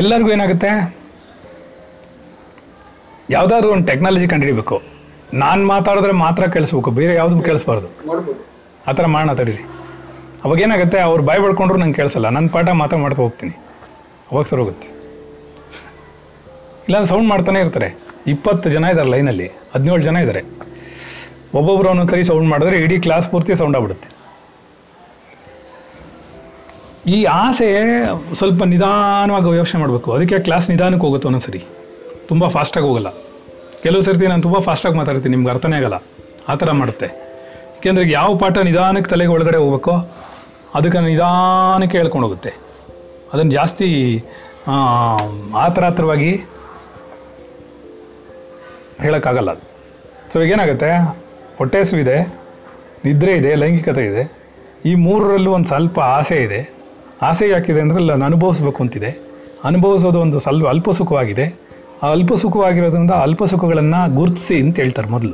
ಎಲ್ಲರಿಗೂ 0.00 0.30
ಏನಾಗುತ್ತೆ? 0.36 0.70
ಯಾವ್ದಾದ್ರು 3.34 3.70
ಒಂದು 3.74 3.86
ಟೆಕ್ನಾಲಜಿ 3.90 4.26
ಕಂಡುಹಿಡಿಬೇಕು. 4.32 4.76
ನಾನು 5.42 5.62
ಮಾತಾಡಿದ್ರೆ 5.72 6.14
ಮಾತ್ರ 6.24 6.46
ಕೇಳಿಸ್ಬೇಕು 6.54 6.90
ಬೇರೆ 6.98 7.12
ಯಾವುದೂ 7.20 7.44
ಕೇಳಿಸ್ಬಾರ್ದು. 7.48 7.88
ಆತರ 8.00 8.34
ಆ 8.88 8.92
ಥರ 8.98 9.06
ಮಾಡೋಣ 9.14 9.32
ತಡೀರಿ. 9.40 9.64
ಅವಾಗ 10.44 10.58
ಏನಾಗುತ್ತೆ 10.66 10.98
ಅವ್ರು 11.08 11.22
ಬಾಯ್ 11.28 11.40
ಬಡ್ಕೊಂಡ್ರು 11.44 11.78
ನಂಗೆ 11.82 11.96
ಕೇಳಿಸಲ್ಲ. 12.00 12.28
ನನ್ನ 12.36 12.48
ಪಾಠ 12.56 12.68
ಮಾತ್ರ 12.82 12.96
ಮಾಡ್ತಾ 13.04 13.22
ಹೋಗ್ತೀನಿ. 13.22 13.54
ಅವಾಗ 14.30 14.44
ಸರ್ 14.50 14.60
ಹೋಗುತ್ತೆ. 14.62 14.88
ಇಲ್ಲಾಂದ್ರೆ 16.86 17.10
ಸೌಂಡ್ 17.12 17.28
ಮಾಡ್ತಾನೆ 17.32 17.60
ಇರ್ತಾರೆ. 17.64 17.88
ಇಪ್ಪತ್ತು 18.34 18.70
ಜನ 18.76 18.84
ಇದ್ದಾರೆ 18.92 19.10
ಲೈನಲ್ಲಿ 19.14 19.48
ಹದಿನೇಳು 19.74 20.02
ಜನ 20.08 20.16
ಇದ್ದಾರೆ 20.24 20.42
ಒಬ್ಬೊಬ್ರು 21.58 21.88
ಒಂದೊಂದ್ಸರಿ 21.94 22.24
ಸೌಂಡ್ 22.30 22.48
ಮಾಡಿದ್ರೆ 22.52 22.76
ಇಡೀ 22.84 22.98
ಕ್ಲಾಸ್ 23.06 23.26
ಪೂರ್ತಿ 23.32 23.54
ಸೌಂಡ್ 23.62 23.76
ಆಗ್ಬಿಡುತ್ತೆ. 23.78 24.08
ಈ 27.14 27.18
ಆಸೆ 27.24 27.66
ಸ್ವಲ್ಪ 28.38 28.62
ನಿಧಾನವಾಗಿ 28.72 29.50
ಯೋಚನೆ 29.58 29.78
ಮಾಡಬೇಕು. 29.80 30.08
ಅದಕ್ಕೆ 30.14 30.38
ಕ್ಲಾಸ್ 30.46 30.66
ನಿಧಾನಕ್ಕೆ 30.70 31.04
ಹೋಗುತ್ತೆ 31.06 31.26
ಒಂದೊಂದ್ಸರಿ. 31.28 31.60
ತುಂಬ 32.30 32.48
ಫಾಸ್ಟಾಗಿ 32.54 32.86
ಹೋಗಲ್ಲ. 32.86 33.10
ಕೆಲವು 33.82 34.02
ಸರ್ತಿ 34.06 34.26
ನಾನು 34.32 34.42
ತುಂಬ 34.42 34.58
ಫಾಸ್ಟಾಗಿ 34.58 34.96
ಮಾತಾಡ್ತೀನಿ, 35.00 35.32
ನಿಮ್ಗೆ 35.36 35.50
ಅರ್ಥನೇ 35.54 35.76
ಆಗಲ್ಲ. 35.80 35.98
ಆ 36.50 36.54
ಥರ 36.60 36.70
ಮಾಡುತ್ತೆ. 36.80 37.08
ಏಕೆಂದರೆ 37.76 38.04
ಯಾವ 38.10 38.30
ಪಾಠ 38.42 38.58
ನಿಧಾನಕ್ಕೆ 38.68 39.10
ತಲೆಗೆ 39.10 39.32
ಒಳಗಡೆ 39.36 39.58
ಹೋಗ್ಬೇಕೋ, 39.62 39.94
ಅದಕ್ಕೆ 40.74 41.00
ನಿಧಾನಕ್ಕೆ 41.08 41.96
ಹೇಳ್ಕೊಂಡು 41.98 42.26
ಹೋಗುತ್ತೆ. 42.26 42.52
ಅದನ್ನು 43.32 43.52
ಜಾಸ್ತಿ 43.52 43.88
ಆತರ 45.64 45.84
ಆತರವಾಗಿ 45.84 46.30
ಹೇಳೋಕ್ಕಾಗಲ್ಲ 49.04 49.50
ಅದು. 49.56 49.64
ಸೊ 50.32 50.36
ಈಗೇನಾಗುತ್ತೆ? 50.44 50.90
ಹೊಟ್ಟೆ 51.58 51.78
ಹಸಿವಿದೆ, 51.80 52.16
ನಿದ್ರೆ 53.04 53.32
ಇದೆ, 53.40 53.50
ಲೈಂಗಿಕತೆ 53.62 54.04
ಇದೆ. 54.10 54.24
ಈ 54.90 54.94
ಮೂರರಲ್ಲೂ 55.04 55.50
ಒಂದು 55.52 55.68
ಸ್ವಲ್ಪ 55.68 55.98
ಆಸೆ 56.18 56.38
ಇದೆ. 56.46 56.75
ಆಸೆ 57.22 57.48
ಯಾಕಿದೆ 57.48 57.80
ಅಂದರೆ 57.80 58.04
ನಾನು 58.04 58.24
ಅನುಭವಿಸ್ಬೇಕು 58.24 58.82
ಅಂತಿದೆ. 58.82 59.26
ಅನುಭವಿಸೋದು 59.64 60.20
ಒಂದು 60.20 60.38
ಸ್ವಲ್ಪ 60.38 60.68
ಅಲ್ಪ 60.68 60.90
ಸುಖವಾಗಿದೆ. 60.90 61.60
ಆ 62.02 62.10
ಅಲ್ಪ 62.10 62.34
ಸುಖವಾಗಿರೋದ್ರಿಂದ 62.34 63.10
ಅಲ್ಪ 63.10 63.44
ಸುಖಗಳನ್ನು 63.44 64.14
ಗುರುತಿಸಿ 64.14 64.60
ಅಂತ 64.60 64.76
ಹೇಳ್ತಾರೆ 64.80 65.08
ಮೊದಲು. 65.08 65.32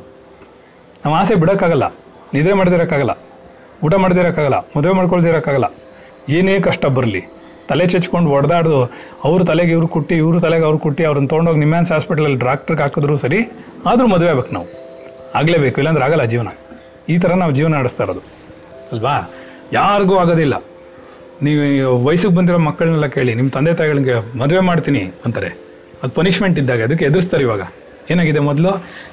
ನಾವು 1.05 1.15
ಆಸೆ 1.17 1.35
ಬಿಡೋಕ್ಕಾಗಲ್ಲ. 1.35 1.95
ನಿದ್ರೆ 2.35 2.55
ಮಾಡದಿರೋಕ್ಕಾಗಲ್ಲ. 2.55 3.19
ಊಟ 3.85 3.95
ಮಾಡದಿರೋಕ್ಕಾಗಲ್ಲ. 3.95 4.55
ಮದುವೆ 4.79 4.95
ಮಾಡ್ಕೊಳ್ದಿರೋಕ್ಕಾಗಲ್ಲ. 4.95 5.65
ಏನೇ 6.29 6.61
ಕಷ್ಟ 6.61 6.87
ಬರಲಿ. 6.87 7.25
ತಲೆ 7.69 7.87
ಚಚ್ಕೊಂಡು 7.87 8.31
ಹೊಡೆದಾಡ್ದು 8.31 8.91
ಅವ್ರ 9.25 9.45
ತಲೆಗೆ 9.45 9.73
ಇವ್ರು 9.73 9.89
ಕುಟ್ಟಿ, 9.89 10.15
ಇವ್ರ 10.15 10.39
ತಲೆಗೆ 10.39 10.65
ಅವ್ರು 10.65 10.79
ಕುಟ್ಟಿ 10.79 11.05
ಅವ್ರನ್ನ 11.05 11.27
ತೊಗೊಂಡೋಗಿ 11.27 11.59
ನಿಮ್ಯಾನ್ಸ್ 11.59 11.93
ಹಾಸ್ಪಿಟಲಲ್ಲಿ 11.93 12.39
ಡಾಕ್ಟ್ರಿಗೆ 12.39 12.83
ಹಾಕಿದ್ರು 12.83 13.17
ಸರಿ, 13.17 13.39
ಆದರೂ 13.87 14.07
ಮದುವೆ 14.07 14.29
ಆಗ್ಬೇಕು 14.29 14.55
ನಾವು. 14.55 14.67
ಆಗಲೇಬೇಕು, 15.35 15.77
ಇಲ್ಲಾಂದ್ರೆ 15.77 16.05
ಆಗಲ್ಲ 16.05 16.25
ಜೀವನ. 16.25 16.49
ಈ 17.09 17.19
ಥರ 17.19 17.35
ನಾವು 17.35 17.53
ಜೀವನ 17.53 17.75
ನಡೆಸ್ತಾ 17.75 18.05
ಇರೋದು. 18.05 18.21
ಅಲ್ವಾ? 18.93 19.31
ಯಾರಿಗೂ 19.73 20.17
ಆಗೋದಿಲ್ಲ. 20.17 20.63
ನೀವು 21.47 22.05
ವಯಸ್ಸಿಗೆ 22.05 22.35
ಬಂದಿರೋ 22.35 22.59
ಮಕ್ಕಳನ್ನೆಲ್ಲ 22.69 23.07
ಕೇಳಿ, 23.07 23.35
ನಿಮ್ಮ 23.35 23.51
ತಂದೆ 23.51 23.75
ತಾಯಿಗಳಿಗೆ 23.75 24.39
ಮದುವೆ 24.39 24.61
ಮಾಡ್ತೀನಿ 24.61 25.03
ಅಂತಾರೆ. 25.25 25.51
ಅದು 26.03 26.13
ಪನಿಷ್ಮೆಂಟ್ 26.19 26.59
ಇದ್ದಾಗ 26.59 26.83
ಅದಕ್ಕೆ 26.83 27.05
ಎದುರಿಸ್ತಾರೆ 27.05 27.43
ಇವಾಗ. 27.43 27.63
ಏನಾಗಿದೆ 28.11 28.41
ಮೊದಲು? 28.49 28.71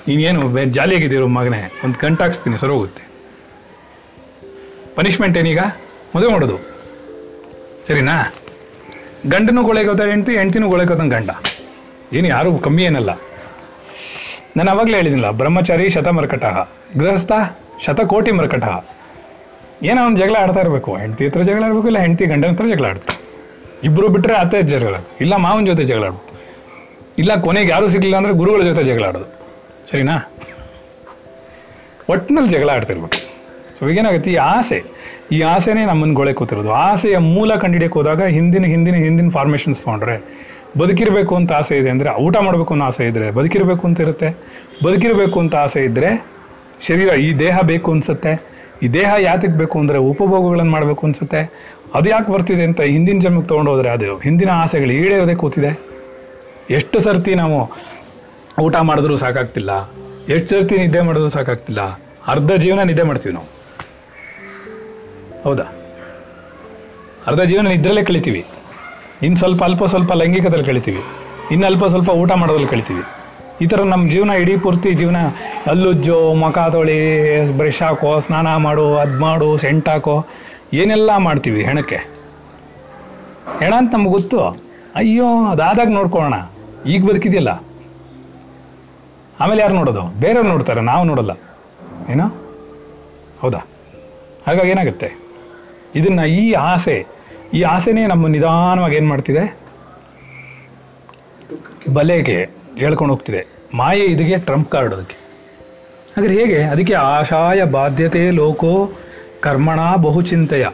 ನೀನೇನು 0.07 0.41
ಬೇ, 0.55 0.65
ಜಾಲಿಯಾಗಿದ್ದೀರೋ 0.65 1.27
ಮಗನೇ, 1.27 1.61
ಒಂದು 1.83 1.97
ಗಂಟಾಕ್ಸ್ತೀನಿ, 1.99 2.57
ಸರಿ 2.57 2.71
ಹೋಗುತ್ತೆ. 2.71 3.03
ಪನಿಷ್ಮೆಂಟ್ 4.95 5.37
ಏನೀಗ? 5.37 5.61
ಮದುವೆ 6.15 6.31
ಮಾಡೋದು. 6.31 6.57
ಸರಿನಾ? 7.87 8.15
ಗಂಡನೂ 9.31 9.63
ಗೊಳೆಗೋತ 9.63 10.01
ಹೆಂಡ್ತಿ, 10.01 10.33
ಹೆಂಡ್ತಿನೂ 10.37 10.67
ಗೊಳೆಗೋದಂಗೆ 10.69 11.15
ಗಂಡ. 11.15 11.29
ಏನು 12.13 12.27
ಯಾರು 12.27 12.57
ಕಮ್ಮಿ 12.57 12.83
ಏನಲ್ಲ. 12.83 13.11
ನಾನು 14.57 14.69
ಅವಾಗಲೇ 14.71 14.95
ಹೇಳಿದಿನಲ್ಲ, 14.97 15.31
ಬ್ರಹ್ಮಚಾರಿ 15.41 15.89
ಶತಮರ್ಕಟಃ, 15.89 16.55
ಗೃಹಸ್ಥ 16.97 17.31
ಶತಕೋಟಿ 17.85 18.31
ಮರ್ಕಟಃ. 18.31 18.98
ಏನೋ 19.83 20.05
ಒಂದು 20.05 20.17
ಜಗಳ 20.17 20.35
ಆಡ್ತಾ 20.39 20.59
ಇರಬೇಕು. 20.59 20.95
ಹೆಂಡತಿ 20.95 21.25
ಹತ್ರ 21.27 21.41
ಜಗಳ 21.41 21.63
ಆಡಬೇಕು 21.63 21.87
ಇಲ್ಲ 21.87 21.99
ಹೆಂಡತಿ 21.99 22.25
ಗಂಡನ 22.25 22.49
ಹತ್ರ 22.49 22.65
ಜಗಳ 22.65 22.85
ಆಡ್ತಾರೆ. 22.85 23.21
ಇಬ್ಬರು 23.83 24.07
ಬಿಟ್ಟರೆ 24.07 24.35
ಅತ್ತೆ 24.35 24.61
ಜಗಳ. 24.61 24.95
ಇಲ್ಲ 25.21 25.35
ಮಾವನ 25.35 25.65
ಜೊತೆ 25.65 25.83
ಜಗಳ 25.83 26.03
ಆಡ್ಬೇಕು. 26.03 26.35
ಇಲ್ಲ 27.19 27.35
ಕೊನೆಗೆ 27.35 27.69
ಯಾರೂ 27.69 27.87
ಸಿಗಲಿಲ್ಲ 27.87 28.15
ಅಂದರೆ 28.15 28.33
ಗುರುಗಳ 28.33 28.61
ಜೊತೆ 28.61 28.83
ಜಗಳ 28.83 29.03
ಆಡೋದು. 29.03 29.27
ಸರಿನಾ? 29.85 30.31
ಒಟ್ಟಿನಲ್ಲಿ 32.09 32.49
ಜಗಳ 32.49 32.69
ಆಡ್ತಿರ್ಬೇಕು. 32.69 33.17
ಸೊ 33.79 33.89
ಈಗೇನಾಗುತ್ತೆ? 33.89 34.31
ಈ 34.31 34.35
ಆಸೆ. 34.35 34.83
ಈ 35.31 35.41
ಆಸೆನೇ 35.41 35.85
ನಮ್ಮನ್ನು 35.85 36.15
ಗೊಳೆ 36.15 36.33
ಕೂತಿರೋದು. 36.33 36.71
ಆಸೆಯ 36.71 37.17
ಮೂಲ 37.17 37.55
ಕಂಡಿಡಿಯಕ್ಕೆ 37.55 37.99
ಹೋದಾಗ 37.99 38.21
ಹಿಂದಿನ 38.21 38.65
ಹಿಂದಿನ 38.65 38.95
ಹಿಂದಿನ 38.95 39.29
ಫಾರ್ಮೇಷನ್ಸ್ 39.29 39.83
ತೊಗೊಂಡ್ರೆ 39.83 40.21
ಬದುಕಿರಬೇಕು 40.77 41.35
ಅಂತ 41.35 41.51
ಆಸೆ 41.53 41.77
ಇದೆ 41.77 41.89
ಅಂದರೆ 41.89 42.09
ಊಟ 42.09 42.37
ಮಾಡಬೇಕು 42.37 42.73
ಅನ್ನೋ 42.73 42.85
ಆಸೆ 42.85 43.07
ಇದ್ದರೆ 43.07 43.31
ಬದುಕಿರಬೇಕು 43.31 43.87
ಅಂತ 43.87 43.99
ಇರುತ್ತೆ. 44.01 44.29
ಬದುಕಿರಬೇಕು 44.85 45.39
ಅಂತ 45.39 45.55
ಆಸೆ 45.55 45.83
ಇದ್ದರೆ 45.83 46.25
ಶರೀರ, 46.87 47.09
ಈ 47.13 47.33
ದೇಹ 47.33 47.59
ಬೇಕು 47.61 47.91
ಅನ್ಸುತ್ತೆ. 47.91 48.58
ಈ 48.83 48.87
ದೇಹ 48.97 49.11
ಯಾತಕ್ಕೆ 49.27 49.57
ಬೇಕು 49.61 49.75
ಅಂದರೆ 49.81 49.99
ಉಪಭೋಗಗಳನ್ನು 50.11 50.71
ಮಾಡಬೇಕು 50.75 51.01
ಅನಿಸುತ್ತೆ. 51.07 51.41
ಅದು 51.97 52.07
ಯಾಕೆ 52.09 52.29
ಬರ್ತಿದೆ 52.33 52.63
ಅಂತ 52.69 52.81
ಹಿಂದಿನ 52.95 53.19
ಜನ್ಮಕ್ಕೆ 53.25 53.49
ತೊಗೊಂಡೋದ್ರೆ 53.51 53.89
ಅದು 53.89 54.09
ಹಿಂದಿನ 54.25 54.51
ಆಸೆಗಳು 54.63 54.93
ಈಡೇರದೆ 54.99 55.35
ಕೂತಿದೆ. 55.41 55.71
ಎಷ್ಟು 56.77 56.97
ಸರ್ತಿ 57.05 57.33
ನಾವು 57.41 57.57
ಊಟ 58.65 58.75
ಮಾಡಿದ್ರೂ 58.89 59.15
ಸಾಕಾಗ್ತಿಲ್ಲ, 59.23 59.71
ಎಷ್ಟು 60.35 60.49
ಸರ್ತಿ 60.53 60.75
ನಿದ್ದೆ 60.77 61.01
ಮಾಡಿದ್ರು 61.01 61.31
ಸಾಕಾಗ್ತಿಲ್ಲ, 61.37 61.81
ಅರ್ಧ 62.33 62.51
ಜೀವನ 62.63 62.83
ನಿದ್ದೆ 62.89 63.05
ಮಾಡ್ತೀವಿ 63.09 63.33
ನಾವು. 63.35 63.49
ಹೌದಾ? 65.45 65.65
ಅರ್ಧ 67.27 67.41
ಜೀವನ 67.51 67.67
ನಿದ್ರಲ್ಲೇ 67.73 68.03
ಕಳಿತೀವಿ. 68.09 68.41
ಇನ್ನು 69.25 69.37
ಸ್ವಲ್ಪ 69.37 69.61
ಅಲ್ಪ 69.63 69.83
ಸ್ವಲ್ಪ 69.93 70.11
ಲೈಂಗಿಕದಲ್ಲಿ 70.21 70.67
ಕಳಿತೀವಿ. 70.71 71.01
ಇನ್ನು 71.53 71.65
ಅಲ್ಪ 71.65 71.85
ಸ್ವಲ್ಪ 71.85 72.09
ಊಟ 72.21 72.31
ಮಾಡೋದ್ರಲ್ಲಿ 72.41 72.71
ಕಳಿತೀವಿ. 72.75 73.03
ಈ 73.61 73.65
ಥರ 73.65 73.81
ನಮ್ಮ 73.81 74.09
ಜೀವನ 74.09 74.29
ಇಡೀ 74.29 74.57
ಪೂರ್ತಿ 74.57 74.93
ಜೀವನ 74.93 75.15
ಅಲ್ಲುಜ್ಜು 75.67 76.33
ಮುಖ 76.33 76.59
ತೊಳಿ, 76.59 76.97
ಬ್ರಷ್ 77.51 77.81
ಹಾಕೋ, 77.81 78.19
ಸ್ನಾನ 78.19 78.55
ಮಾಡು, 78.55 78.97
ಅದು 78.97 79.19
ಮಾಡು, 79.19 79.57
ಸೆಂಟ್ 79.57 79.89
ಹಾಕೋ, 79.89 80.25
ಏನೆಲ್ಲ 80.73 81.17
ಮಾಡ್ತೀವಿ 81.17 81.63
ಹೆಣಕ್ಕೆ? 81.63 81.95
ಹೆಣ 83.59 83.73
ಅಂತ 83.77 83.95
ನಮ್ಗೆ 83.95 84.09
ಗೊತ್ತು. 84.09 84.39
ಅಯ್ಯೋ, 84.95 85.45
ಅದಾದಾಗ 85.45 85.87
ನೋಡ್ಕೊಳ್ಳೋಣ. 85.89 86.33
ಈಗ 86.85 87.05
ಬದುಕಿದೆಯಲ್ಲ. 87.05 87.63
ಆಮೇಲೆ 89.39 89.61
ಯಾರು 89.61 89.75
ನೋಡೋದು? 89.75 90.01
ಬೇರೆಯವ್ರು 90.01 90.49
ನೋಡ್ತಾರೆ, 90.49 90.81
ನಾವು 90.81 91.03
ನೋಡಲ್ಲ. 91.03 91.31
ಏನೋ? 92.09 92.27
ಹೌದಾ? 93.39 93.57
ಹಾಗಾಗಿ 94.47 94.69
ಏನಾಗುತ್ತೆ? 94.69 95.19
ಇದನ್ನು 95.95 96.25
ಈ 96.25 96.53
ಆಸೆ, 96.53 97.07
ಈ 97.53 97.61
ಆಸೆನೇ 97.61 98.07
ನಮ್ಮ 98.07 98.27
ನಿಧಾನವಾಗಿ 98.27 98.95
ಏನು 98.95 99.07
ಮಾಡ್ತಿದೆ? 99.07 99.57
ಬಲೆಗೆ 101.93 102.58
ಹೇಳ್ಕೊಂಡು 102.79 103.13
ಹೋಗ್ತಿದೆ. 103.13 103.47
ಮಾಯೆ 103.73 104.03
ಇದಕ್ಕೆ 104.03 104.37
ಟ್ರಂಪ್ 104.37 104.71
ಕಾರ್ಡ್ 104.71 104.93
ಅದಕ್ಕೆ. 104.93 105.15
ಹಾಗಾದ್ರೆ 106.17 106.39
ಹೇಗೆ? 106.39 106.63
ಅದಕ್ಕೆ 106.63 106.93
ಆಶಾಯ 106.93 107.63
ಬಾಧ್ಯತೆ 107.63 108.31
ಲೋಕೋ 108.31 108.91
ಕರ್ಮಣ 109.41 109.95
ಬಹುಚಿಂತೆಯ. 109.95 110.67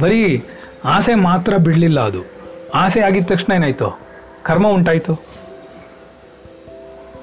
ಬರೀ 0.00 0.44
ಆಸೆ 0.84 1.14
ಮಾತ್ರ 1.14 1.56
ಬಿಡಲಿಲ್ಲ 1.56 2.00
ಅದು. 2.00 2.22
ಆಸೆ 2.74 3.00
ಆಗಿದ 3.00 3.26
ತಕ್ಷಣ 3.26 3.52
ಏನಾಯ್ತು? 3.52 4.00
ಕರ್ಮ 4.42 4.68
ಉಂಟಾಯ್ತು. 4.68 5.22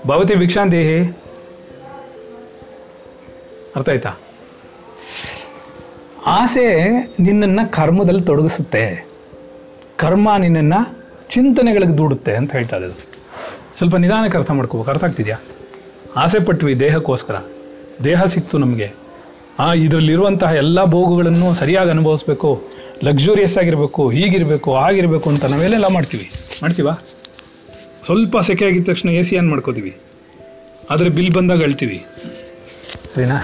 ಭವತಿ 0.07 0.35
ಭಿಕ್ಷಾಂದೇಹಿ 0.35 1.17
ಅರ್ಥ 3.75 3.89
ಆಯ್ತಾ? 3.89 4.13
ಆಸೆ 6.25 6.89
ನಿನ್ನನ್ನು 7.19 7.71
ಕರ್ಮದಲ್ಲಿ 7.71 8.21
ತೊಡಗಿಸುತ್ತೆ. 8.21 9.07
ಕರ್ಮ 9.97 10.35
ನಿನ್ನನ್ನು 10.37 10.99
ಚಿಂತನೆಗಳಿಗೆ 11.29 11.97
ದೂಡುತ್ತೆ 11.97 12.35
ಅಂತ 12.35 12.51
ಹೇಳ್ತಾ 12.51 12.77
ಇದೆ 12.77 12.85
ಅದು. 12.85 13.08
ಸ್ವಲ್ಪ 13.77 13.95
ನಿಧಾನಕ್ಕೆ 13.95 14.37
ಅರ್ಥ 14.37 14.51
ಮಾಡ್ಕೋಬೇಕು. 14.51 14.89
ಅರ್ಥ 14.89 15.03
ಆಗ್ತಿದೆಯಾ? 15.03 15.37
ಆಸೆ 16.15 16.39
ಪಟ್ವಿ 16.39 16.79
ದೇಹಕ್ಕೋಸ್ಕರ. 16.79 17.35
ದೇಹ 18.03 18.23
ಸಿಕ್ತು 18.23 18.57
ನಮಗೆ. 18.57 18.91
ಆ 19.59 19.73
ಇದರಲ್ಲಿರುವಂತಹ 19.73 20.51
ಎಲ್ಲ 20.51 20.83
ಭೋಗಗಳನ್ನು 20.83 21.53
ಸರಿಯಾಗಿ 21.53 21.89
ಅನುಭವಿಸ್ಬೇಕು. 21.89 22.63
ಲಕ್ಸುರಿಯಸ್ 23.03 23.57
ಆಗಿರಬೇಕು, 23.57 24.09
ಹೀಗಿರಬೇಕು 24.09 24.75
ಆಗಿರಬೇಕು 24.75 25.29
ಅಂತ 25.29 25.45
ನಾವೆಲ್ಲ 25.45 25.87
ಮಾಡ್ತೀವಿ. 25.87 26.31
ಮಾಡ್ತೀವಾ? 26.61 26.93
ಸ್ವಲ್ಪ 28.05 28.39
ಸೆಕೆ 28.39 28.65
ಆಗಿದ 28.65 28.87
ತಕ್ಷಣ 28.87 29.09
ಎ 29.09 29.21
ಸಿ 29.21 29.37
ಆನ್ 29.37 29.49
ಮಾಡ್ಕೋತೀವಿ. 29.49 29.97
ಆದರೆ 30.89 31.09
ಬಿಲ್ 31.09 31.33
ಬಂದಾಗ 31.33 31.63
ಅಳ್ತೀವಿ. 31.63 32.05
ಸರಿನಾ? 33.13 33.43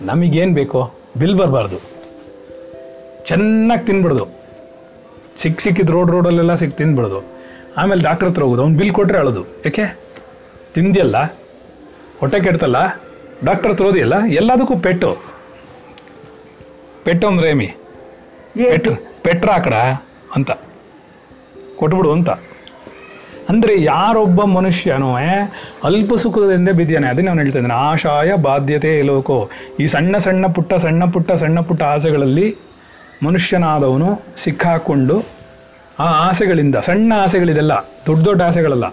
ನಮಗೇನು 0.00 0.54
ಬೇಕೋ? 0.54 0.90
ಬಿಲ್ 1.18 1.36
ಬರಬಾರ್ದು. 1.36 1.76
ಚೆನ್ನಾಗಿ 3.24 3.86
ತಿನ್ಬಿಡ್ದು. 3.86 4.26
ಸಿಕ್ಕ 5.36 5.60
ಸಿಕ್ಕಿದ 5.60 5.90
ರೋಡ್ 5.90 6.10
ರೋಡಲ್ಲೆಲ್ಲ 6.10 6.54
ಸಿಕ್ಕಿ 6.54 6.78
ತಿಂದ್ಬಿಡೋದು 6.78 7.37
ಆಮೇಲೆ 7.78 8.02
ಡಾಕ್ಟ್ರ್ 8.02 8.28
ಹತ್ರ 8.28 8.42
ಹೋಗೋದು. 8.42 8.62
ಅವ್ನು 8.62 8.78
ಬಿಲ್ 8.78 8.90
ಕೊಟ್ಟರೆ 8.90 9.18
ಅಳೋದು. 9.18 9.42
ಯಾಕೆ? 9.42 9.98
ತಿಂದಿಯಲ್ಲ? 10.74 11.16
ಹೊಟ್ಟೆ 12.18 12.40
ಕೆಡ್ತಲ್ಲ? 12.40 12.76
ಡಾಕ್ಟರ್ 13.44 13.70
ಹತ್ರ 13.70 13.84
ಓದಿಯಲ್ಲ? 13.84 14.14
ಎಲ್ಲದಕ್ಕೂ 14.30 14.76
ಪೆಟ್ಟು. 14.76 15.16
ಪೆಟ್ಟು 17.04 17.26
ಅಂದ್ರೆ 17.28 17.50
ಏಮಿ? 17.50 17.66
ಪೆಟ್ರ 18.70 18.90
ಪೆಟ್ರ 19.22 19.50
ಆಕಡ 19.50 19.72
ಕಡ 19.72 19.74
ಅಂತ. 20.34 20.50
ಕೊಟ್ಬಿಡು 21.76 22.12
ಅಂತ. 22.12 22.30
ಅಂದರೆ 23.48 23.82
ಯಾರೊಬ್ಬ 23.82 24.42
ಮನುಷ್ಯನೂ 24.42 25.14
ಅಲ್ಪ 25.84 26.14
ಸುಖದಿಂದ 26.14 26.68
ಬಿದ್ದಾನೆ 26.68 27.06
ಅದನ್ನ 27.06 27.28
ನಾನು 27.28 27.40
ಹೇಳ್ತಾ 27.40 27.58
ಇದ್ದೇನೆ. 27.58 27.74
ಆಶಾಯ 27.74 28.34
ಬಾಧ್ಯತೆ 28.34 29.02
ಲೋಕೋ. 29.02 29.50
ಈ 29.80 29.86
ಸಣ್ಣ 29.86 30.16
ಸಣ್ಣ 30.16 30.46
ಪುಟ್ಟ 30.46 30.74
ಸಣ್ಣ 30.74 31.04
ಪುಟ್ಟ 31.04 31.32
ಸಣ್ಣ 31.32 31.60
ಪುಟ್ಟ 31.60 31.82
ಆಸೆಗಳಲ್ಲಿ 31.82 32.56
ಮನುಷ್ಯನಾದವನು 33.26 34.20
ಸಿಕ್ಕಾಕೊಂಡು 34.36 35.37
ಆ 35.98 36.28
ಆಸೆಗಳಿಂದ, 36.28 36.76
ಸಣ್ಣ 36.76 37.12
ಆಸೆಗಳಿದೆಲ್ಲ, 37.22 37.72
ದೊಡ್ಡ 38.06 38.24
ದೊಡ್ಡ 38.24 38.42
ಆಸೆಗಳಲ್ಲ. 38.42 38.84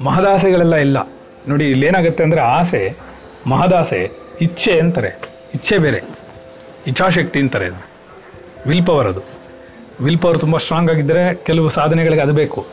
ಮಹದಾಸೆಗಳೆಲ್ಲ 0.00 0.74
ಇಲ್ಲ. 0.74 1.08
ನೋಡಿ, 1.48 1.70
ಇಲ್ಲೇನಾಗುತ್ತೆ 1.70 2.24
ಅಂದರೆ 2.24 2.40
ಆಸೆ, 2.40 2.96
ಮಹದಾಸೆ, 3.46 4.10
ಇಚ್ಛೆ 4.40 4.80
ಅಂತಾರೆ. 4.80 5.08
ಇಚ್ಛೆ 5.54 5.78
ಬೇರೆ. 5.78 6.02
ಇಚ್ಛಾಶಕ್ತಿ 6.86 7.40
ಅಂತಾರೆ 7.40 7.68
ವಿಲ್ 8.66 8.86
ಪವರ್ 8.86 9.08
ಅದು. 9.08 9.20
ವಿಲ್ 10.00 10.18
ಪವರ್ 10.18 10.38
ತುಂಬ 10.38 10.56
ಸ್ಟ್ರಾಂಗ್ 10.56 10.90
ಆಗಿದ್ದರೆ 10.90 11.34
ಕೆಲವು 11.34 11.68
ಸಾಧನೆಗಳಿಗೆ 11.68 12.22
ಅದು 12.22 12.32
ಬೇಕು. 12.32 12.66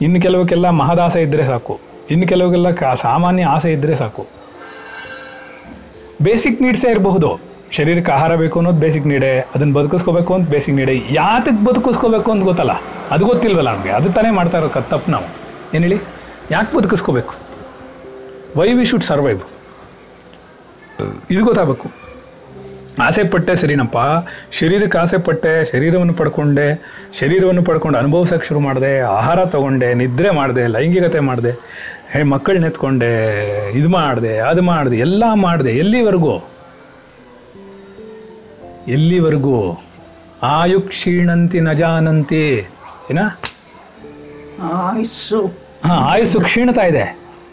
ಇನ್ನು 0.00 0.20
ಕೆಲವಕ್ಕೆಲ್ಲ 0.20 0.68
ಮಹದಾಸೆ 0.68 1.22
ಇದ್ದರೆ 1.22 1.44
ಸಾಕು. 1.44 1.80
ಇನ್ನು 2.10 2.26
ಕೆಲವಕ್ಕೆಲ್ಲ 2.26 2.94
ಸಾಮಾನ್ಯ 2.94 3.44
ಆಸೆ 3.44 3.72
ಇದ್ದರೆ 3.72 3.94
ಸಾಕು. 3.94 4.26
ಬೇಸಿಕ್ 6.22 6.62
ನೀಡ್ಸೇ 6.62 6.90
ಇರಬಹುದು? 6.90 7.53
ಶರೀರಕ್ಕೆ 7.76 8.12
ಆಹಾರ 8.12 8.32
ಬೇಕು 8.36 8.58
ಅನ್ನೋದು 8.58 8.80
ಬೇಸಿಕ್ 8.80 9.06
ನೀಡೆ 9.06 9.30
ಅದನ್ನ 9.54 9.72
ಬದುಕಿಸ್ಕೋಬೇಕು 9.72 10.34
ಅಂತ 10.34 10.50
ಬೇಸಿಕ್ 10.50 10.76
ನೀಡೆ 10.76 10.94
ಯಾತಕ್ಕೆ 11.10 11.64
ಬದುಕಿಸ್ಕೋಬೇಕು 11.64 12.32
ಅಂತ 12.32 12.44
ಗೊತ್ತಲ್ಲ? 12.44 12.74
ಅದು 13.10 13.24
ಗೊತ್ತಿಲ್ವಲ್ಲ 13.26 13.70
ನಮಗೆ. 13.76 13.90
ಅದು 13.90 14.12
ತಾನೇ 14.12 14.30
ಮಾಡ್ತಾ 14.30 14.58
ಇರೋ 14.58 14.68
ತಪ್ಪು 14.68 15.10
ನಾವು. 15.10 15.26
ಏನು 15.74 15.84
ಹೇಳಿ? 15.84 15.98
ಯಾಕೆ 16.50 16.76
ಬದುಕಿಸ್ಕೋಬೇಕು? 16.76 17.34
ವೈ 18.56 18.72
ವಿ 18.72 18.84
ಶುಡ್ 18.84 19.04
ಸರ್ವೈವ್ 19.04 19.40
ಇದು 21.30 21.44
ಗೊತ್ತಾಗಬೇಕು. 21.44 21.90
ಆಸೆ 23.02 23.22
ಪಟ್ಟೆ 23.28 23.54
ಸರಿನಪ್ಪ. 23.56 23.98
ಶರೀರಕ್ಕೆ 24.52 24.98
ಆಸೆ 24.98 25.18
ಪಟ್ಟೆ 25.18 25.52
ಶರೀರವನ್ನು 25.70 26.14
ಪಡ್ಕೊಂಡೆ, 26.14 26.66
ಶರೀರವನ್ನು 27.18 27.62
ಪಡ್ಕೊಂಡು 27.64 27.98
ಅನುಭವಿಸೋಕೆ 27.98 28.46
ಶುರು 28.46 28.60
ಮಾಡಿದೆ, 28.60 29.00
ಆಹಾರ 29.00 29.44
ತಗೊಂಡೆ, 29.44 29.94
ನಿದ್ರೆ 29.94 30.30
ಮಾಡಿದೆ, 30.30 30.66
ಲೈಂಗಿಕತೆ 30.66 31.20
ಮಾಡಿದೆ 31.20 31.52
ಮಕ್ಕಳನ್ನ 32.22 32.64
ಎತ್ಕೊಂಡೆ, 32.64 33.12
ಇದು 33.78 33.88
ಮಾಡಿದೆ, 33.88 34.38
ಅದು 34.38 34.62
ಮಾಡಿದೆ, 34.62 34.98
ಎಲ್ಲ 34.98 35.24
ಮಾಡಿದೆ, 35.34 35.72
ಎಲ್ಲಿವರೆಗೂ? 35.72 36.53
ಎಲ್ಲಿವರೆಗೂ? 38.88 39.58
ಆಯು 40.42 40.80
ಕ್ಷೀಣಂತಿ 40.80 41.60
ನಜಾನಂತಿ 41.60 42.42
ಏನ? 43.10 43.18
ಆಯಸ್ಸು. 44.62 45.40
ಹಾಂ 45.84 46.00
ಆಯುಸ್ಸು 46.12 46.40
ಕ್ಷೀಣ್ತಾ 46.40 46.82
ಇದೆ. 46.82 47.04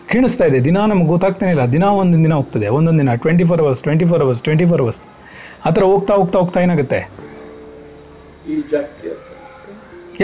ಕ್ಷೀಣಿಸ್ತಾ 0.08 0.46
ಇದೆ. 0.46 0.64
ದಿನ 0.64 0.78
ನಮ್ಗೆ 0.78 1.08
ಗೊತ್ತಾಗ್ತಾನೆ 1.08 1.52
ಇಲ್ಲ. 1.52 1.66
ದಿನ 1.66 1.84
ಒಂದೊಂದು 1.84 2.26
ದಿನ 2.26 2.34
ಹೋಗ್ತದೆ. 2.34 2.68
ಒಂದೊಂದು 2.68 3.00
ದಿನ. 3.00 3.16
Twenty 3.16 3.44
four 3.44 3.62
hours 3.62 3.82
twenty 3.82 4.06
four 4.06 4.22
hours 4.22 4.42
twenty 4.42 4.66
four 4.66 4.82
hours 4.82 5.08
ಆ 5.66 5.70
ಥರ 5.70 5.84
ಹೋಗ್ತಾ 5.84 6.14
ಹೋಗ್ತಾ 6.14 6.40
ಹೋಗ್ತಾ 6.40 6.60
ಏನಾಗುತ್ತೆ? 6.62 7.00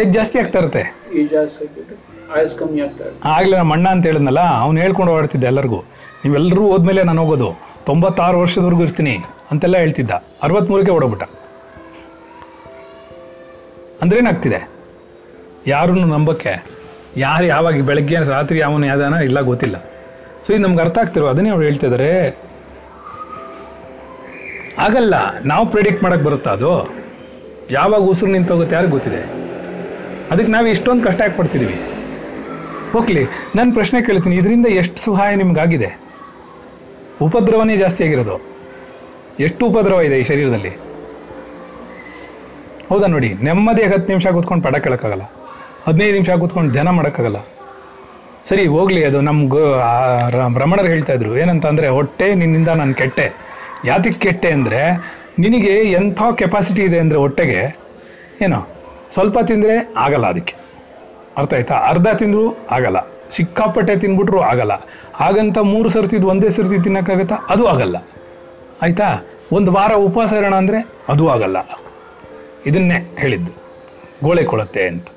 ಏಜ್ 0.01 0.11
ಜಾಸ್ತಿ 0.17 0.39
ಆಗ್ತಾ 0.39 0.59
ಇರುತ್ತೆ. 0.59 0.83
ಈ 1.17 1.27
ಜಾಸ್ತಿ 1.27 1.65
ಆಯಸ್ 2.35 2.55
ಕಮ್ಮಿ 2.59 2.81
ಆಗ್ತಾ 2.81 3.03
ಇದೆ 3.03 3.17
ಆಗಲೇ 3.23 3.57
ನಮ್ಮ 3.57 3.73
ಅಣ್ಣ 3.73 3.87
ಅಂತ 3.89 4.05
ಹೇಳಿದ್ನಲ್ಲ 4.05 4.39
ಅವ್ನು 4.39 4.81
ಹೇಳ್ಕೊಂಡು 4.81 5.13
ಓಡಾಡ್ತಿದ್ದೆ 5.13 5.47
ಎಲ್ಲರಿಗೂ. 5.47 5.79
ನೀವೆಲ್ಲರೂ 6.23 6.71
ಹೋದ್ಮೇಲೆ 6.71 7.03
ನಾನು 7.03 7.21
ಹೋಗೋದು. 7.21 7.49
ತೊಂಬತ್ತಾರು 7.85 8.39
ವರ್ಷದವರೆಗೂ 8.39 8.83
ಇರ್ತೀನಿ. 8.83 9.15
ಅಂತೆಲ್ಲ 9.51 9.77
ಹೇಳ್ತಿದ್ದ. 9.77 10.11
ಅರವತ್ತ್ಮೂರಕ್ಕೆ 10.43 10.91
ಓಡೋಗ್ಬಿಟ್ಟ. 10.91 11.25
ಅಂದ್ರೇನಾಗ್ತಿದೆ? 14.01 14.69
ಯಾರನ್ನು 15.67 16.07
ನಂಬಕ್ಕೆ? 16.07 16.65
ಯಾರು 17.17 17.45
ಯಾವಾಗ 17.45 17.81
ಬೆಳಗ್ಗೆ, 17.81 18.15
ರಾತ್ರಿ 18.15 18.59
ಯಾವನು 18.59 18.85
ಯಾವ್ದಾನ 18.85 19.13
ಇಲ್ಲ 19.13 19.41
ಗೊತ್ತಿಲ್ಲ. 19.41 19.77
ಸೊ 20.45 20.53
ಇದು 20.53 20.61
ನಮ್ಗೆ 20.61 20.81
ಅರ್ಥ 20.81 20.97
ಆಗ್ತಿರೋ, 20.97 21.27
ಅದನ್ನೇ 21.27 21.49
ಅವ್ರು 21.49 21.65
ಹೇಳ್ತಿದ್ದಾರೆ 21.65 22.11
ಆಗಲ್ಲ, 24.79 25.15
ನಾವು 25.45 25.69
ಪ್ರಿಡಿಕ್ಟ್ 25.69 26.03
ಮಾಡಕ್ಕೆ 26.03 26.25
ಬರುತ್ತಾ 26.25 26.51
ಅದು? 26.51 26.95
ಯಾವಾಗ 27.71 28.01
ಉಸಿರು 28.01 28.31
ನಿಂತೋಗುತ್ತೆ 28.31 28.75
ಯಾರಿಗೆ 28.75 28.91
ಗೊತ್ತಿದೆ. 28.91 29.21
ಅದಕ್ಕೆ 30.31 30.51
ನಾವು 30.51 30.67
ಇಷ್ಟೊಂದು 30.67 31.03
ಕಷ್ಟ 31.03 31.21
ಯಾಕೆ 31.21 31.37
ಪಡ್ತಿದ್ದೀವಿ 31.37 31.77
ಹೋಗ್ಲಿ, 32.91 33.23
ನಾನು 33.55 33.73
ಪ್ರಶ್ನೆ 33.73 34.01
ಕೇಳ್ತೀನಿ, 34.01 34.35
ಇದರಿಂದ 34.35 34.65
ಎಷ್ಟು 34.65 35.01
ಸಹಾಯ 35.01 35.35
ನಿಮ್ಗಾಗಿದೆ? 35.35 35.99
ಉಪದ್ರವನೇ 37.21 37.77
ಜಾಸ್ತಿ 37.77 38.03
ಆಗಿರೋದು. 38.03 38.56
ಎಷ್ಟು 39.39 39.65
ಉಪದ್ರವ 39.65 40.01
ಇದೆ 40.01 40.19
ಈ 40.19 40.23
ಶರೀರದಲ್ಲಿ? 40.23 40.69
ಹೌದಾ 42.89 43.07
ನೋಡಿ 43.07 43.33
ನೆಮ್ಮದಿ 43.33 43.83
ಹತ್ತು 43.83 44.07
ನಿಮಿಷ 44.07 44.27
ಕೂತ್ಕೊಂಡು 44.27 44.63
ಪಡ 44.63 44.75
ಕೇಳೋಕ್ಕಾಗಲ್ಲ, 44.75 45.21
ಹದಿನೈದು 45.87 46.13
ನಿಮಿಷ 46.13 46.29
ಕೂತ್ಕೊಂಡು 46.29 46.71
ಧ್ಯಾನ 46.71 46.89
ಮಾಡೋಕ್ಕಾಗಲ್ಲ. 46.89 47.35
ಸರಿ, 48.43 48.67
ಹೋಗಲಿ, 48.67 49.05
ಅದು 49.05 49.21
ನಮ್ಮ 49.21 49.49
ಗೋ, 49.49 49.73
ಆ, 49.73 50.29
ರ- 50.29 50.57
ರಮಣರು 50.57 50.87
ಹೇಳ್ತಾ 50.87 51.13
ಇದ್ರು 51.13 51.37
ಏನಂತ 51.37 51.65
ಅಂದರೆ 51.65 51.87
ಹೊಟ್ಟೆ 51.87 52.35
ನಿನ್ನಿಂದ 52.35 52.67
ನಾನು 52.67 52.93
ಕೆಟ್ಟೆ. 52.93 53.31
ಯಾತಕ್ಕೆ 53.85 54.11
ಕೆಟ್ಟೆ 54.11 54.51
ಅಂದರೆ, 54.51 54.91
ನಿನಗೆ 55.39 55.69
ಎಂಥ 55.69 56.21
ಕೆಪಾಸಿಟಿ 56.35 56.81
ಇದೆ 56.81 56.99
ಅಂದರೆ 56.99 57.17
ಹೊಟ್ಟೆಗೆ, 57.17 57.77
ಏನೋ, 58.41 58.67
ಸ್ವಲ್ಪ 59.09 59.39
ತಿಂದರೆ 59.39 59.93
ಆಗಲ್ಲ 59.97 60.27
ಅದಕ್ಕೆ. 60.27 60.55
ಅರ್ಥ 61.37 61.53
ಆಯ್ತಾ? 61.53 61.75
ಅರ್ಧ 61.75 62.07
ತಿಂದರೂ 62.07 62.57
ಆಗಲ್ಲ. 62.71 62.97
ಸಿಕ್ಕಾಪಟ್ಟೆ 63.29 63.95
ತಿನ್ಬಿಟ್ರು 63.95 64.41
ಆಗಲ್ಲ. 64.41 64.71
ಹಾಗಂತ 65.13 65.57
ಮೂರು 65.57 65.89
ಸರ್ತಿದ್ದು 65.89 66.27
ಒಂದೇ 66.27 66.49
ಸರ್ತಿ 66.49 66.83
ತಿನ್ನೋಕ್ಕಾಗತ್ತಾ? 66.83 67.35
ಅದು 67.49 67.67
ಆಗಲ್ಲ. 67.67 67.97
ಆಯ್ತಾ? 68.81 69.25
ಒಂದು 69.51 69.71
ವಾರ 69.71 69.93
ಉಪವಾಸ 69.93 70.33
ಇರೋಣ 70.33 70.55
ಅಂದರೆ 70.55 70.89
ಅದು 71.09 71.29
ಆಗಲ್ಲ. 71.29 71.57
ಇದನ್ನೇ 72.65 73.15
ಹೇಳಿದ್ದು. 73.17 73.51
ಗೋಳೆ 74.23 74.43
ಕೊಳತ್ತೆ 74.43 74.87
ಅಂತ. 74.87 75.07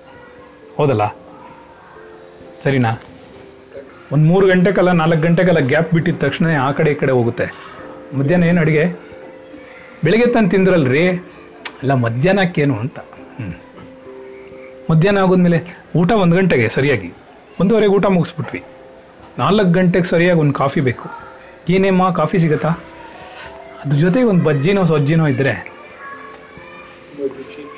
ಹೌದಲ್ಲ? 0.76 1.16
ಸರಿನಾ? 2.60 3.02
ಒಂದು 4.12 4.24
ಮೂರು 4.24 4.46
ಗಂಟೆಗೆಲ್ಲ 4.46 4.92
ನಾಲ್ಕು 4.92 5.20
ಗಂಟೆಗೆಲ್ಲ 5.20 5.58
ಗ್ಯಾಪ್ 5.60 5.94
ಬಿಟ್ಟಿದ 5.94 6.14
ತಕ್ಷಣ 6.18 6.46
ಆ 6.62 6.70
ಕಡೆ 6.70 6.90
ಈ 6.90 6.94
ಕಡೆ 6.94 7.12
ಹೋಗುತ್ತೆ. 7.12 7.46
ಮಧ್ಯಾಹ್ನ 8.18 8.46
ಏನು 8.46 8.60
ಅಡುಗೆ? 8.60 8.84
ಬೆಳಿಗ್ಗೆ 10.04 10.32
ತಾನು 10.32 10.48
ತಿಂದ್ರಲ್ರಿ? 10.48 11.08
ಅಲ್ಲ, 11.08 11.94
ಮಧ್ಯಾಹ್ನಕ್ಕೇನು 11.94 12.76
ಅಂತ. 12.76 12.98
ಹ್ಞೂ 12.98 13.60
ಮಧ್ಯಾಹ್ನ 14.90 15.20
ಆಗೋದ್ಮೇಲೆ 15.20 15.82
ಊಟ 15.96 16.12
ಒಂದು 16.12 16.36
ಗಂಟೆಗೆ 16.36 16.68
ಸರಿಯಾಗಿ. 16.68 17.12
ಒಂದೂವರೆಗೆ 17.60 17.92
ಊಟ 17.92 18.06
ಮುಗಿಸ್ಬಿಟ್ವಿ. 18.06 18.62
ನಾಲ್ಕು 19.38 19.72
ಗಂಟೆಗೆ 19.72 20.04
ಸರಿಯಾಗಿ 20.04 20.40
ಒಂದು 20.40 20.52
ಕಾಫಿ 20.52 20.80
ಬೇಕು. 20.80 21.08
ಏನೇಮ್ಮ, 21.68 22.10
ಕಾಫಿ 22.10 22.38
ಸಿಗುತ್ತಾ? 22.38 22.68
ಅದ್ರ 23.84 23.98
ಜೊತೆಗೆ 23.98 24.24
ಒಂದು 24.24 24.44
ಬಜ್ಜಿನೋ 24.44 24.84
ಸಜ್ಜಿನೋ 24.84 25.26
ಇದ್ದರೆ 25.26 25.52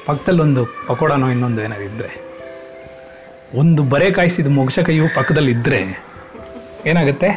ಪಕ್ಕದಲ್ಲಿ 0.06 0.42
ಒಂದು 0.42 0.66
ಪಕೋಡನೋ 0.86 1.28
ಇನ್ನೊಂದು 1.28 1.62
ಏನಾದ್ರು 1.62 1.84
ಇದ್ದರೆ 1.84 2.10
ಒಂದು 3.54 3.82
ಬರೆ 3.82 4.10
ಕಾಯಿಸಿದ 4.10 4.46
ಮೊಗಸ 4.46 4.78
ಕೈಯು 4.78 5.14
ಪಕ್ಕದಲ್ಲಿ 5.14 5.52
ಇದ್ದರೆ 5.52 5.80
ಏನಾಗುತ್ತೆ? 6.86 7.28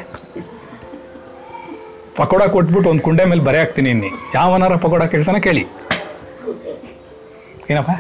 ಪಕೋಡ 2.15 2.43
ಕೊಟ್ಬಿಟ್ಟು 2.43 2.89
ಒಂದು 2.89 3.03
ಕುಂಡೆ 3.03 3.25
ಮೇಲೆ 3.25 3.41
ಬರೆ 3.41 3.59
ಹಾಕ್ತೀನಿ 3.59 3.89
ಇನ್ನಿ. 3.89 4.09
ಯಾವನಾರ 4.35 4.75
ಪಕೋಡ 4.75 5.03
ಕೇಳ್ತಾನೆ 5.03 5.39
ಕೇಳಿ. 5.39 5.63
ಏನಪ್ಪ? 7.69 7.91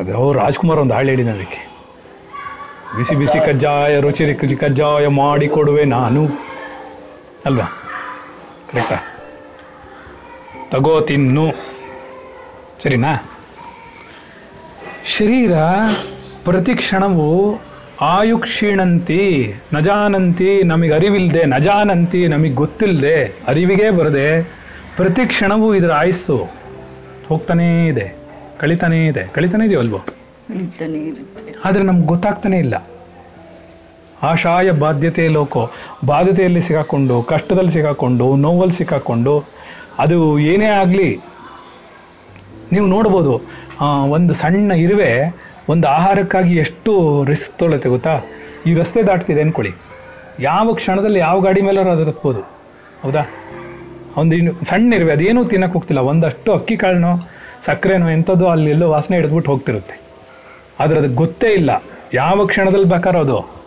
ಅದೇ 0.00 0.12
ಅವ್ರು 0.12 0.38
ರಾಜ್ಕುಮಾರ್ 0.38 0.78
ಒಂದು 0.78 0.94
ಹಾಳು 0.94 1.08
ಹೇಳಿದ 1.08 1.28
ಅದಕ್ಕೆ. 1.28 1.60
ಬಿಸಿ 2.96 3.16
ಬಿಸಿ 3.16 3.38
ಕಜ್ಜಾಯ, 3.46 4.00
ರುಚಿ 4.00 4.24
ರುಚಿ 4.24 4.56
ಕಜ್ಜಾಯ 4.56 5.06
ಮಾಡಿ 5.06 5.48
ಕೊಡುವೆ 5.48 5.84
ನಾನು. 5.84 6.22
ಅಲ್ವಾ? 7.44 7.87
ಕರೆಕ್ಟಾ 8.72 8.96
ತಗೋ 10.70 11.00
ತಿನ್ನು. 11.00 11.52
ಸರಿನಾ? 12.78 13.12
ಶರೀರ 15.06 15.52
ಪ್ರತಿ 16.44 16.74
ಕ್ಷಣವು 16.74 17.58
ಆಯು 18.00 18.38
ಕ್ಷೀಣಂತಿ 18.38 19.54
ನಜಾನಂತಿ 19.72 20.62
ನಮಗೆ 20.62 20.94
ಅರಿವಿಲ್ಲದೆ 20.94 21.44
ನಜಾನಂತಿ 21.44 22.28
ನಮಗೆ 22.28 22.50
ಗೊತ್ತಿಲ್ಲದೆ 22.50 23.24
ಅರಿವಿಗೆ 23.24 23.90
ಬರದೆ 23.90 24.42
ಪ್ರತಿ 24.96 25.26
ಕ್ಷಣವೂ 25.26 25.74
ಇದರ 25.74 25.92
ಆಯಸ್ಸು 25.92 26.36
ಹೋಗ್ತಾನೇ 27.28 27.88
ಇದೆ 27.88 28.16
ಕಳಿತಾನೇ 28.58 29.06
ಇದೆ. 29.06 29.24
ಕಳಿತಾನೇ 29.24 29.64
ಇದೆಯೋ 29.64 29.80
ಅಲ್ವೋ? 29.80 30.00
ಆದರೆ 31.64 31.82
ನಮ್ಗೆ 31.82 32.06
ಗೊತ್ತಾಗ್ತಾನೇ 32.06 32.58
ಇಲ್ಲ. 32.58 32.74
ಆಶಾಯ 34.22 34.70
ಬಾಧ್ಯತೆ 34.70 35.28
ಲೋಕೋ. 35.28 35.70
ಬಾಧ್ಯತೆಯಲ್ಲಿ 36.06 36.60
ಸಿಗಾಕೊಂಡು, 36.60 37.22
ಕಷ್ಟದಲ್ಲಿ 37.22 37.70
ಸಿಗಾಕೊಂಡು, 37.70 38.36
ನೋವಲ್ಲಿ 38.36 38.74
ಸಿಕ್ಕಾಕೊಂಡು 38.74 39.44
ಅದು 39.98 40.38
ಏನೇ 40.38 40.66
ಆಗಲಿ 40.66 41.20
ನೀವು 42.72 42.86
ನೋಡ್ಬೋದು 42.86 43.40
ಒಂದು 44.10 44.34
ಸಣ್ಣ 44.34 44.72
ಇರುವೆ 44.72 45.36
ಒಂದು 45.68 45.88
ಆಹಾರಕ್ಕಾಗಿ 45.88 46.56
ಎಷ್ಟು 46.56 47.24
ರಿಸ್ಕ್ 47.24 47.58
ತೊಗೊಳುತ್ತೆ 47.58 47.88
ಗೊತ್ತಾ? 47.88 48.20
ಈ 48.66 48.74
ರಸ್ತೆ 48.74 49.02
ದಾಟ್ತಿದೆ 49.02 49.40
ಅಂದ್ಕೊಳ್ಳಿ 49.40 49.74
ಯಾವ 50.40 50.74
ಕ್ಷಣದಲ್ಲಿ 50.74 51.18
ಯಾವ 51.18 51.40
ಗಾಡಿ 51.40 51.60
ಮೇಲಾರು 51.60 51.90
ಅದು 51.90 52.04
ಹತ್ಬೋದು. 52.04 52.40
ಹೌದಾ? 53.02 53.22
ಒಂದು 54.16 54.36
ಇನ್ನು 54.36 54.64
ಸಣ್ಣ 54.64 54.94
ಇರುವೆ, 54.94 55.12
ಅದೇನೂ 55.12 55.44
ತಿನ್ನಕ್ಕೆ 55.44 55.78
ಹೋಗ್ತಿಲ್ಲ. 55.78 56.00
ಒಂದಷ್ಟು 56.00 56.52
ಅಕ್ಕಿ 56.52 56.76
ಕಾಳನೋ, 56.76 57.30
ಸಕ್ಕರೆನೋ 57.66 58.10
ಎಂಥದ್ದು 58.10 58.48
ಅಲ್ಲಿ 58.48 58.70
ಎಲ್ಲೋ 58.70 58.90
ವಾಸನೆ 58.90 59.16
ಹಿಡಿದ್ಬಿಟ್ಟು 59.16 59.50
ಹೋಗ್ತಿರುತ್ತೆ. 59.50 60.00
ಆದರೆ 60.80 60.98
ಅದಕ್ಕೆ 60.98 61.14
ಗೊತ್ತೇ 61.14 61.46
ಇಲ್ಲ. 61.46 61.82
ಯಾವ 62.14 62.46
ಕ್ಷಣದಲ್ಲಿ 62.46 62.88
ಬೇಕಾದ್ರೂ 62.88 63.20
ಅದು 63.20 63.57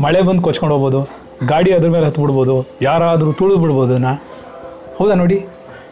ಮಳೆ 0.00 0.22
ಬಂದು 0.22 0.42
ಕೊಚ್ಕೊಂಡು 0.42 0.74
ಹೋಗ್ಬೋದು 0.74 1.22
ಗಾಡಿ 1.46 1.72
ಅದ್ರ 1.72 1.90
ಮೇಲೆ 1.90 2.06
ಹತ್ಬಿಡ್ಬೋದು 2.06 2.68
ಯಾರಾದರೂ 2.82 3.32
ತುಳಿದು 3.32 3.58
ಬಿಡ್ಬೋದು 3.58 3.92
ಅದನ್ನ. 3.92 4.06
ಹೌದಾ 4.96 5.14
ನೋಡಿ? 5.14 5.46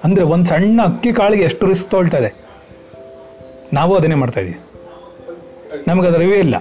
ಅಂದರೆ 0.04 0.24
ಒಂದು 0.24 0.46
ಸಣ್ಣ 0.46 0.80
ಅಕ್ಕಿ 0.82 1.12
ಕಾಳಿಗೆ 1.12 1.42
ಎಷ್ಟು 1.42 1.66
ರಿಸ್ಕ್ 1.66 1.90
ತೊಳ್ತಾ 1.90 2.18
ಇದೆ 2.18 2.34
ನಾವು 3.72 3.96
ಅದನ್ನೇ 3.96 4.14
ಮಾಡ್ತಾ 4.14 4.40
ಇದೀವಿ. 4.40 4.60
ನಮಗೆ 5.88 6.08
ಅದರ 6.08 6.18
ಅರಿವೇ 6.18 6.38
ಇಲ್ಲ. 6.38 6.56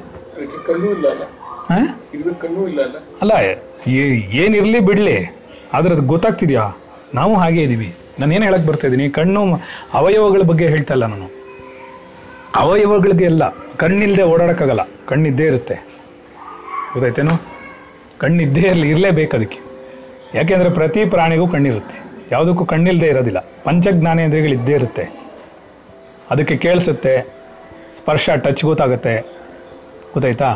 ಅಲ್ಲ? 3.21 3.33
ಹಾಂ 3.35 3.89
ಏನಿರಲಿ 4.31 4.79
ಬಿಡಲಿ 4.79 5.35
ಆದರೆ 5.73 5.93
ಅದು 5.93 6.03
ಗೊತ್ತಾಗ್ತಿದ್ಯಾ? 6.03 6.77
ನಾವು 7.13 7.35
ಹಾಗೇ 7.35 7.61
ಇದ್ದೀವಿ 7.61 7.95
ನಾನು 8.19 8.33
ಏನು 8.33 8.45
ಹೇಳಕ್ಕೆ 8.45 8.67
ಬರ್ತಾ 8.67 8.87
ಇದ್ದೀನಿ 8.87 9.09
ಕಣ್ಣು 9.09 9.41
ಅವಯವಗಳ 9.93 10.41
ಬಗ್ಗೆ 10.41 10.67
ಹೇಳ್ತಾ 10.67 10.93
ಇಲ್ಲ 10.93 11.05
ನಾನು. 11.05 11.31
ಅವಯವಗಳಿಗೆ 12.55 13.25
ಎಲ್ಲ 13.25 13.49
ಕಣ್ಣಿಲ್ಲದೆ 13.77 14.23
ಓಡಾಡೋಕ್ಕಾಗಲ್ಲ. 14.23 14.87
ಕಣ್ಣಿದ್ದೇ 15.07 15.45
ಇರುತ್ತೆ. 15.45 15.98
ಗೊತ್ತಾಯ್ತೇನೋ 16.93 17.35
ಕಣ್ಣಿದ್ದೇ 18.21 18.61
ಇರಲಿ, 18.61 18.89
ಇರಲೇಬೇಕು 18.89 19.37
ಅದಕ್ಕೆ. 19.37 19.59
ಯಾಕೆಂದರೆ 20.37 20.69
ಪ್ರತಿ 20.69 21.05
ಪ್ರಾಣಿಗೂ 21.05 21.47
ಕಣ್ಣಿರುತ್ತೆ. 21.47 21.97
ಯಾವುದಕ್ಕೂ 22.31 22.65
ಕಣ್ಣಿಲ್ಲದೆ 22.65 23.07
ಇರೋದಿಲ್ಲ. 23.07 23.39
ಪಂಚಜ್ಞಾನೇಂದ್ರಿಯಗಳು 23.63 24.53
ಇದ್ದೇ 24.53 24.73
ಇರುತ್ತೆ. 24.73 25.03
ಅದಕ್ಕೆ 26.31 26.57
ಕೇಳಿಸುತ್ತೆ, 26.57 27.13
ಸ್ಪರ್ಶ 27.97 28.29
ಟಚ್ 28.43 28.63
ಗೊತ್ತಾಗುತ್ತೆ. 28.65 29.13
ಗೊತ್ತಾಯ್ತಾ? 30.13 30.49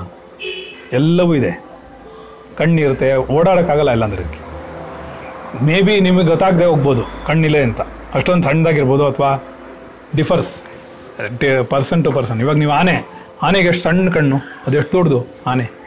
ಎಲ್ಲವೂ 0.93 1.35
ಇದೆ. 1.35 1.51
ಕಣ್ಣಿರುತ್ತೆ, 2.57 3.15
ಓಡಾಡೋಕ್ಕಾಗಲ್ಲ 3.15 3.91
ಇಲ್ಲಾಂದ್ರೆ 3.91 4.23
ಅದಕ್ಕೆ. 4.23 4.41
ಮೇ 5.65 5.81
ಬಿ 5.81 5.99
ನಿಮಗೆ 5.99 6.25
ಗೊತ್ತಾಗದೆ 6.25 6.65
ಹೋಗ್ಬೋದು, 6.65 7.03
ಕಣ್ಣಿಲ್ಲ 7.27 7.57
ಅಂತ. 7.57 7.81
ಅಷ್ಟೊಂದು 8.13 8.43
ಸಣ್ಣದಾಗಿರ್ಬೋದು 8.43 9.05
ಅಥವಾ 9.07 9.31
ಡಿಫರ್ಸ್ 10.15 10.51
ಪರ್ಸನ್ 11.69 12.03
ಟು 12.03 12.11
ಪರ್ಸನ್ 12.11 12.39
ಇವಾಗ 12.39 12.57
ನೀವು 12.63 12.71
ಆನೆ, 12.71 12.95
ಆನೆಗೆ 13.43 13.67
ಎಷ್ಟು 13.67 13.83
ಸಣ್ಣ 13.83 14.09
ಕಣ್ಣು 14.09 14.37
ಅದೆಷ್ಟು 14.67 14.93
ದೊಡ್ಡದು? 14.97 15.19
ಆನೆ. 15.47 15.82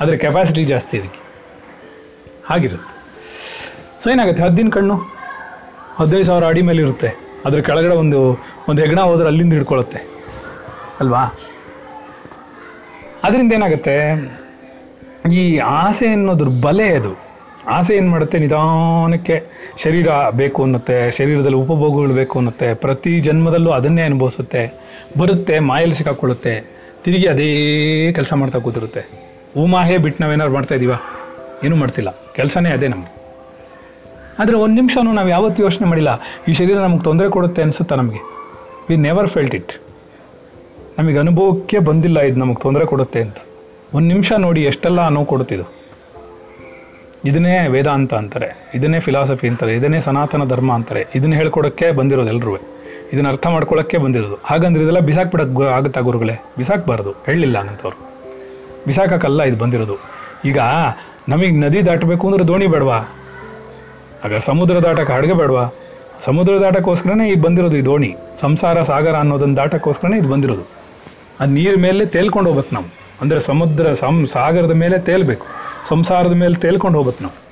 ಆದರೆ 0.00 0.16
ಕೆಪಾಸಿಟಿ 0.16 0.64
ಜಾಸ್ತಿ 0.64 0.96
ಇದಕ್ಕೆ. 0.96 1.20
ಹಾಗಿರುತ್ತೆ. 2.44 2.96
ಸೊ 4.04 4.10
ಏನಾಗುತ್ತೆ? 4.10 4.42
ಹದ್ದಿನ 4.42 4.68
ಕಣ್ಣು 4.68 4.94
ಹದಿನೈದು 5.96 6.24
ಸಾವಿರ 6.24 6.44
ಅಡಿ 6.44 6.62
ಮೇಲೆ 6.62 6.82
ಇರುತ್ತೆ. 6.82 7.08
ಅದ್ರ 7.44 7.60
ಕೆಳಗಡೆ 7.60 7.94
ಒಂದು 7.94 8.38
ಒಂದು 8.68 8.82
ಹೆಗ್ಣ 8.82 9.00
ಹೋದ್ರೆ 9.00 9.26
ಅಲ್ಲಿಂದ 9.26 9.52
ಹಿಡ್ಕೊಳ್ಳುತ್ತೆ 9.52 10.06
ಅಲ್ವಾ? 11.00 11.24
ಅದರಿಂದ 13.24 13.52
ಏನಾಗುತ್ತೆ? 13.52 13.96
ಈ 15.32 15.58
ಆಸೆ 15.58 16.08
ಅನ್ನೋದ್ರ 16.08 16.48
ಬಲೆ 16.48 16.88
ಅದು. 16.88 17.16
ಆಸೆ 17.66 17.96
ಏನು 17.96 18.10
ಮಾಡುತ್ತೆ? 18.10 18.38
ನಿಧಾನಕ್ಕೆ 18.38 19.44
ಶರೀರ 19.76 20.08
ಬೇಕು 20.30 20.62
ಅನ್ನುತ್ತೆ, 20.62 21.10
ಶರೀರದಲ್ಲಿ 21.10 21.56
ಉಪಭೋಗಗಳು 21.56 22.14
ಬೇಕು 22.14 22.38
ಅನ್ನುತ್ತೆ, 22.38 22.74
ಪ್ರತಿ 22.74 23.20
ಜನ್ಮದಲ್ಲೂ 23.20 23.70
ಅದನ್ನೇ 23.70 24.02
ಅನುಭವಿಸುತ್ತೆ, 24.02 24.72
ಬರುತ್ತೆ 25.18 25.58
ಮಾಯಲ್ಲಿ 25.58 25.94
ಸಿಕ್ಕಾಕೊಳ್ಳುತ್ತೆ, 25.94 26.64
ತಿರುಗಿ 27.04 27.26
ಅದೇ 27.26 28.12
ಕೆಲಸ 28.12 28.32
ಮಾಡ್ತಾ 28.32 28.58
ಕೂತಿರುತ್ತೆ. 28.58 29.25
ಉಮಾಹೇ 29.56 29.98
ಬಿಟ್ಟು 29.98 30.24
ನಾವೇನಾದ್ರು 30.24 30.54
ಮಾಡ್ತಾ 30.54 30.74
ಇದೀವ? 30.74 30.92
ಏನೂ 31.64 31.76
ಮಾಡ್ತಿಲ್ಲ. 31.76 32.10
ಕೆಲಸನೇ 32.34 32.70
ಅದೇ 32.70 32.88
ನಮ್ಮ 32.88 33.04
ಆದರೆ 34.38 34.56
ಒಂದು 34.56 34.74
ನಿಮಿಷನೂ 34.74 35.12
ನಾವು 35.12 35.28
ಯಾವತ್ತೂ 35.28 35.62
ಯೋಚನೆ 35.62 35.88
ಮಾಡಿಲ್ಲ. 35.88 36.20
ಈ 36.48 36.52
ಶರೀರ 36.52 36.78
ನಮಗೆ 36.78 37.00
ತೊಂದರೆ 37.00 37.28
ಕೊಡುತ್ತೆ 37.28 37.62
ಅನಿಸುತ್ತಾ 37.62 37.94
ನಮಗೆ? 37.94 38.18
ವಿ 38.88 38.96
ನೆವರ್ 38.96 39.28
ಫೆಲ್ಟ್ 39.28 39.54
ಇಟ್ 39.54 39.72
ನಮಗೆ 40.98 41.18
ಅನುಭವಕ್ಕೆ 41.18 41.78
ಬಂದಿಲ್ಲ 41.78 42.20
ಇದು 42.20 42.40
ನಮಗೆ 42.40 42.62
ತೊಂದರೆ 42.62 42.86
ಕೊಡುತ್ತೆ 42.86 43.20
ಅಂತ. 43.22 43.36
ಒಂದು 43.94 44.08
ನಿಮಿಷ 44.08 44.32
ನೋಡಿ 44.32 44.62
ಎಷ್ಟೆಲ್ಲ 44.62 45.08
ನೋವು 45.08 45.26
ಕೊಡುತ್ತಿದ್ದು 45.26 45.64
ಇದನ್ನೇ 47.24 47.68
ವೇದಾಂತ 47.68 48.14
ಅಂತಾರೆ. 48.14 48.70
ಇದನ್ನೇ 48.74 49.00
ಫಿಲಾಸಫಿ 49.00 49.48
ಅಂತಾರೆ. 49.48 49.74
ಇದನ್ನೇ 49.74 50.00
ಸನಾತನ 50.00 50.44
ಧರ್ಮ 50.44 50.72
ಅಂತಾರೆ. 50.72 51.06
ಇದನ್ನ 51.14 51.34
ಹೇಳ್ಕೊಡೋಕ್ಕೆ 51.34 51.90
ಬಂದಿರೋದು 51.90 52.28
ಎಲ್ಲರೂ 52.28 52.56
ಇದನ್ನ 53.12 53.28
ಅರ್ಥ 53.28 53.46
ಮಾಡ್ಕೊಳ್ಳೋಕ್ಕೆ 53.46 53.98
ಬಂದಿರೋದು. 53.98 54.38
ಹಾಗಂದ್ರೆ 54.44 54.82
ಇದೆಲ್ಲ 54.82 54.98
ಬಿಸಾಕ್ಬಿಡಕ್ಕೆ 54.98 55.64
ಆಗುತ್ತಾ 55.64 56.00
ಗುರುಗಳೇ? 56.00 56.44
ಬಿಸಾಕಬಾರ್ದು. 56.58 57.10
ಹೇಳಲಿಲ್ಲ 57.10 57.58
ಅನ್ನಂಥವ್ರು 57.58 58.05
ಬಿಸಾಕಕ್ಕಲ್ಲ 58.86 59.42
ಇದು 59.42 59.56
ಬಂದಿರೋದು. 59.56 59.96
ಈಗ 60.44 60.58
ನಮಗೆ 61.28 61.50
ನದಿ 61.50 61.86
ದಾಟಬೇಕು 61.86 62.26
ಅಂದ್ರೆ 62.26 62.48
ದೋಣಿ 62.48 62.66
ಬೇಡವಾ? 62.66 62.96
ಆಗ 64.24 64.36
ಸಮುದ್ರ 64.38 64.78
ದಾಟಕ್ಕೆ 64.78 65.12
ಹಡಗೆ 65.12 65.32
ಬೇಡವಾ? 65.32 65.74
ಸಮುದ್ರ 66.20 66.60
ದಾಟಕ್ಕೋಸ್ಕರನೇ 66.60 67.28
ಇದು 67.28 67.42
ಬಂದಿರೋದು 67.42 67.76
ಈ 67.76 67.80
ದೋಣಿ. 67.80 68.16
ಸಂಸಾರ, 68.36 68.82
ಸಾಗರ 68.82 69.16
ಅನ್ನೋದನ್ನ 69.16 69.56
ದಾಟಕ್ಕೋಸ್ಕರನೇ 69.56 70.16
ಇದು 70.16 70.28
ಬಂದಿರೋದು. 70.28 70.62
ಆ 71.40 71.44
ನೀರ್ 71.44 71.76
ಮೇಲೆ 71.76 72.06
ತೇಲ್ಕೊಂಡು 72.06 72.50
ಹೋಗ್ಬೇಕು 72.50 72.74
ನಾವು. 72.74 72.86
ಅಂದರೆ 73.20 73.40
ಸಮುದ್ರ, 73.40 73.92
ಸಂ, 73.92 74.26
ಸಾಗರದ 74.26 74.70
ಮೇಲೆ 74.70 74.98
ತೇಲ್ಬೇಕು. 74.98 75.46
ಸಂಸಾರದ 75.84 76.32
ಮೇಲೆ 76.32 76.54
ತೇಲ್ಕೊಂಡು 76.54 76.98
ಹೋಗ್ಬೇಕು 76.98 77.22
ನಾವು. 77.22 77.46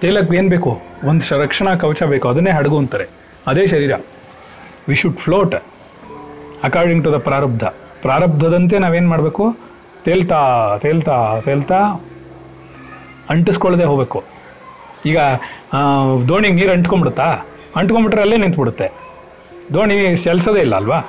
ತೇಲಕ್ಕೆ 0.00 0.36
ಏನು 0.36 0.48
ಬೇಕು? 0.48 0.80
ಒಂದು 1.04 1.42
ರಕ್ಷಣಾ 1.42 1.74
ಕವಚ 1.74 2.02
ಬೇಕು. 2.02 2.28
ಅದನ್ನೇ 2.28 2.50
ಹಡಗು 2.50 2.78
ಅಂತಾರೆ. 2.78 3.08
ಅದೇ 3.46 3.66
ಶರೀರ. 3.66 3.92
We 4.88 4.94
should 4.94 5.16
float 5.16 5.54
according 6.64 7.04
to 7.04 7.12
the 7.12 7.16
ಪ್ರಾರಬ್ಧ. 7.16 7.64
ಪ್ರಾರಬ್ಧದಂತೆ 8.02 8.78
ನಾವೇನು 8.78 9.08
ಮಾಡಬೇಕು? 9.08 9.56
ತೇಲ್ತಾ 10.04 10.40
ತೇಲ್ತಾ 10.82 11.16
ತೇಲ್ತಾ 11.46 11.78
ಅಂಟಿಸ್ಕೊಳ್ಳದೆ 13.30 13.84
ಹೋಗಬೇಕು. 13.90 14.20
ಈಗ 15.10 15.18
ದೋಣಿಗೆ 16.30 16.54
ನೀರು 16.58 16.72
ಅಂಟ್ಕೊಂಡ್ಬಿಡುತ್ತಾ? 16.76 17.28
ಅಂಟ್ಕೊಂಡ್ಬಿಟ್ರೆ 17.76 18.22
ಅಲ್ಲೇ 18.24 18.36
ನಿಂತ್ಬಿಡುತ್ತೆ. 18.42 18.88
ದೋಣಿ 19.74 19.96
ಚಲಿಸೋದೇ 20.24 20.60
ಇಲ್ಲ 20.66 20.74
ಅಲ್ವಾ? 20.80 21.00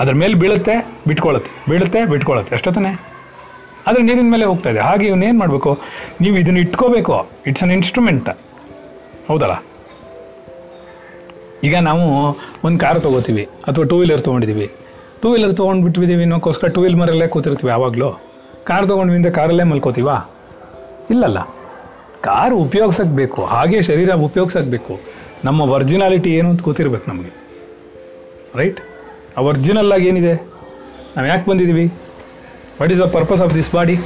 ಅದ್ರ 0.00 0.14
ಮೇಲೆ 0.22 0.34
ಬೀಳುತ್ತೆ, 0.40 0.74
ಬಿಟ್ಕೊಳ್ಳುತ್ತೆ. 1.08 1.52
ಬೀಳುತ್ತೆ, 1.70 2.00
ಬಿಟ್ಕೊಳ್ಳುತ್ತೆ. 2.12 2.54
ಅಷ್ಟೇ 2.56 2.70
ತಾನೇ 2.76 2.92
ಆದರೆ 3.88 4.02
ನೀರಿನ 4.08 4.28
ಮೇಲೆ 4.34 4.46
ಹೋಗ್ತಾ 4.50 4.68
ಇದೆ. 4.74 4.80
ಹಾಗೆ 4.88 5.04
ಇವನ್ನೇನು 5.10 5.38
ಮಾಡಬೇಕು? 5.38 5.72
ನೀವು 6.20 6.36
ಇದನ್ನು 6.42 6.60
ಇಟ್ಕೋಬೇಕು. 6.64 7.16
ಇಟ್ಸ್ 7.46 7.62
ಅನ್ 7.64 7.72
ಇನ್ಸ್ಟ್ರೂಮೆಂಟ್ 7.76 8.28
ಹೌದಲ್ಲ? 9.28 9.54
ಈಗ 11.66 11.76
ನಾವು 11.88 12.04
ಒಂದು 12.66 12.78
ಕಾರ್ 12.84 13.00
ತೊಗೋತೀವಿ, 13.06 13.44
ಅಥವಾ 13.68 13.84
ಟೂ 13.90 13.96
ವೀಲರ್ 14.00 14.22
ತೊಗೊಂಡಿದ್ದೀವಿ 14.26 14.66
ಟೂ 15.22 15.32
ವೀಲರ್ 15.32 15.56
ತೊಗೊಂಡ್ಬಿಟ್ಟಿದ್ದೀವಿ 15.56 16.22
ಅನ್ನೋಕ್ಕೋಸ್ಕರ 16.22 16.68
ಟೂ 16.68 16.80
ವೀಲ್ 16.80 16.96
ಮರಲ್ಲೇ 16.96 17.26
ಕೂತಿರ್ತೀವಿ 17.26 17.70
ಯಾವಾಗಲೂ. 17.70 18.22
ಕಾರ್ 18.64 18.88
ತೊಗೊಂಡ್ವಿಂದ 18.88 19.26
ಕಾರಲ್ಲೇ 19.26 19.62
ಮಲ್ಕೋತೀವಾ? 19.62 20.30
ಇಲ್ಲಲ್ಲ. 21.10 21.38
ಕಾರ್ 22.20 22.54
ಉಪಯೋಗಿಸಬೇಕು 22.54 23.16
ಬೇಕು 23.16 23.44
ಹಾಗೆ 23.44 23.82
ಶರೀರ 23.82 24.12
ಉಪಯೋಗ್ಸಕ್ಕೆ 24.12 25.00
ನಮ್ಮ 25.44 25.60
ಒರ್ಜಿನಾಲಿಟಿ 25.60 26.30
ಏನು 26.34 26.48
ಅಂತ 26.50 26.62
ಕೂತಿರ್ಬೇಕು 26.62 27.10
ನಮಗೆ. 27.10 27.32
ರೈಟ್ 28.54 28.80
ಆ 29.36 29.40
ಒರ್ಜಿನಲ್ 29.40 29.92
ಆಗಿ 29.92 30.06
ಏನಿದೆ? 30.06 30.34
ನಾವು 31.16 31.26
ಯಾಕೆ 31.26 31.50
ಬಂದಿದ್ದೀವಿ? 31.50 31.86
What 32.80 32.90
is 32.90 33.00
the 33.00 33.02
purpose 33.02 33.40
of 33.40 33.54
this 33.54 33.74
body 33.74 33.98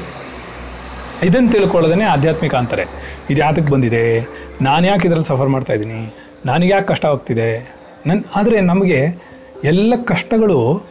ಇದನ್ನು 1.22 1.50
ತಿಳ್ಕೊಳ್ಳೋದೇ 1.52 2.02
ಆಧ್ಯಾತ್ಮಿಕ 2.02 2.54
ಅಂತಾರೆ. 2.54 2.84
ಇದು 3.30 3.40
ಯಾತಕ್ಕೆ 3.40 3.72
ಬಂದಿದೆ? 3.72 4.28
ನಾನು 4.60 4.86
ಯಾಕೆ 4.86 5.08
ಇದರಲ್ಲಿ 5.08 5.26
ಸಫರ್ 5.26 5.48
ಮಾಡ್ತಾ 5.48 5.72
ಇದ್ದೀನಿ? 5.72 6.14
ನನಗೆ 6.46 6.68
ಯಾಕೆ 6.68 6.86
ಕಷ್ಟ 6.86 7.06
ಆಗ್ತಿದೆ 7.06 7.74
ನನ್ನ 8.06 8.20
ಆದರೆ 8.36 8.60
ನಮಗೆ 8.60 9.22
ಎಲ್ಲ 9.64 9.94
ಕಷ್ಟಗಳು 10.04 10.90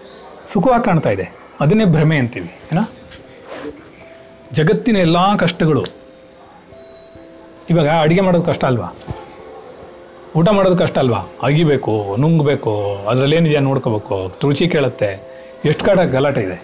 ಸುಖವಾಗಿ 0.51 0.83
ಕಾಣ್ತಾ 0.83 1.09
ಇದೆ. 1.09 1.25
ಅದನ್ನೇ 1.59 1.85
ಭ್ರಮೆ 1.85 2.17
ಅಂತೀವಿ, 2.17 2.51
ಏನ? 2.71 2.81
ಜಗತ್ತಿನ 4.53 4.97
ಎಲ್ಲ 4.97 5.17
ಕಷ್ಟಗಳು, 5.35 5.83
ಇವಾಗ 7.69 7.87
ಅಡುಗೆ 8.01 8.21
ಮಾಡೋದು 8.21 8.43
ಕಷ್ಟ 8.43 8.65
ಅಲ್ವಾ? 8.65 8.87
ಊಟ 10.35 10.49
ಮಾಡೋದು 10.49 10.77
ಕಷ್ಟ 10.77 10.97
ಅಲ್ವಾ? 10.97 11.21
ಅಗಿಬೇಕು, 11.43 11.93
ನುಂಗಬೇಕು, 12.19 12.73
ಅದರಲ್ಲಿ 13.09 13.35
ಏನಿದೆಯಾ 13.35 13.61
ನೋಡ್ಕೋಬೇಕು, 13.61 14.15
ತುಳಸಿ 14.39 14.67
ಕೇಳುತ್ತೆ, 14.69 15.09
ಎಷ್ಟು 15.65 15.85
ಕಾಟ 15.85 15.99
ಗಲಾಟೆ 15.99 16.41
ಇದೆ. 16.41 16.57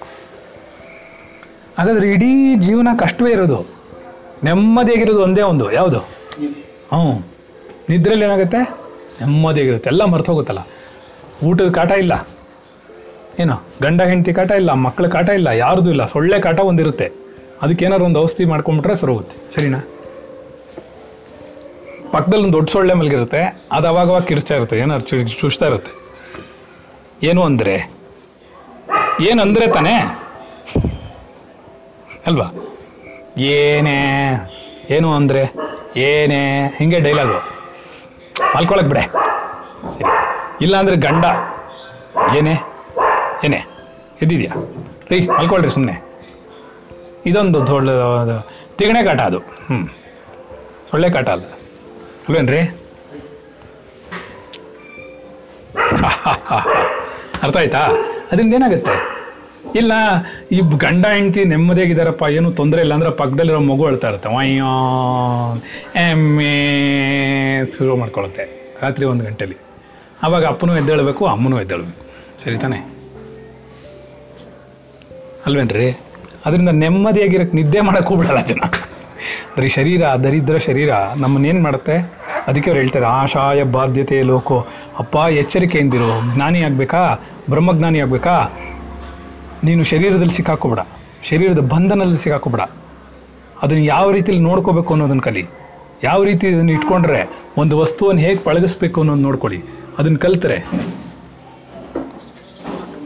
ಹಾಗಾದ್ರೆ 1.78 2.08
ಇಡೀ 2.10 2.56
ಜೀವನ 2.56 2.88
ಕಷ್ಟವೇ 3.00 3.32
ಇರೋದು. 3.32 3.60
ನೆಮ್ಮದಿಯಾಗಿರೋದು 4.44 5.22
ಒಂದೇ 5.22 5.42
ಒಂದು, 5.42 5.72
ಯಾವುದು? 5.72 6.00
ಹ್ಞೂ. 6.00 7.14
ನಿದ್ರೆಯಲ್ಲಿ 7.90 8.26
ಏನಾಗುತ್ತೆ? 8.26 8.62
ನೆಮ್ಮದಿಯಾಗಿರುತ್ತೆ 9.20 9.90
ಎಲ್ಲ 9.90 10.06
ಮರ್ತೋಗುತ್ತಲ್ಲ 10.06 10.62
ಊಟದ 11.44 11.72
ಕಾಟ 11.72 11.92
ಇಲ್ಲ. 11.92 12.14
ಏನು, 13.44 13.56
ಗಂಡ, 13.84 14.02
ಹೆಂಡತಿ 14.10 14.34
ಕಾಟ 14.34 14.52
ಇಲ್ಲ 14.62 14.72
ಮಕ್ಕಳ 14.86 15.06
ಕಾಟ 15.16 15.30
ಇಲ್ಲ, 15.40 15.50
ಯಾರ್ದು 15.64 15.90
ಇಲ್ಲ, 15.94 16.04
ಸೊಳ್ಳೆ 16.14 16.38
ಕಾಟ 16.46 16.60
ಒಂದಿರುತ್ತೆ. 16.70 17.08
ಅದಕ್ಕೆ 17.64 17.86
ಏನಾದ್ರು 17.88 18.06
ಒಂದು 18.10 18.20
ಔಷಧಿ 18.26 18.46
ಮಾಡ್ಕೊಂಡ್ಬಿಟ್ರೆ 18.52 18.96
ಸರೋಗುತ್ತೆ 19.02 19.36
ಸರಿನಾ? 19.56 19.80
ಪಕ್ಕದಲ್ಲಿ 22.14 22.44
ಒಂದು 22.46 22.58
ದೊಡ್ಡ 22.58 22.70
ಸೊಳ್ಳೆ 22.76 22.94
ಮಲಗಿರುತ್ತೆ, 23.00 23.42
ಅದು 23.78 23.88
ಅವಾಗ 23.92 24.20
ಕಿರ್ಚಾ 24.30 24.54
ಇರುತ್ತೆ 24.60 24.78
ಏನಾರು 24.84 25.04
ಚು, 25.10 25.16
ಚುಚ್ತಾ 25.42 25.68
ಇರುತ್ತೆ. 25.72 25.92
ಏನು 27.30 27.42
ಅಂದರೆ 27.50 27.76
ಅಂದ್ರೆ 29.46 29.66
ತಾನೇ? 29.76 29.96
ಅಲ್ವಾ? 32.30 32.48
ಏನೇ, 33.56 33.98
ಏನು 34.96 35.10
ಅಂದರೆ, 35.16 35.42
ಏನೇ, 36.10 36.42
ಹಿಂಗೆ 36.78 37.00
ಡೈಲಾಗು 37.08 37.40
ಮಲ್ಕೊಳಕ್ 38.56 38.90
ಬಿಡೆ. 38.92 39.04
ಸರಿ. 39.94 40.06
ಇಲ್ಲ 40.66 40.76
ಅಂದರೆ 40.82 40.96
ಗಂಡ, 41.08 41.26
ಏನೇ? 42.38 42.56
ಏನೇ, 43.44 43.66
ಎದ್ದಿದ್ಯಾ? 44.22 44.52
ರೀ 45.12 45.28
ಮಲ್ಕೊಳ್ರಿ 45.28 45.70
ಸುಮ್ಮನೆ 45.70 46.06
ಇದೊಂದು 47.26 47.68
ದೊಡ್ಡ 47.68 47.90
ತಿಗಣೆ 48.78 49.04
ಕಾಟ 49.04 49.22
ಅದು. 49.22 49.40
ಹ್ಞೂ 49.40 49.88
ಸೊಳ್ಳೆ 50.90 51.10
ಕಾಟ 51.10 51.30
ಅಲ್ಲ. 51.30 51.44
ಅಲ್ವೇನ್ರಿ? 52.28 52.60
ಅರ್ಥ 57.44 57.58
ಆಯ್ತಾ? 57.58 57.80
ಅದರಿಂದ 58.32 58.54
ಏನಾಗುತ್ತೆ 58.54 59.16
ಇಲ್ಲ, 59.76 59.94
ಈ 60.52 60.62
ಗಂಡ 60.78 61.06
ಹೆಂಡತಿ 61.06 61.44
ನೆಮ್ಮದಿಯಾಗಿದ್ದಾರಪ್ಪ, 61.46 62.24
ಏನು 62.30 62.52
ತೊಂದರೆ 62.52 62.82
ಇಲ್ಲ 62.82 62.94
ಅಂದ್ರೆ 62.94 63.12
ಪಕ್ಕದಲ್ಲಿರೋ 63.12 63.60
ಮಗು 63.60 63.86
ಅಳ್ತಾ 63.86 64.08
ಇರುತ್ತೆ. 64.08 64.30
ವಯ್ಯೋ 64.30 64.66
ಎಮ್ಮೆ, 65.96 66.56
ಶುರು 67.72 67.96
ಮಾಡ್ಕೊಳುತ್ತೆ 67.96 68.76
ರಾತ್ರಿ 68.82 69.06
ಒಂದು 69.06 69.24
ಗಂಟೆಲಿ. 69.24 69.58
ಆವಾಗ 70.24 70.46
ಅಪ್ಪನೂ 70.46 70.76
ಎದ್ದೇಳಬೇಕು, 70.76 71.26
ಅಮ್ಮನೂ 71.26 71.62
ಎದ್ದೇಳಬೇಕು. 71.62 72.06
ಸರಿ 72.44 72.58
ತಾನೇ? 72.58 72.95
ಅಲ್ವೇನ್ರಿ? 75.46 76.00
ಅದರಿಂದ 76.46 76.70
ನೆಮ್ಮದಿಯಾಗಿರಕ್ಕೆ 76.70 77.58
ನಿದ್ದೆ 77.58 77.82
ಮಾಡಕ್ಕೆ 77.82 78.08
ಹೋಗ್ಬಿಡಲ್ಲ 78.08 78.46
ಜನ. 78.46 78.60
ಅಂದರೆ 78.64 79.68
ಶರೀರ, 79.68 80.02
ದರಿದ್ರ 80.02 80.58
ಶರೀರ, 80.58 80.90
ನಮ್ಮನ್ನೇನು 81.16 81.64
ಮಾಡುತ್ತೆ? 81.64 81.98
ಅದಕ್ಕೆ 82.48 82.70
ಅವ್ರು 82.70 82.82
ಹೇಳ್ತಾರೆ, 82.82 83.06
ಆಶಾಯ 83.06 83.64
ಬಾಧ್ಯತೆ 83.64 84.22
ಲೋಕೋ. 84.22 84.68
ಅಪ್ಪ, 85.00 85.16
ಎಚ್ಚರಿಕೆಯಿಂದಿರು. 85.16 86.36
ಜ್ಞಾನಿ 86.36 86.62
ಆಗಬೇಕಾ? 86.62 87.16
ಬ್ರಹ್ಮಜ್ಞಾನಿ 87.50 88.00
ಆಗಬೇಕಾ? 88.00 88.50
ನೀನು 89.64 89.84
ಶರೀರದಲ್ಲಿ 89.84 90.34
ಸಿಕ್ಕಾಕೋಬೇಡ. 90.34 90.80
ಶರೀರದ 91.24 91.60
ಬಂಧನದಲ್ಲಿ 91.60 92.18
ಸಿಕ್ಕಾಕೋಬೇಡ. 92.18 92.62
ಅದನ್ನು 93.62 93.84
ಯಾವ 93.84 94.12
ರೀತಿಯಲ್ಲಿ 94.12 94.44
ನೋಡ್ಕೋಬೇಕು 94.44 94.94
ಅನ್ನೋದನ್ನು 94.94 95.22
ಕಲಿ. 95.22 95.48
ಯಾವ 96.04 96.24
ರೀತಿ 96.24 96.48
ಇದನ್ನು 96.48 96.72
ಇಟ್ಕೊಂಡ್ರೆ 96.72 97.30
ಒಂದು 97.58 97.78
ವಸ್ತುವನ್ನು 97.78 98.22
ಹೇಗೆ 98.22 98.40
ಪಳಗಿಸ್ಬೇಕು 98.40 99.02
ಅನ್ನೋದು 99.02 99.22
ನೋಡ್ಕೊಳ್ಳಿ. 99.22 99.64
ಅದನ್ನು 99.98 100.20
ಕಲ್ತರೆ. 100.20 100.56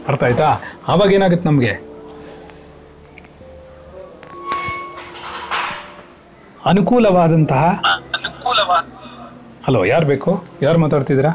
ಅರ್ಥ 0.08 0.24
ಆಯ್ತಾ? 0.24 0.56
ಆವಾಗ 0.88 1.12
ಏನಾಗುತ್ತೆ 1.12 1.48
ನಮಗೆ? 1.48 1.89
ಅನುಕೂಲವಾದಂತಹ 6.64 7.82
ಹಲೋ 9.64 9.84
ಯಾರು 9.84 10.06
ಬೇಕು? 10.06 10.44
ಯಾರು 10.62 10.78
ಮಾತಾಡ್ತಿದ್ದೀರಾ? 10.78 11.30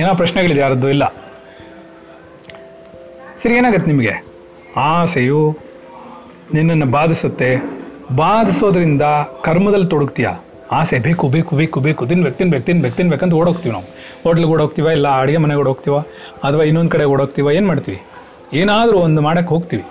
ಏನೋ 0.00 0.14
ಪ್ರಶ್ನೆಗಳಿದೆ 0.14 0.60
ಯಾರದ್ದು 0.60 0.88
ಇಲ್ಲ. 0.88 1.14
ಸರಿ 3.36 3.54
ಏನಾಗತ್ತೆ 3.54 3.86
ನಿಮಗೆ? 3.86 4.24
ಆಸೆಯು 4.76 5.58
ನಿನ್ನನ್ನು 6.54 6.86
ಬಾಧಿಸುತ್ತೆ. 6.86 7.56
ಬಾಧಿಸೋದ್ರಿಂದ 8.16 9.02
ಕರ್ಮದಲ್ಲಿ 9.44 9.86
ತೊಡಗ್ತೀಯ? 9.86 10.28
ಆಸೆ 10.72 10.98
ಬೇಕು 10.98 11.28
ಬೇಕು 11.28 11.56
ಬೇಕು 11.56 11.80
ಬೇಕು. 11.80 12.06
ತಿನ್ಬೇಕು 12.06 12.36
ತಿನ್ಬೇಕು 12.36 12.66
ತಿನ್ಬೇಕು 12.66 12.96
ತಿನ್ಬೇಕಂತ 12.96 13.34
ಓಡೋಗ್ತೀವಿ 13.34 13.72
ನಾವು. 13.72 13.84
ಹೋಟ್ಲಿಗೆ 14.24 14.52
ಓಡೋಗ್ತೀವ 14.52 14.86
ಇಲ್ಲ 14.86 15.08
ಅಡುಗೆ 15.08 15.36
ಮನೆಗೆ 15.36 15.60
ಓಡೋಗ್ತೀವ 15.60 15.98
ಅಥವಾ 16.44 16.62
ಇನ್ನೊಂದು 16.62 16.90
ಕಡೆ 16.90 17.04
ಓಡೋಗ್ತೀವ 17.04 17.50
ಏನು 17.50 17.66
ಮಾಡ್ತೀವಿ? 17.66 18.02
ಏನಾದರೂ 18.52 18.98
ಒಂದು 18.98 19.22
ಮಾಡೋಕ್ಕೆ 19.22 19.54
ಹೋಗ್ತೀವಿ. 19.54 19.84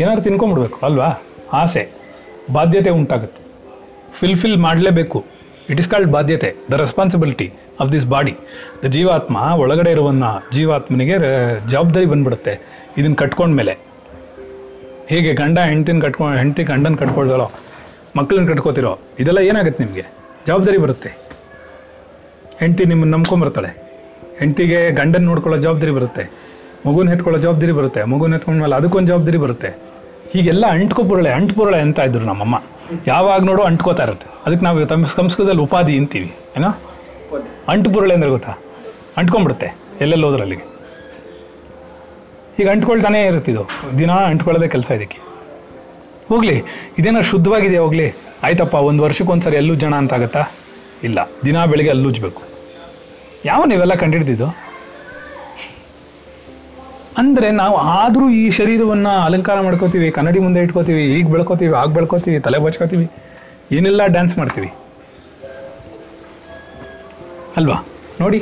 ಏನಾದ್ರು 0.00 0.22
ತಿನ್ಕೊಂಬಿಡ್ಬೇಕು 0.22 0.86
ಅಲ್ವಾ? 0.86 1.08
ಆಸೆ, 1.52 1.90
ಬಾಧ್ಯತೆ 2.52 2.90
ಉಂಟಾಗುತ್ತೆ. 2.90 3.40
ಫಿಲ್ಫಿಲ್ 4.12 4.56
ಮಾಡಲೇಬೇಕು. 4.58 5.24
It 5.70 5.80
is 5.80 5.88
called 5.88 6.12
ಬಾಧ್ಯತೆ 6.12 6.54
the 6.70 6.72
responsibility 6.72 7.52
of 7.80 7.92
this 7.92 8.06
body 8.06 8.34
the 8.84 8.86
ಜೀವಾತ್ಮ 8.86 9.36
ಒಳಗಡೆ 9.36 9.90
ಇರುವನ್ನ 9.90 10.24
ಜೀವಾತ್ಮನಿಗೆ 10.52 11.16
ಜವಾಬ್ದಾರಿ 11.68 12.06
ಬಂದ್ಬಿಡುತ್ತೆ 12.06 12.60
ಇದನ್ನು 12.98 13.16
ಕಟ್ಕೊಂಡ್ಮೇಲೆ 13.16 13.74
ಹೇಗೆ 15.08 15.32
ಗಂಡ 15.32 15.58
ಹೆಂಡ್ತಿನ 15.58 16.00
ಕಟ್ಕೊ, 16.00 16.24
ಹೆಂಡ್ತಿ 16.28 16.62
ಗಂಡನ 16.62 16.94
ಕಟ್ಕೊಳ್ದಲೋ 16.94 17.50
ಮಕ್ಕಳನ್ನ 18.16 18.48
ಕಟ್ಕೋತಿರೋ, 18.48 18.98
ಇದೆಲ್ಲ 19.18 19.38
ಏನಾಗುತ್ತೆ 19.38 19.84
ನಿಮಗೆ? 19.84 20.04
ಜವಾಬ್ದಾರಿ 20.46 20.78
ಬರುತ್ತೆ. 20.78 21.10
ಹೆಂಡ್ತಿ 22.60 22.84
ನಿಮ್ಮನ್ನು 22.84 23.16
ನಂಬ್ಕೊಂಬರ್ತಾಳೆ 23.16 23.70
ಹೆಂಡ್ತಿಗೆ 24.38 24.90
ಗಂಡನ 24.90 25.22
ನೋಡ್ಕೊಳ್ಳೋ 25.22 25.60
ಜವಾಬ್ದಾರಿ 25.60 25.92
ಬರುತ್ತೆ. 25.92 26.24
ಮಗುನ 26.86 27.08
ಎತ್ಕೊಳ್ಳೋ 27.08 27.40
ಜವಾಬ್ದಾರಿ 27.40 27.72
ಬರುತ್ತೆ. 27.72 28.04
ಮಗುನ 28.04 28.34
ಎತ್ಕೊಂಡ್ಮೇಲೆ 28.34 28.74
ಅದಕ್ಕೊಂದು 28.74 29.08
ಜವಾಬ್ದಾರಿ 29.08 29.38
ಬರುತ್ತೆ. 29.38 29.87
ಹೀಗೆಲ್ಲ 30.32 30.64
ಅಂಟ್ಕೊಪುರಳೆ 30.76 31.30
ಅಂಟ್ಪುರಳೆ 31.38 31.78
ಅಂತ 31.86 31.98
ಇದ್ರು 32.08 32.24
ನಮ್ಮಮ್ಮ. 32.30 32.56
ಯಾವಾಗ 33.06 33.40
ನೋಡು 33.48 33.62
ಅಂಟ್ಕೋತಾ 33.68 34.02
ಇರುತ್ತೆ. 34.06 34.28
ಅದಕ್ಕೆ 34.46 34.64
ನಾವು 34.66 34.86
ತಮ್ಮ 34.92 35.06
ಸಂಸ್ಕೃತದಲ್ಲಿ 35.18 35.62
ಉಪಾಧಿ 35.66 35.94
ಅಂತೀವಿ, 36.00 36.30
ಏನೋ? 36.56 36.70
ಅಂಟುಪುರಳೆ 37.72 38.14
ಅಂದ್ರೆ 38.16 38.30
ಗೊತ್ತಾ? 38.36 38.52
ಅಂಟ್ಕೊಂಡ್ಬಿಡುತ್ತೆ, 39.20 39.68
ಎಲ್ಲೆಲ್ಲಿ 40.04 40.26
ಹೋದ್ರೆ 40.26 40.42
ಅಲ್ಲಿಗೆ. 40.46 40.64
ಈಗ 42.60 42.68
ಅಂಟ್ಕೊಳ್ತಾನೇ 42.74 43.20
ಇರುತ್ತಿದ್ದು 43.30 43.64
ದಿನ 43.98 44.12
ಅಂಟ್ಕೊಳ್ಳೋದೇ 44.30 44.68
ಕೆಲಸ 44.74 44.90
ಇದಕ್ಕೆ. 44.98 45.18
ಹೋಗ್ಲಿ 46.30 46.56
ಇದೇನೋ 46.98 47.20
ಶುದ್ಧವಾಗಿದೆ 47.32 47.78
ಹೋಗ್ಲಿ? 47.84 48.06
ಆಯ್ತಪ್ಪ, 48.46 48.74
ಒಂದು 48.90 49.00
ವರ್ಷಕ್ಕೆ 49.04 49.32
ಒಂದ್ಸರಿ 49.34 49.56
ಎಲ್ಲೂ 49.62 49.74
ಜನ 49.84 49.94
ಅಂತ 50.02 50.12
ಆಗತ್ತಾ? 50.18 50.42
ಇಲ್ಲ, 51.06 51.18
ದಿನ 51.44 51.64
ಬೆಳಿಗ್ಗೆ 51.72 51.92
ಅಲ್ಲೂಜ್ಬೇಕು 51.94 52.42
ಯಾವ 53.44 53.60
ನೀವೆಲ್ಲ 53.72 53.94
ಕಂಡಿಡ್ದಿದ್ದು? 54.02 54.48
ಅಂದರೆ 57.20 57.48
ನಾವು 57.60 57.76
ಆದರೂ 57.98 58.26
ಈ 58.40 58.44
ಶರೀರವನ್ನ 58.58 59.08
ಅಲಂಕಾರ 59.28 59.58
ಮಾಡ್ಕೋತೀವಿ, 59.66 60.08
ಕನ್ನಡಿ 60.16 60.40
ಮುಂದೆ 60.44 60.60
ಇಟ್ಕೋತೀವಿ, 60.66 61.04
ಈಗ 61.18 61.26
ಬೆಳ್ಕೋತೀವಿ, 61.34 61.72
ಆಗ 61.80 61.88
ಬೆಳ್ಕೋತೀವಿ, 61.96 62.38
ತಲೆ 62.46 62.58
ಬಚ್ಕೋತೀವಿ, 62.66 63.06
ಏನೆಲ್ಲ 63.76 64.02
ಡ್ಯಾನ್ಸ್ 64.14 64.34
ಮಾಡ್ತೀವಿ. 64.40 64.70
ಅಲ್ವಾ? 67.60 67.78
ನೋಡಿ, 68.20 68.40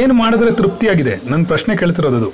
ಏನು 0.00 0.14
ಮಾಡಿದ್ರೆ 0.20 0.50
ತೃಪ್ತಿಯಾಗಿದೆ? 0.60 1.14
ನನ್ನ 1.30 1.42
ಪ್ರಶ್ನೆ 1.52 1.72
ಕೇಳ್ತಿರೋದು 1.82 2.30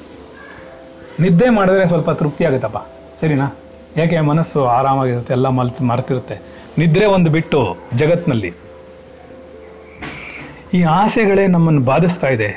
ನಿದ್ದೆ 1.24 1.48
ಮಾಡಿದ್ರೆ 1.58 1.84
ಸ್ವಲ್ಪ 1.92 2.10
ತೃಪ್ತಿ 2.20 2.42
ಆಗುತ್ತಪ್ಪ. 2.48 2.78
ಸರಿನಾ? 3.20 3.46
ಯಾಕೆ 4.00 4.20
ಮನಸ್ಸು 4.30 4.60
ಆರಾಮಾಗಿರುತ್ತೆ, 4.78 5.32
ಎಲ್ಲ 5.36 5.48
ಮಲ್ 5.58 5.70
ಮರ್ತಿರುತ್ತೆ? 5.90 6.36
ನಿದ್ರೆ 6.80 7.06
ಒಂದು 7.16 7.28
ಬಿಟ್ಟು 7.36 7.60
ಜಗತ್ತಿನಲ್ಲಿ 8.00 8.50
ಈ 10.76 10.80
ಆಸೆಗಳೇ 11.00 11.44
ನಮ್ಮನ್ನು 11.54 11.82
ಬಾಧಿಸ್ತಾ 11.90 12.28
ಇದೆ. 12.36 12.48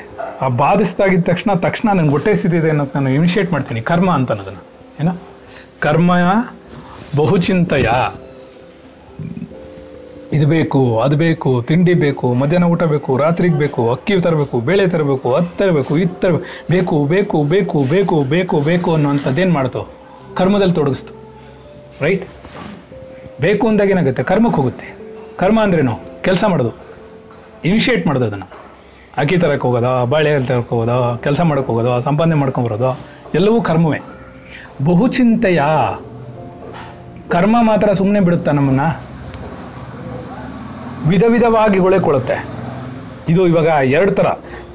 ಆ 0.42 0.48
ಬಾಧಿಸ್ದಾಗಿದ್ದ 0.48 1.24
ತಕ್ಷಣ 1.24 1.54
ತಕ್ಷಣ 1.54 1.88
ನನಗೆ 1.92 2.10
ಹೊಟ್ಟೆ 2.10 2.34
ಸಿದ್ದಿದೆ 2.34 2.68
ಅನ್ನೋದು 2.68 2.90
ನಾನು 2.94 3.10
ಇನಿಷಿಯೇಟ್ 3.10 3.52
ಮಾಡ್ತೀನಿ. 3.52 3.80
ಕರ್ಮ 3.80 4.10
ಅಂತ 4.10 4.30
ಅನ್ನೋದನ್ನು 4.30 4.64
ಏನೋ? 5.00 5.12
ಕರ್ಮ 5.80 6.12
ಬಹುಚಿಂತೆಯ. 7.16 7.90
ಇದು 10.32 10.46
ಬೇಕು, 10.46 11.00
ಅದು 11.00 11.16
ಬೇಕು, 11.16 11.62
ತಿಂಡಿ 11.62 11.94
ಬೇಕು, 11.94 12.34
ಮಧ್ಯಾಹ್ನ 12.34 12.66
ಊಟ 12.66 12.82
ಬೇಕು, 12.82 13.16
ರಾತ್ರಿಗೆ 13.16 13.54
ಬೇಕು, 13.54 13.90
ಅಕ್ಕಿ 13.90 14.20
ತರಬೇಕು, 14.20 14.60
ಬೇಳೆ 14.60 14.86
ತರಬೇಕು, 14.86 15.34
ಅದು 15.34 15.56
ತರಬೇಕು 15.56 15.98
ಇತ್ತ 15.98 16.24
ತರಬೇಕು, 16.24 16.44
ಬೇಕು 16.70 17.04
ಬೇಕು 17.04 17.44
ಬೇಕು 17.44 17.84
ಬೇಕು 17.84 18.22
ಬೇಕು 18.22 18.60
ಬೇಕು 18.60 18.94
ಅನ್ನೋಂಥದ್ದೇನು 18.94 19.52
ಮಾಡ್ತು? 19.52 19.94
ಕರ್ಮದಲ್ಲಿ 20.34 20.74
ತೊಡಗಿಸ್ತು. 20.74 21.14
ರೈಟ್ 22.00 22.28
ಬೇಕು 23.40 23.68
ಅಂದಾಗ 23.68 23.90
ಏನಾಗುತ್ತೆ? 23.90 24.22
ಕರ್ಮಕ್ಕೆ 24.22 24.56
ಹೋಗುತ್ತೆ. 24.56 24.96
ಕರ್ಮ 25.36 25.62
ಅಂದ್ರೇನು? 25.62 26.00
ಕೆಲಸ 26.22 26.44
ಮಾಡೋದು. 26.44 26.72
ಇನಿಷಿಯೇಟ್ 27.64 28.06
ಮಾಡೋದು 28.06 28.26
ಅದನ್ನು. 28.26 28.61
ಅಕ್ಕಿ 29.16 29.38
ತರಕ್ಕೆ 29.38 29.68
ಹೋಗೋದು, 29.68 30.06
ಬಾಳೆ 30.06 30.46
ತರಕ್ಕೆ 30.46 30.74
ಹೋಗೋದು, 30.74 31.22
ಕೆಲಸ 31.22 31.40
ಮಾಡಕ್ಕೆ 31.40 31.72
ಹೋಗೋದು, 31.72 32.00
ಸಂಪಾದನೆ 32.00 32.34
ಮಾಡ್ಕೊಂಬರೋದು 32.34 33.00
ಎಲ್ಲವೂ 33.34 33.62
ಕರ್ಮವೇ. 33.62 33.98
ಬಹುಚಿಂತೆಯ 34.84 35.62
ಕರ್ಮ 37.28 37.56
ಮಾತ್ರ 37.60 37.92
ಸುಮ್ಮನೆ 37.92 38.20
ಬಿಡುತ್ತಾ 38.20 38.50
ನಮ್ಮನ್ನು? 38.50 39.12
ವಿಧ 41.08 41.24
ವಿಧವಾಗಿ 41.28 41.78
ಹೊಳೆಕೊಳ್ಳುತ್ತೆ 41.78 42.46
ಇದು 43.28 43.46
ಇವಾಗ 43.46 43.66
ಎರಡು 43.84 44.12
ಥರ 44.12 44.26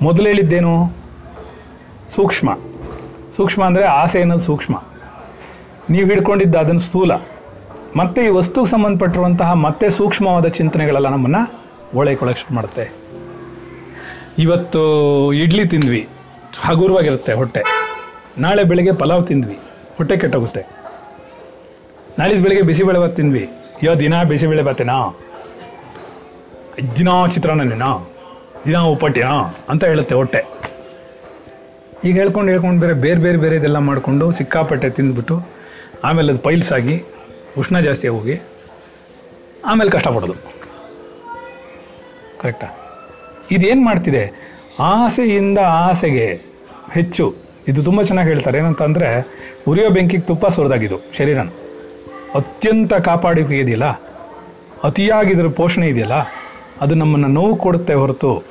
ಮೊದಲು 0.01 0.25
ಹೇಳಿದ್ದೇನು? 0.25 0.93
ಸೂಕ್ಷ್ಮ. 2.09 2.57
ಸೂಕ್ಷ್ಮ 3.35 3.63
ಅಂದರೆ 3.63 3.83
ಆಸೆ 3.83 4.19
ಅನ್ನೋದು 4.19 4.41
ಸೂಕ್ಷ್ಮ. 4.41 4.83
ನೀವು 5.89 6.07
ಹಿಡ್ಕೊಂಡಿದ್ದ 6.07 6.55
ಅದನ್ನು 6.55 6.79
ಸ್ಥೂಲ. 6.79 7.11
ಮತ್ತೆ 7.95 8.25
ಈ 8.25 8.29
ವಸ್ತುಗೆ 8.29 8.71
ಸಂಬಂಧಪಟ್ಟಿರುವಂತಹ 8.71 9.53
ಮತ್ತೆ 9.53 9.89
ಸೂಕ್ಷ್ಮವಾದ 9.89 10.45
ಚಿಂತನೆಗಳೆಲ್ಲ 10.45 11.07
ನಮ್ಮನ್ನು 11.07 11.53
ಓಳೈಕೊಳ್ಳೋಕೆ 11.97 12.39
ಶುರು 12.39 12.55
ಮಾಡುತ್ತೆ. 12.55 13.06
ಇವತ್ತು 14.37 15.33
ಇಡ್ಲಿ 15.33 15.67
ತಿಂದ್ವಿ. 15.67 16.09
ಹಗುರವಾಗಿರುತ್ತೆ 16.59 17.33
ಹೊಟ್ಟೆ. 17.33 17.61
ನಾಳೆ 18.37 18.63
ಬೆಳಗ್ಗೆ 18.63 18.91
ಪಲಾವ್ 18.91 19.27
ತಿಂದ್ವಿ. 19.27 19.59
ಹೊಟ್ಟೆ 19.97 20.17
ಕೆಟ್ಟೋಗುತ್ತೆ. 20.17 20.65
ನಾಳಿದ್ದು 22.19 22.43
ಬೆಳಗ್ಗೆ 22.43 22.61
ಬಿಸಿಬೇಳೆ 22.61 22.99
ಬಾತ್ 22.99 23.15
ತಿಂದ್ವಿ. 23.15 23.45
ಅಯ್ಯೋ 23.45 23.99
ದಿನ 23.99 24.23
ಬಿಸಿಬೇಳೆ 24.23 24.61
ಬಾತೇನಾ 24.61 25.17
ದಿನ 26.97 27.07
ಚಿತ್ರಾನ್ನನೇನಾ? 27.31 28.09
ದಿನ 28.65 28.77
ಉಪ್ಪಟ್ಟಿನಾ 28.77 29.55
ಅಂತ 29.69 29.83
ಹೇಳುತ್ತೆ 29.83 30.15
ಹೊಟ್ಟೆ. 30.15 30.45
ಈಗ 32.05 32.15
ಹೇಳ್ಕೊಂಡು 32.15 32.51
ಹೇಳ್ಕೊಂಡು 32.51 32.79
ಬೇರೆ 32.81 32.93
ಬೇರೆ 32.93 33.19
ಬೇರೆ 33.19 33.37
ಬೇರೆ 33.37 33.55
ಇದೆಲ್ಲ 33.55 33.77
ಮಾಡಿಕೊಂಡು 33.77 34.31
ಸಿಕ್ಕಾಪಟ್ಟೆ 34.31 34.89
ತಿಂದ್ಬಿಟ್ಟು 34.89 35.47
ಆಮೇಲೆ 36.03 36.33
ಅದು 36.33 36.41
ಪೈಲ್ಸ್ 36.41 36.73
ಆಗಿ 36.73 37.03
ಉಷ್ಣ 37.57 37.79
ಜಾಸ್ತಿ 37.79 38.07
ಹೋಗಿ 38.07 38.41
ಆಮೇಲೆ 39.65 39.89
ಕಷ್ಟಪಡೋದು. 39.89 40.33
ಕರೆಕ್ಟಾ? 42.39 42.86
ಇದೇನು 43.51 43.81
ಮಾಡ್ತಿದೆ? 43.81 44.33
ಆಸೆಯಿಂದ 44.79 45.57
ಆಸೆಗೆ 45.59 46.41
ಹೆಚ್ಚು. 46.91 47.35
ಇದು 47.67 47.83
ತುಂಬ 47.83 48.01
ಚೆನ್ನಾಗಿ 48.01 48.29
ಹೇಳ್ತಾರೆ. 48.29 48.57
ಏನಂತಂದರೆ, 48.57 49.27
ಉರಿಯೋ 49.67 49.89
ಬೆಂಕಿಗೆ 49.89 50.23
ತುಪ್ಪ 50.23 50.47
ಸುರಿದಾಗಿದ್ದು 50.47 50.99
ಶರೀರನ. 51.17 51.49
ಅತ್ಯಂತ 52.35 52.93
ಕಾಪಾಡಿಕೆ 52.93 53.59
ಇದೆಯಲ್ಲ 53.59 53.85
ಅತಿಯಾಗಿ 54.83 55.33
ಇದ್ರ 55.33 55.47
ಪೋಷಣೆ 55.47 55.87
ಇದೆಯಲ್ಲ? 55.87 56.13
ಅದು 56.81 56.95
ನಮ್ಮನ್ನು 56.95 57.27
ನೋವು 57.27 57.55
ಕೊಡುತ್ತೆ 57.55 57.93
ಹೊರತು 57.93 58.43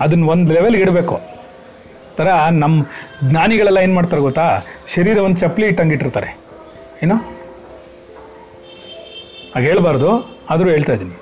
ಅದನ್ನು 0.00 0.26
ಒಂದು 0.26 0.52
ಲೆವೆಲ್ಗೆ 0.52 0.82
ಇಡಬೇಕು. 0.82 1.20
ಥರ 2.16 2.28
ನಮ್ಮ 2.50 2.86
ಜ್ಞಾನಿಗಳೆಲ್ಲ 3.24 3.78
ಏನು 3.78 3.94
ಮಾಡ್ತಾರೆ 3.94 4.22
ಗೊತ್ತಾ? 4.22 4.60
ಶರೀರವನ್ನು 4.86 5.36
ಚಪ್ಪಲಿ 5.36 5.66
ಇಟ್ಟಂಗೆ 5.66 5.92
ಇಟ್ಟಿರ್ತಾರೆ. 5.92 6.38
ಏನೋ? 7.02 7.14
ಹಾಗೆ 9.54 9.66
ಹೇಳ್ಬಾರ್ದು. 9.66 10.38
ಆದರೂ 10.50 10.70
ಹೇಳ್ತಾ 10.70 10.92
ಇದ್ದೀನಿ. 10.92 11.21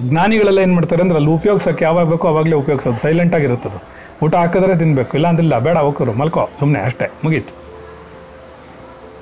ಜ್ಞಾನಿಗಳೆಲ್ಲ 0.00 0.58
ಏನು 0.58 0.74
ಮಾಡ್ತಾರೆ 0.74 1.02
ಅಂದ್ರೆ 1.02 1.16
ಅಲ್ಲಿ 1.16 1.30
ಉಪಯೋಗಿಸೋಕೆ 1.30 1.84
ಯಾವಾಗ 1.84 2.10
ಬೇಕೋ 2.10 2.28
ಅವಾಗಲೇ 2.28 2.52
ಉಪಯೋಗಿಸೋದು. 2.52 2.96
ಸೈಲೆಂಟ್ 2.96 3.34
ಆಗಿರುತ್ತದೆ. 3.34 3.82
ಊಟ 4.24 4.34
ಹಾಕಿದ್ರೆ 4.34 4.78
ತಿನ್ನಬೇಕು 4.78 5.16
ಇಲ್ಲ 5.16 5.28
ಅಂದಿಲ್ಲ 5.28 5.58
ಬೇಡ 5.58 5.78
ಹೋಗ್ರು 5.78 6.12
ಮಲ್ಕೋ 6.12 6.48
ಸುಮ್ಮನೆ 6.60 6.82
ಅಷ್ಟೇ 6.82 7.10
ಮುಗೀತು. 7.24 7.54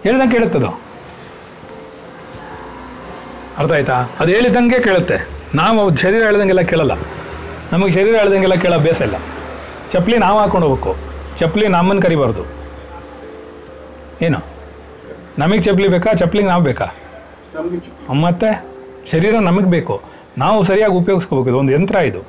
ಹೇಳ್ದಂಗೆ 0.05 0.31
ಕೇಳುತ್ತದು? 0.31 0.68
ಅರ್ಥ 3.59 3.73
ಆಯ್ತಾ? 3.73 3.95
ಅದು 4.21 4.33
ಹೇಳಿದಂಗೆ 4.33 4.83
ಕೇಳುತ್ತೆ. 4.83 5.29
ನಾವು 5.55 5.97
ಶರೀರ 5.97 6.23
ಹೇಳ್ದಂಗೆಲ್ಲ 6.23 6.61
ಕೇಳಲ್ಲ. 6.61 6.93
ನಮಗೆ 7.73 7.93
ಶರೀರ 7.93 8.16
ಹೇಳ್ದಂಗೆಲ್ಲ 8.16 8.55
ಕೇಳೋ 8.55 8.79
ಬೇಸ 8.79 9.01
ಇಲ್ಲ. 9.01 9.16
ಚಪ್ಪಲಿ 9.91 10.18
ನಾವು 10.18 10.39
ಹಾಕೊಂಡು 10.39 10.68
ಹೋಗ್ಬೇಕು. 10.68 10.97
ಚಪ್ಪಲಿ 11.37 11.68
ನಮ್ಮನ್ನು 11.68 12.03
ಕರಿಬಾರ್ದು. 12.03 12.45
ಏನು? 14.23 14.39
ನಮಗೆ 15.39 15.59
ಚಪ್ಪಲಿ 15.59 15.89
ಬೇಕಾ? 15.89 16.12
ಚಪ್ಪಲಿಗೆ 16.12 16.49
ನಾವು 16.49 16.62
ಬೇಕಾ? 16.62 16.87
ಮತ್ತೆ? 18.21 18.64
ಶರೀರ 19.11 19.39
ನಮಗೆ 19.39 19.66
ಬೇಕು. 19.66 20.20
ನಾವು 20.39 20.62
ಸರಿಯಾಗಿ 20.62 20.95
ಉಪಯೋಗಿಸ್ಕೋಬೇಕು. 20.95 21.49
ಇದು 21.49 21.59
ಒಂದು 21.59 21.72
ಯಂತ್ರ 21.72 21.97
ಇದು. 21.97 22.20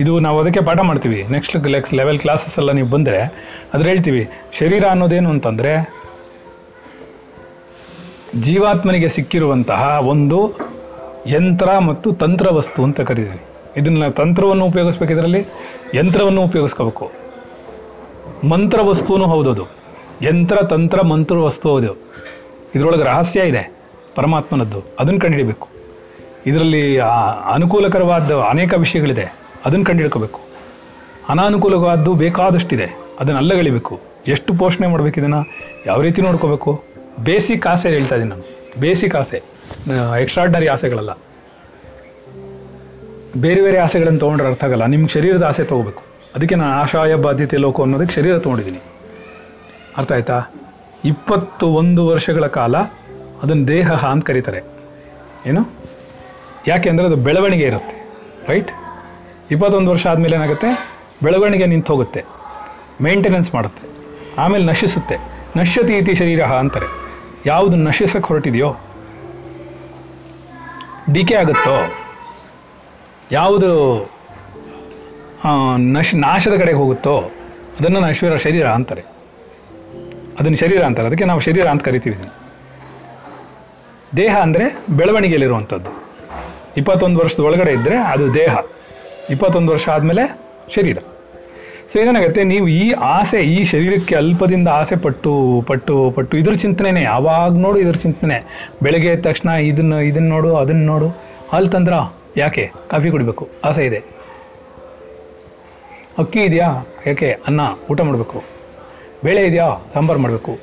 ಇದು 0.00 0.18
ನಾವು 0.20 0.40
ಅದಕ್ಕೆ 0.40 0.60
ಪಾಠ 0.64 0.80
ಮಾಡ್ತೀವಿ. 0.80 1.26
ನೆಕ್ಸ್ಟ್ 1.30 1.56
ಲೆವೆಲ್ 1.94 2.18
ಕ್ಲಾಸಸ್ 2.18 2.58
ಎಲ್ಲ 2.58 2.72
ನೀವು 2.72 2.88
ಬಂದರೆ 2.88 3.20
ಅದ್ರ 3.74 3.86
ಹೇಳ್ತೀವಿ, 3.86 4.30
ಶರೀರ 4.52 4.84
ಅನ್ನೋದೇನು 4.84 5.30
ಅಂತಂದರೆ 5.30 5.94
ಜೀವಾತ್ಮನಿಗೆ 8.34 9.08
ಸಿಕ್ಕಿರುವಂತಹ 9.08 9.98
ಒಂದು 10.02 10.38
ಯಂತ್ರ 11.26 11.78
ಮತ್ತು 11.78 12.12
ತಂತ್ರ 12.12 12.48
ವಸ್ತು 12.50 12.82
ಅಂತ 12.82 13.00
ಕರೀತೀವಿ. 13.00 13.40
ಇದನ್ನ 13.76 14.08
ತಂತ್ರವನ್ನು 14.08 14.64
ಉಪಯೋಗಿಸ್ಬೇಕು 14.64 15.12
ಇದರಲ್ಲಿ, 15.12 15.46
ಯಂತ್ರವನ್ನು 15.94 16.42
ಉಪಯೋಗಿಸ್ಕೋಬೇಕು. 16.42 17.10
ಮಂತ್ರ 18.48 18.80
ವಸ್ತುನೂ 18.80 19.24
ಹೌದದು 19.24 19.66
ಯಂತ್ರ, 20.22 20.56
ತಂತ್ರ, 20.56 21.02
ಮಂತ್ರ 21.02 21.36
ವಸ್ತು 21.36 21.68
ಹೌದು. 21.68 21.92
ಇದರೊಳಗೆ 22.74 23.02
ರಹಸ್ಯ 23.02 23.40
ಇದೆ, 23.40 23.72
ಪರಮಾತ್ಮನದ್ದು. 24.14 24.82
ಅದನ್ನು 24.98 25.20
ಕಂಡುಹಿಡಿಬೇಕು. 25.20 25.73
ಇದರಲ್ಲಿ 26.46 26.98
ಅನುಕೂಲಕರವಾದ 27.52 28.32
ಅನೇಕ 28.32 28.74
ವಿಷಯಗಳಿದೆ. 28.74 29.34
ಅದನ್ನು 29.64 29.84
ಕಂಡುಹಿಡ್ಕೋಬೇಕು. 29.84 30.40
ಅನಾನುಕೂಲವಾದ್ದು 31.28 32.14
ಬೇಕಾದಷ್ಟಿದೆ. 32.14 32.90
ಅದನ್ನು 33.20 33.38
ಅಲ್ಲಗಳಿಬೇಕು. 33.38 34.00
ಎಷ್ಟು 34.28 34.54
ಪೋಷಣೆ 34.54 34.86
ಮಾಡಬೇಕು 34.86 35.20
ಇದನ್ನು? 35.20 35.44
ಯಾವ 35.86 36.00
ರೀತಿ 36.00 36.22
ನೋಡ್ಕೋಬೇಕು? 36.22 36.84
ಬೇಸಿಕ್ 37.20 37.66
ಆಸೆ 37.66 37.90
ಹೇಳ್ತಾ 37.90 38.14
ಇದ್ದೀನಿ 38.14 38.30
ನಾನು. 38.30 38.70
ಬೇಸಿಕ್ 38.80 39.16
ಆಸೆ. 39.16 39.42
ಎಕ್ಸ್ಟ್ರಾರ್ಡ್ನರಿ 40.20 40.66
ಆಸೆಗಳಲ್ಲ. 40.66 41.10
ಬೇರೆ 43.36 43.62
ಬೇರೆ 43.62 43.78
ಆಸೆಗಳನ್ನು 43.78 44.18
ತೊಗೊಂಡ್ರೆ 44.18 44.48
ಅರ್ಥ 44.48 44.64
ಆಗಲ್ಲ. 44.64 44.86
ನಿಮ್ಗೆ 44.86 45.08
ಶರೀರದ 45.08 45.42
ಆಸೆ 45.42 45.64
ತೊಗೋಬೇಕು. 45.64 46.02
ಅದಕ್ಕೆ 46.36 46.54
ನಾನು 46.54 46.72
ಆಶಾಯ, 46.72 47.14
ಬಾಧ್ಯತೆ, 47.14 47.56
ಲೋಕ 47.56 47.80
ಅನ್ನೋದಕ್ಕೆ 47.80 48.14
ಶರೀರ 48.14 48.38
ತೊಗೊಂಡಿದ್ದೀನಿ. 48.38 48.78
ಅರ್ಥ 49.96 50.12
ಆಯ್ತಾ? 50.12 50.42
ಇಪ್ಪತ್ತು 51.04 51.68
ಒಂದು 51.68 52.06
ವರ್ಷಗಳ 52.06 52.46
ಕಾಲ 52.46 52.76
ಅದನ್ನು 53.42 53.68
ದೇಹ 53.68 53.92
ಅಂತ 53.92 54.26
ಕರೀತಾರೆ. 54.26 54.62
ಏನು? 55.46 55.83
ಯಾಕೆ 56.70 56.86
ಅಂದರೆ 56.90 57.06
ಅದು 57.10 57.18
ಬೆಳವಣಿಗೆ 57.26 57.64
ಇರುತ್ತೆ 57.70 57.96
ರೈಟ್ 58.50 58.70
ಇಪ್ಪತ್ತೊಂದು 59.54 59.88
ವರ್ಷ 59.92 60.04
ಆದಮೇಲೆ 60.12 60.34
ಏನಾಗುತ್ತೆ? 60.38 60.68
ಬೆಳವಣಿಗೆ 61.24 61.66
ನಿಂತು 61.72 61.90
ಹೋಗುತ್ತೆ 61.92 62.20
ಮೇಂಟೆನೆನ್ಸ್ 63.06 63.48
ಮಾಡುತ್ತೆ, 63.54 63.84
ಆಮೇಲೆ 64.42 64.64
ನಶಿಸುತ್ತೆ. 64.70 65.16
ನಶ್ಯತಿ 65.58 65.94
ಇತಿ 66.00 66.12
ಶರೀರ 66.20 66.42
ಅಂತಾರೆ. 66.62 66.88
ಯಾವುದು 67.46 67.76
ನಶಿಸಕ್ಕೆ 67.86 68.28
ಹೊರಟಿದೆಯೋ, 68.30 68.70
ಡಿಕೆ 71.14 71.34
ಆಗುತ್ತೋ, 71.42 71.76
ಯಾವುದು 73.38 73.70
ನಶ್ 75.94 75.94
ನಶ, 75.96 76.08
ನಾಶದ 76.26 76.54
ಕಡೆಗೆ 76.60 76.78
ಹೋಗುತ್ತೋ, 76.82 77.16
ಅದನ್ನು 77.78 78.00
ನಶ್ವರ 78.06 78.36
ಶರೀರ 78.46 78.66
ಅಂತಾರೆ. 78.76 79.02
ಅದನ್ನು 80.38 80.58
ಶರೀರ 80.62 80.80
ಅಂತಾರೆ. 80.88 81.06
ಅದಕ್ಕೆ 81.10 81.26
ನಾವು 81.30 81.40
ಶರೀರ 81.46 81.66
ಅಂತ 81.72 81.82
ಕರಿತೀವಿ. 81.88 82.16
ದೇಹ 84.20 84.34
ಅಂದರೆ 84.46 84.66
ಬೆಳವಣಿಗೆಯಲ್ಲಿರುವಂಥದ್ದು 84.98 85.92
ಇಪ್ಪತ್ತೊಂದು 86.76 87.20
ವರ್ಷದ 87.20 87.40
ಒಳಗಡೆ 87.40 87.72
ಇದ್ದರೆ 87.72 87.96
ಅದು 87.96 88.34
ದೇಹ. 88.34 88.56
ಇಪ್ಪತ್ತೊಂದು 89.30 89.72
ವರ್ಷ 89.72 89.88
ಆದಮೇಲೆ 89.88 90.40
ಶರೀರ. 90.74 90.98
ಸೊ 91.92 91.98
ಏನಾಗುತ್ತೆ 91.98 92.44
ನೀವು 92.44 92.68
ಈ 92.68 92.92
ಆಸೆ, 92.92 93.40
ಈ 93.40 93.64
ಶರೀರಕ್ಕೆ 93.64 94.16
ಅಲ್ಪದಿಂದ 94.16 94.68
ಆಸೆ 94.68 94.96
ಪಟ್ಟು 94.96 95.64
ಪಟ್ಟು 95.66 96.10
ಪಟ್ಟು 96.10 96.36
ಇದ್ರ 96.36 96.54
ಚಿಂತನೆನೇ. 96.54 97.02
ಯಾವಾಗ 97.02 97.52
ನೋಡು 97.52 97.78
ಇದ್ರ 97.78 97.94
ಚಿಂತನೆ. 97.94 98.68
ಬೆಳಗ್ಗೆ 98.82 99.08
ಎದ್ದ 99.08 99.26
ತಕ್ಷಣ 99.26 99.48
ಇದನ್ನ 99.48 99.92
ಇದನ್ನ 99.92 100.28
ನೋಡು, 100.28 100.56
ಅದನ್ನ 100.56 100.86
ನೋಡು. 100.86 101.08
ಹಾಲು 101.52 101.66
ತಂದ್ರ? 101.66 101.92
ಯಾಕೆ? 102.36 102.72
ಕಾಫಿ 102.90 103.10
ಕುಡಿಬೇಕು. 103.10 103.48
ಆಸೆ 103.64 103.86
ಇದೆ. 103.86 104.04
ಅಕ್ಕಿ 106.18 106.40
ಇದೆಯಾ? 106.40 106.86
ಯಾಕೆ? 107.06 107.38
ಅನ್ನ, 107.46 107.60
ಊಟ 107.90 108.00
ಮಾಡಬೇಕು. 108.00 108.44
ಬೇಳೆ 109.24 109.46
ಇದೆಯಾ? 109.46 109.68
ಸಾಂಬಾರು 109.92 110.20
ಮಾಡಬೇಕು. 110.20 110.58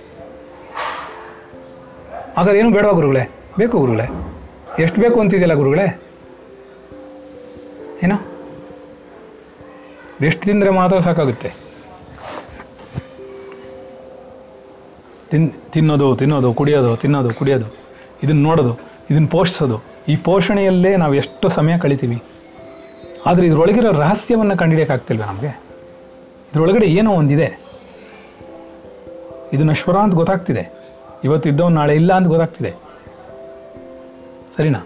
ಹಾಗಾದ್ರೆ 2.38 2.60
ಏನು 2.60 2.72
ಬೇಡವಾ 2.72 2.92
ಗುರುಗಳೇ? 2.92 3.30
ಬೇಕು 3.58 3.80
ಗುರುಗಳೇ? 3.80 4.41
ಎಷ್ಟು 4.80 5.02
ಬೇಕು 5.02 5.20
ಅಂತಿದೆಯಲ್ಲ 5.20 5.54
ಗುರುಗಳೇ? 5.54 6.02
ಏನೋ? 8.04 8.16
ಎಷ್ಟು 10.26 10.46
ತಿಂದರೆ 10.46 10.70
ಮಾತ್ರ 10.70 11.00
ಸಾಕಾಗುತ್ತೆ? 11.00 11.54
ತಿನ್, 15.30 15.52
ತಿನ್ನೋದು 15.72 16.16
ತಿನ್ನೋದು, 16.16 16.54
ಕುಡಿಯೋದು 16.54 16.98
ತಿನ್ನೋದು, 16.98 17.34
ಕುಡಿಯೋದು, 17.34 17.66
ಇದನ್ನು 18.24 18.42
ನೋಡೋದು, 18.42 18.78
ಇದನ್ನು 19.12 19.28
ಪೋಷಿಸೋದು. 19.28 19.82
ಈ 20.08 20.16
ಪೋಷಣೆಯಲ್ಲೇ 20.16 20.96
ನಾವು 20.96 21.14
ಎಷ್ಟು 21.14 21.50
ಸಮಯ 21.50 21.78
ಕಳಿತೀವಿ. 21.78 22.24
ಆದರೆ 23.26 23.48
ಇದರೊಳಗಿರೋ 23.48 23.92
ರಹಸ್ಯವನ್ನು 23.92 24.58
ಕಂಡುಹಿಡಿಯೋಕ್ಕಾಗ್ತಿಲ್ವ 24.58 25.24
ನಮಗೆ? 25.24 25.48
ಇದರೊಳಗಡೆ 26.54 26.86
ಏನೋ 26.86 27.14
ಒಂದಿದೆ. 27.14 27.60
ಇದನ್ನು 29.54 29.72
ನಶ್ವರ 29.72 29.98
ಅಂತ 29.98 30.16
ಗೊತ್ತಾಗ್ತಿದೆ. 30.16 30.72
ಇವತ್ತು 31.24 31.50
ಇದ್ದವ್ 31.50 31.72
ನಾಳೆ 31.72 31.96
ಇಲ್ಲ 31.96 32.14
ಅಂತ 32.14 32.28
ಗೊತ್ತಾಗ್ತಿದೆ. 32.28 32.91
ಸರಿನಾ? 34.56 34.82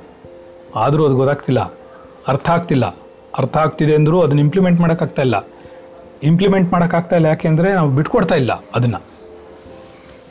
ಆದರೂ 0.75 1.05
ಅದು 1.05 1.15
ಗೊತ್ತಾಗ್ತಿಲ್ಲ. 1.15 1.61
ಅರ್ಥ 2.27 2.49
ಆಗ್ತಿಲ್ಲ. 2.49 2.85
ಅರ್ಥ 3.37 3.57
ಆಗ್ತಿದೆ 3.57 3.95
ಅಂದರೂ 3.95 4.21
ಅದನ್ನು 4.21 4.41
ಇಂಪ್ಲಿಮೆಂಟ್ 4.41 4.81
ಮಾಡೋಕ್ಕಾಗ್ತಾ 4.81 5.21
ಇಲ್ಲ. 5.21 5.47
ಇಂಪ್ಲಿಮೆಂಟ್ 6.23 6.73
ಮಾಡೋಕ್ಕಾಗ್ತಾ 6.73 7.15
ಇಲ್ಲ 7.15 7.27
ಯಾಕೆಂದರೆ 7.27 7.73
ನಾವು 7.73 7.89
ಬಿಟ್ಕೊಡ್ತಾ 7.89 8.35
ಇಲ್ಲ 8.35 8.53
ಅದನ್ನು. 8.75 8.99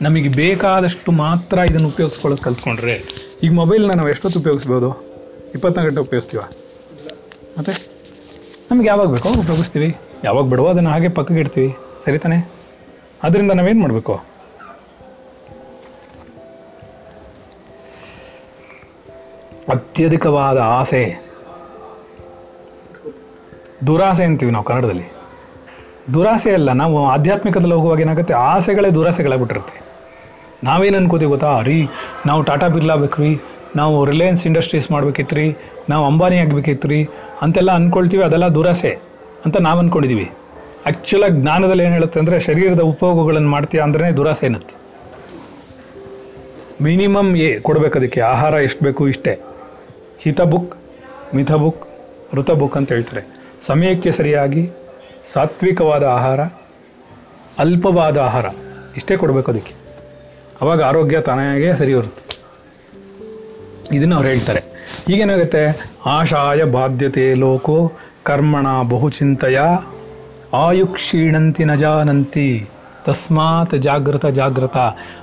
ನಮಗೆ 0.01 0.29
ಬೇಕಾದಷ್ಟು 0.29 1.11
ಮಾತ್ರ 1.11 1.57
ಇದನ್ನು 1.57 1.87
ಉಪಯೋಗಿಸ್ಕೊಳ್ಳೋದು 1.87 2.43
ಕಲ್ತ್ಕೊಂಡ್ರೆ, 2.43 2.95
ಈಗ 3.43 3.51
ಮೊಬೈಲ್ನ 3.53 3.91
ನಾವು 3.91 4.09
ಎಷ್ಟೊತ್ತು 4.09 4.39
ಉಪಯೋಗಿಸ್ಬೋದು? 4.39 4.89
ಇಪ್ಪತ್ನಾಲ್ಕು 5.55 5.91
ಗಂಟೆ 5.91 6.01
ಉಪಯೋಗಿಸ್ತೀವ? 6.01 6.41
ಮತ್ತು? 7.59 7.73
ನಮ್ಗೆ 8.71 8.87
ಯಾವಾಗ 8.87 9.07
ಬೇಕೋ? 9.07 9.29
ಉಪಯೋಗಿಸ್ತೀವಿ? 9.29 9.95
ಯಾವಾಗ 10.23 10.45
ಬಿಡುವೋ 10.45 10.69
ಅದನ್ನು 10.69 10.89
ಹಾಗೆ 10.89 11.09
ಪಕ್ಕಕ್ಕೆ 11.09 11.39
ಇಡ್ತೀವಿ. 11.39 11.75
ಸರಿ 11.99 12.19
ತಾನೆ? 12.19 12.51
ಅದರಿಂದ 13.23 13.51
ನಾವೇನು 13.51 13.81
ಮಾಡಬೇಕು? 13.81 14.34
ಅತ್ಯಧಿಕವಾದ 19.73 20.57
ಆಸೆ. 20.79 21.01
ದುರಾಸೆ 23.87 24.23
ಅಂತೀವಿ 24.23 24.51
ನಾವು 24.51 24.65
ಕನ್ನಡದಲ್ಲಿ. 24.69 25.07
ದುರಾಸೆ 26.13 26.51
ಅಲ್ಲ, 26.53 26.69
ನಾವು 26.81 26.97
ಆಧ್ಯಾತ್ಮಿಕದಲ್ಲಿ 27.05 27.75
ಹೋಗುವಾಗ 27.75 27.99
ಏನಾಗುತ್ತೆ? 28.05 28.33
ಆಸೆಗಳೇ 28.51 28.89
ದುರಾಸೆಗಳಾಗ್ಬಿಟ್ಟಿರುತ್ತೆ. 28.97 29.77
ನಾವೇನು 30.63 30.97
ಅನ್ಕೋತೀವಿ 30.97 31.31
ಗೊತ್ತಾ? 31.31 31.51
ರೀ, 31.69 31.79
ನಾವು 32.25 32.41
ಟಾಟಾ 32.41 32.67
ಬಿರ್ಲಾ 32.75 32.95
ಬೇಕ್ರಿ, 32.95 33.31
ನಾವು 33.75 33.95
ರಿಲಯನ್ಸ್ 34.05 34.43
ಇಂಡಸ್ಟ್ರೀಸ್ 34.49 34.87
ಮಾಡ್ಬೇಕಿತ್ತು 34.91 35.35
ರೀ 35.35 35.47
ನಾವು 35.89 36.03
ಅಂಬಾನಿ 36.05 36.37
ಆಗಬೇಕಿತ್ತು 36.43 36.87
ರೀ 36.87 36.99
ಅಂತೆಲ್ಲ 37.45 37.71
ಅಂದ್ಕೊಳ್ತೀವಿ 37.79 38.23
ಅದೆಲ್ಲ 38.23 38.47
ದುರಾಸೆ 38.57 38.91
ಅಂತ 39.45 39.57
ನಾವು 39.67 39.79
ಅಂದ್ಕೊಂಡಿದ್ದೀವಿ 39.79 40.27
ಆ್ಯಕ್ಚುಲಾಗಿ 40.85 41.37
ಜ್ಞಾನದಲ್ಲಿ 41.41 41.83
ಏನು 41.83 41.93
ಹೇಳುತ್ತೆ 41.97 42.19
ಅಂದರೆ, 42.19 42.37
ಶರೀರದ 42.47 42.81
ಉಪಯೋಗಗಳನ್ನು 42.93 43.49
ಮಾಡ್ತೀಯ 43.55 43.81
ಅಂದ್ರೆ 43.87 44.05
ದುರಾಸೆ 44.17 44.45
ಏನತ್ತೆ 44.49 44.75
ಮಿನಿಮಮ್ 46.87 47.29
ಏ 47.47 47.49
ಕೊಡ್ಬೇಕು 47.67 47.95
ಅದಕ್ಕೆ, 47.99 48.21
ಆಹಾರ 48.33 48.53
ಎಷ್ಟು 48.67 48.81
ಬೇಕು 48.87 49.03
ಇಷ್ಟೇ. 49.13 49.33
ಹಿತ 50.19 50.41
ಬುಕ್ 50.41 50.75
ಮಿತ 51.35 51.51
ಬುಕ್ 51.51 51.87
ಬುಕ್ 52.51 52.77
ಅಂತ 52.77 52.91
ಹೇಳ್ತಾರೆ. 52.91 53.21
ಸಮಯಕ್ಕೆ 53.61 54.11
ಸರಿಯಾಗಿ 54.11 54.69
ಸಾತ್ವಿಕವಾದ 55.23 56.03
ಆಹಾರ, 56.03 56.39
ಅಲ್ಪವಾದ 57.59 58.17
ಆಹಾರ, 58.17 58.45
ಇಷ್ಟೇ 58.95 59.17
ಕೊಡಬೇಕು 59.17 59.51
ಅದಕ್ಕೆ. 59.51 59.73
ಅವಾಗ 60.61 60.83
ಆರೋಗ್ಯ 60.83 61.21
ತಾನಾಗೇ 61.21 61.73
ಸರಿ 61.73 61.95
ಬರುತ್ತೆ. 61.95 62.25
ಇದನ್ನು 63.93 64.15
ಅವ್ರು 64.15 64.29
ಹೇಳ್ತಾರೆ. 64.29 64.63
ಈಗೇನಾಗುತ್ತೆ? 65.09 65.91
ಆಶಾಯ 66.05 66.63
ಬಾಧ್ಯತೆ 66.63 67.33
ಲೋಕೋ 67.33 67.91
ಕರ್ಮಣ 68.23 68.67
ಬಹುಚಿಂತೆಯ 68.81 69.61
ಆಯು 70.53 70.87
ಕ್ಷೀಣಂತಿ 70.87 71.65
ನಜಾನಂತಿ 71.65 72.57
ಜಾನಂತಿ 72.57 72.69
ತಸ್ಮಾತ್ 73.05 73.75
ಜಾಗೃತ 73.75 74.25
ಜಾಗೃತ 74.25 74.77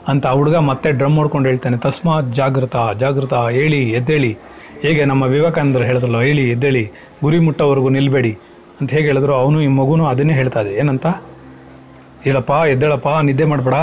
ಅಂತ 0.07 0.27
ಹುಡುಗ 0.27 0.57
ಮತ್ತೆ 0.57 0.91
ಡ್ರಮ್ 0.91 1.17
ಹೊಡ್ಕೊಂಡು 1.17 1.49
ಹೇಳ್ತಾನೆ. 1.49 1.77
ತಸ್ಮಾತ್ 1.77 2.33
ಜಾಗೃತ 2.33 2.77
ಜಾಗೃತ, 2.99 3.35
ಹೇಳಿ, 3.35 3.91
ಎದ್ದೇಳಿ. 3.91 4.39
ಹೇಗೆ 4.83 5.05
ನಮ್ಮ 5.05 5.23
ವಿವೇಕಾನಂದರು 5.23 5.85
ಹೇಳಿದ್ರಲ್ಲ 5.85 6.21
ಹೇಳಿ 6.21 6.51
ಎದ್ದೇಳಿ, 6.51 6.91
ಗುರಿ 7.23 7.39
ಮುಟ್ಟವರೆಗೂ 7.39 7.89
ನಿಲ್ಬೇಡಿ 7.89 8.39
ಅಂತ 8.81 8.91
ಹೇಗೆ 8.91 9.07
ಹೇಳಿದ್ರು, 9.07 9.35
ಅವನು 9.35 9.63
ಈ 9.63 9.67
ಮಗುನೂ 9.67 10.07
ಅದನ್ನೇ 10.07 10.33
ಹೇಳ್ತಾ 10.33 10.61
ಇದೆ 10.61 10.75
ಏನಂತ? 10.75 11.07
ಇಲ್ಲಪ್ಪ 12.27 12.51
ಎದ್ದೇಳಪ್ಪ, 12.51 13.09
ನಿದ್ದೆ 13.09 13.45
ಮಾಡಬೇಡ. 13.45 13.75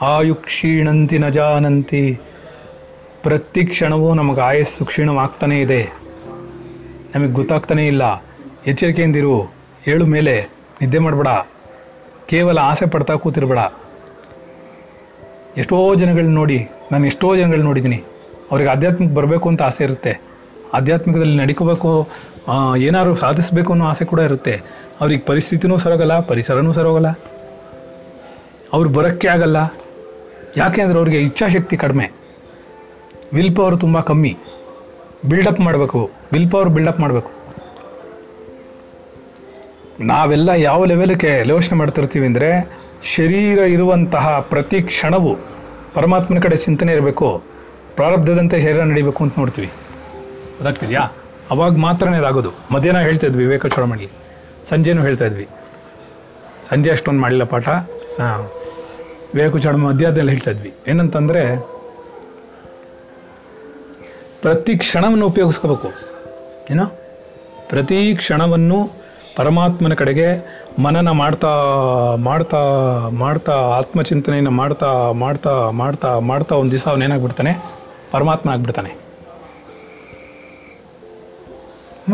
ಆಯು 0.00 0.34
ಕ್ಷೀಣಂತಿ 0.34 1.18
ನಜಾನಂತಿ 1.18 2.20
ಪ್ರತಿ 3.22 3.66
ಕ್ಷಣವೂ 3.66 4.14
ನಮಗೆ 4.14 4.40
ಆಯಸ್ಸು 4.40 4.84
ಕ್ಷೀಣವಾಗ್ತಾನೇ 4.84 5.60
ಇದೆ. 5.60 5.88
ನಮಗೆ 7.14 7.32
ಗೊತ್ತಾಗ್ತಾನೇ 7.32 7.86
ಇಲ್ಲ. 7.86 8.24
ಎಚ್ಚರಿಕೆಯಿಂದಿರು 8.66 9.52
ಏಳು 9.86 10.06
ಮೇಲೆ, 10.06 10.48
ನಿದ್ದೆ 10.80 10.98
ಮಾಡಬೇಡ. 10.98 11.28
ಕೇವಲ 12.26 12.58
ಆಸೆ 12.58 12.86
ಪಡ್ತಾ 12.86 13.14
ಕೂತಿರ್ಬೇಡ. 13.14 13.58
ಎಷ್ಟೋ 15.56 15.94
ಜನಗಳನ್ನ 15.94 16.34
ನೋಡಿ, 16.34 16.68
ನಾನು 16.92 17.06
ಎಷ್ಟೋ 17.06 17.36
ಜನಗಳನ್ನ 17.36 17.64
ನೋಡಿದ್ದೀನಿ. 17.64 18.02
ಅವ್ರಿಗೆ 18.52 18.70
ಆಧ್ಯಾತ್ಮಿಕ 18.74 19.10
ಬರಬೇಕು 19.18 19.46
ಅಂತ 19.50 19.62
ಆಸೆ 19.68 19.82
ಇರುತ್ತೆ. 19.88 20.12
ಆಧ್ಯಾತ್ಮಿಕದಲ್ಲಿ 20.78 21.36
ನಡ್ಕೋಬೇಕು 21.42 21.90
ಏನಾದ್ರು 22.86 23.14
ಸಾಧಿಸಬೇಕು 23.22 23.70
ಅನ್ನೋ 23.72 23.86
ಆಸೆ 23.90 24.04
ಕೂಡ 24.12 24.20
ಇರುತ್ತೆ. 24.28 24.54
ಅವ್ರಿಗೆ 25.00 25.22
ಪರಿಸ್ಥಿತಿನೂ 25.28 25.76
ಸರೋಗಲ್ಲ 25.84 26.14
ಪರಿಸರನೂ 26.30 26.72
ಸರೋಗಲ್ಲ 26.78 27.10
ಅವ್ರು 28.76 28.88
ಬರೋಕ್ಕೆ 28.96 29.28
ಆಗಲ್ಲ. 29.34 29.58
ಯಾಕೆ 30.56 30.80
ಅಂದರೆ 30.84 30.98
ಅವ್ರಿಗೆ 31.00 31.18
ಇಚ್ಛಾಶಕ್ತಿ 31.28 31.76
ಕಡಿಮೆ. 31.82 32.06
ವಿಲ್ 33.36 33.54
ಪವರ್ 33.56 33.76
ತುಂಬ 33.84 34.00
ಕಮ್ಮಿ. 34.10 34.32
ಬಿಲ್ಡಪ್ 35.30 35.60
ಮಾಡಬೇಕು. 35.66 36.00
ವಿಲ್ 36.32 36.50
ಪವರ್ 36.52 36.70
ಬಿಲ್ಡಪ್ 36.76 37.00
ಮಾಡಬೇಕು. 37.04 37.30
ನಾವೆಲ್ಲ 40.10 40.50
ಯಾವ 40.68 40.84
ಲೆವೆಲ್ಗೆ 40.92 41.32
ಯೋಚನೆ 41.54 41.76
ಮಾಡ್ತಿರ್ತೀವಿ 41.78 42.26
ಅಂದರೆ, 42.30 42.50
ಶರೀರ 43.16 43.58
ಇರುವಂತಹ 43.76 44.26
ಪ್ರತಿ 44.52 44.78
ಕ್ಷಣವು 44.90 45.32
ಪರಮಾತ್ಮನ 45.94 46.40
ಕಡೆ 46.46 46.56
ಚಿಂತನೆ 46.66 46.92
ಇರಬೇಕು. 46.96 47.28
ಪ್ರಾರಬ್ಧದಂತೆ 47.96 48.60
ಶರೀರ 48.60 48.82
ನಡಿಬೇಕು 48.82 49.24
ಅಂತ 49.24 49.38
ನೋಡ್ತೀವಿ. 49.38 49.70
ಅದಾಗ್ತಿದ್ಯಾ? 50.60 51.00
ಅವಾಗ 51.50 51.76
ಮಾತ್ರನೇ 51.76 52.16
ಅದಾಗೋದು. 52.16 52.50
ಮಧ್ಯಾಹ್ನ 52.70 53.02
ಹೇಳ್ತಾ 53.02 53.26
ಇದ್ವಿ 53.26 53.44
ವಿವೇಕ 53.44 53.66
ಚೋಳಮಣಿ 53.66 54.08
ಸಂಜೆನೂ 54.68 55.02
ಹೇಳ್ತಾ 55.02 55.24
ಇದ್ವಿ. 55.24 55.48
ಸಂಜೆ 56.70 56.90
ಅಷ್ಟೊಂದು 56.90 57.20
ಮಾಡಿಲ್ಲ 57.20 57.44
ಪಾಠ. 57.44 57.68
ಸ, 58.16 58.20
ವಿವೇಕ 59.34 59.56
ಚೂಡಮಣಿ 59.56 59.84
ಮಧ್ಯಾಹ್ನದಲ್ಲಿ 59.84 60.30
ಹೇಳ್ತಾ 60.30 60.50
ಇದ್ವಿ. 60.50 60.74
ಏನಂತಂದರೆ, 60.88 61.56
ಪ್ರತಿ 64.42 64.78
ಕ್ಷಣವನ್ನು 64.78 65.26
ಉಪಯೋಗಿಸ್ಕೋಬೇಕು. 65.26 65.88
ಏನೋ? 66.70 66.86
ಪ್ರತಿ 67.68 68.14
ಕ್ಷಣವನ್ನು 68.16 68.90
ಪರಮಾತ್ಮನ 69.36 69.94
ಕಡೆಗೆ 69.94 70.46
ಮನನ 70.82 71.10
ಮಾಡ್ತಾ 71.10 71.48
ಮಾಡ್ತಾ 72.16 72.58
ಮಾಡ್ತಾ, 73.08 73.52
ಆತ್ಮಚಿಂತನೆಯನ್ನು 73.52 74.50
ಮಾಡ್ತಾ 74.50 75.12
ಮಾಡ್ತಾ 75.12 75.70
ಮಾಡ್ತಾ 75.70 76.18
ಮಾಡ್ತಾ 76.18 76.56
ಒಂದು 76.56 76.70
ದಿವಸ 76.70 76.88
ಅವನೇನಾಗ್ಬಿಡ್ತಾನೆ 76.88 77.81
ಪರಮಾತ್ಮ 78.12 78.50
ಆಗ್ಬಿಡ್ತಾನೆ. 78.50 78.92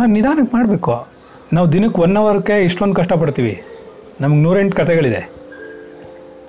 ನಿಧಾನಕ್ಕೆ 0.07 0.57
ಮಾಡಬೇಕು. 0.57 1.07
ನಾವು 1.53 1.72
ದಿನಕ್ಕೆ 1.72 2.01
ಒನ್ 2.03 2.16
ಅವರ್ಗೆ 2.16 2.64
ಇಷ್ಟೊಂದು 2.64 2.94
ಕಷ್ಟಪಡ್ತೀವಿ. 2.94 3.62
ನಮ್ಗೆ 4.20 4.42
ನೂರೆಂಟು 4.42 4.76
ಕಥೆಗಳಿದೆ. 4.76 5.20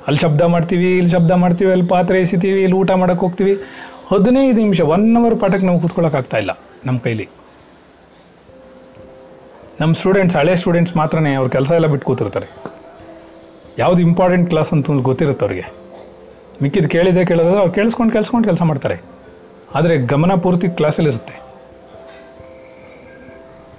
ಅಲ್ಲಿ 0.07 0.19
ಶಬ್ದ 0.21 0.41
ಮಾಡ್ತೀವಿ, 0.41 0.97
ಇಲ್ಲಿ 0.97 1.11
ಶಬ್ದ 1.11 1.31
ಮಾಡ್ತೀವಿ, 1.31 1.71
ಅಲ್ಲಿ 1.71 1.87
ಪಾತ್ರೆ 1.87 2.19
ಎಸಿತೀವಿ, 2.21 2.61
ಇಲ್ಲಿ 2.63 2.77
ಊಟ 2.77 2.91
ಮಾಡೋಕ್ಕೆ 2.91 3.25
ಹೋಗ್ತೀವಿ. 3.25 3.53
ಹದಿನೈದು 4.07 4.61
ನಿಮಿಷ 4.61 4.81
ಒನ್ 4.81 5.17
ಅವರ್ 5.17 5.39
ಪಾಠಕ್ಕೆ 5.39 5.65
ನಾವು 5.67 5.79
ಕೂತ್ಕೊಳ್ಳೋಕ್ಕಾಗ್ತಾಯಿಲ್ಲ 5.79 6.51
ನಮ್ಮ 6.85 6.99
ಕೈಲಿ. 6.99 7.27
ನಮ್ಮ 9.81 9.93
ಸ್ಟೂಡೆಂಟ್ಸ್ 9.95 10.37
ಹಳೆ 10.37 10.55
ಸ್ಟೂಡೆಂಟ್ಸ್ 10.55 10.97
ಮಾತ್ರನೇ 10.97 11.33
ಅವ್ರ 11.33 11.49
ಕೆಲಸ 11.49 11.71
ಎಲ್ಲ 11.71 11.87
ಬಿಟ್ಟು 11.87 12.05
ಕೂತಿರ್ತಾರೆ. 12.07 12.47
ಯಾವುದು 13.77 14.01
ಇಂಪಾರ್ಟೆಂಟ್ 14.01 14.49
ಕ್ಲಾಸ್ 14.49 14.73
ಅಂತ 14.73 14.91
ಗೊತ್ತಿರುತ್ತೆ 14.91 15.45
ಅವ್ರಿಗೆ. 15.45 15.65
ಮಿಕ್ಕಿದ್ದು 16.63 16.89
ಕೇಳಿದೆ 16.89 17.25
ಕೇಳಿದ್ರೆ 17.25 17.57
ಅವ್ರು 17.59 17.73
ಕೇಳಿಸ್ಕೊಂಡು 17.73 18.13
ಕೇಳಿಸ್ಕೊಂಡು 18.13 18.47
ಕೆಲಸ 18.47 18.61
ಮಾಡ್ತಾರೆ. 18.61 19.18
ಆದರೆ 19.75 19.97
ಗಮನ 19.97 20.33
ಪೂರ್ತಿ 20.33 20.67
ಕ್ಲಾಸಲ್ಲಿರುತ್ತೆ 20.67 21.49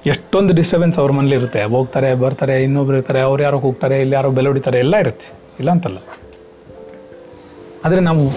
ಎಷ್ಟೊಂದು 0.07 0.55
ಡಿಸ್ಟರ್ಬೆನ್ಸ್ 0.55 0.99
ಅವ್ರ 0.99 1.12
ಮನೇಲಿ 1.12 1.34
ಇರುತ್ತೆ. 1.34 1.62
ಹೋಗ್ತಾರೆ, 1.62 2.14
ಬರ್ತಾರೆ, 2.14 2.62
ಇನ್ನೊಬ್ರು 2.62 2.97
ಇರ್ತಾರೆ, 2.97 3.20
ಅವ್ರು 3.20 3.43
ಯಾರೋ 3.43 3.59
ಹೋಗ್ತಾರೆ 3.59 4.01
ಇಲ್ಲಿ 4.01 4.14
ಯಾರೋ 4.14 4.30
ಬೆಲೆ 4.30 4.47
ಹೊಡಿತಾರೆ, 4.47 4.78
ಎಲ್ಲ 4.78 4.97
ಇರುತ್ತೆ. 4.97 5.32
ಇಲ್ಲ 5.61 5.70
ಅಂತಲ್ಲ. 5.70 5.99
ಆದರೆ 7.84 8.01
ನಾವು 8.01 8.30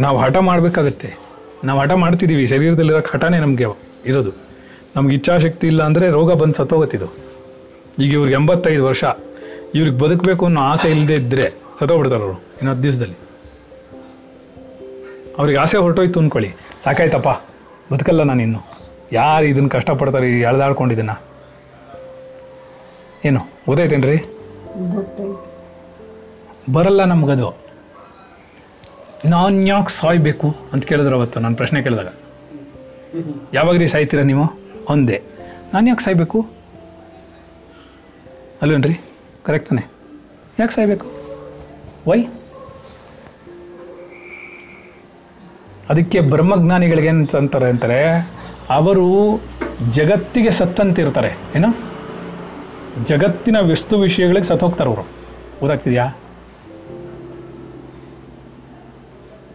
ನಾವು 0.00 0.18
ಹಠ 0.18 0.36
ಮಾಡಬೇಕಾಗತ್ತೆ. 0.36 1.18
ನಾವು 1.64 1.80
ಹಠ 1.80 1.92
ಮಾಡ್ತಿದ್ದೀವಿ. 1.92 2.46
ಶರೀರದಲ್ಲಿರೋ 2.46 2.98
ಹಠನೇ 2.98 3.38
ನಮಗೆ 3.38 3.64
ಇರೋದು. 4.06 4.30
ನಮ್ಗೆ 4.96 5.16
ಇಚ್ಛಾಶಕ್ತಿ 5.16 5.66
ಇಲ್ಲ 5.66 5.82
ಅಂದರೆ 5.82 6.10
ರೋಗ 6.10 6.32
ಬಂದು 6.32 6.54
ಸತ್ತೋಗುತ್ತಿದ್ದು 6.54 7.06
ಈಗ 7.98 8.12
ಇವ್ರಿಗೆ 8.12 8.34
ಎಂಬತ್ತೈದು 8.34 8.84
ವರ್ಷ. 8.84 9.04
ಇವ್ರಿಗೆ 9.74 9.98
ಬದುಕಬೇಕು 9.98 10.46
ಅನ್ನೋ 10.46 10.60
ಆಸೆ 10.60 10.90
ಇಲ್ಲದೆ 10.90 11.14
ಇದ್ದರೆ 11.14 11.42
ಸತ್ತೋಗ್ಬಿಡ್ತಾರೆ 11.78 12.22
ಅವರು. 12.22 12.32
ಇನ್ನು 12.32 12.70
ಹತ್ತು 12.70 12.82
ದಿವಸದಲ್ಲಿ. 12.82 13.16
ಅವ್ರಿಗೆ 15.38 15.58
ಆಸೆ 15.58 15.78
ಹೊರಟೋಯ್ತು 15.78 16.20
ಅಂದ್ಕೊಳ್ಳಿ 16.20 16.52
ಸಾಕಾಯ್ತಪ್ಪ. 16.84 17.28
ಬದುಕಲ್ಲ 17.92 18.22
ನಾನು 18.22 18.42
ಇನ್ನು 18.42 18.60
ಯಾರು 19.12 19.46
ಇದನ್ನು 19.46 19.68
ಕಷ್ಟಪಡ್ತಾರೆ, 19.68 20.26
ಈ 20.30 20.40
ಎಳ್ದಾಡ್ಕೊಂಡಿದ್ದನ್ನ 20.40 21.12
ಏನು 23.24 23.40
ಓದೈತೇನ್ರಿ 23.68 24.18
ಬರಲ್ಲ 26.72 27.04
ನಮಗದು. 27.04 27.48
ನಾನು 29.24 29.66
ಯಾಕೆ 29.66 29.92
ಸಾಯ್ಬೇಕು 29.92 30.48
ಅಂತ 30.72 30.84
ಕೇಳಿದ್ರು 30.84 31.16
ಅವತ್ತು 31.16 31.40
ನಾನು 31.40 31.56
ಪ್ರಶ್ನೆ 31.56 31.82
ಕೇಳಿದಾಗ. 31.82 32.10
ಯಾವಾಗ 33.52 33.76
ರೀ 33.76 33.86
ಸಾಯ್ತೀರ 33.86 34.20
ನೀವು? 34.20 34.44
ಒಂದೇ. 34.88 35.22
ನಾನು 35.72 35.88
ಯಾಕೆ 35.88 36.04
ಸಾಯ್ಬೇಕು? 36.04 36.38
ಅಲ್ವೇನ್ರಿ? 38.62 38.96
ಕರೆಕ್ಟ್ 39.44 39.68
ತಾನೆ? 39.68 39.84
ಯಾಕೆ 40.58 40.74
ಸಾಯ್ಬೇಕು? 40.74 41.06
ವೈ 42.10 42.20
ಅದಕ್ಕೆ 45.92 46.20
ಬ್ರಹ್ಮಜ್ಞಾನಿಗಳಿಗೆ 46.20 47.08
ಅಂತಂತಾರೆ 47.08 47.66
ಅಂತಾರೆ 47.66 48.30
ಅವರು 48.70 49.40
ಜಗತ್ತಿಗೆ 49.90 50.50
ಸತ್ತಂತಿರ್ತಾರೆ. 50.50 51.28
ಏನು? 51.56 51.78
ಜಗತ್ತಿನ 53.04 53.56
ವಸ್ತು 53.60 53.98
ವಿಷಯಗಳಿಗೆ 53.98 54.46
ಸತ್ತೋಗ್ತಾರೆ 54.46 54.90
ಅವರು 54.90 55.02
ಗೊತ್ತಾಗ್ತಿದ್ಯಾ? 55.60 56.06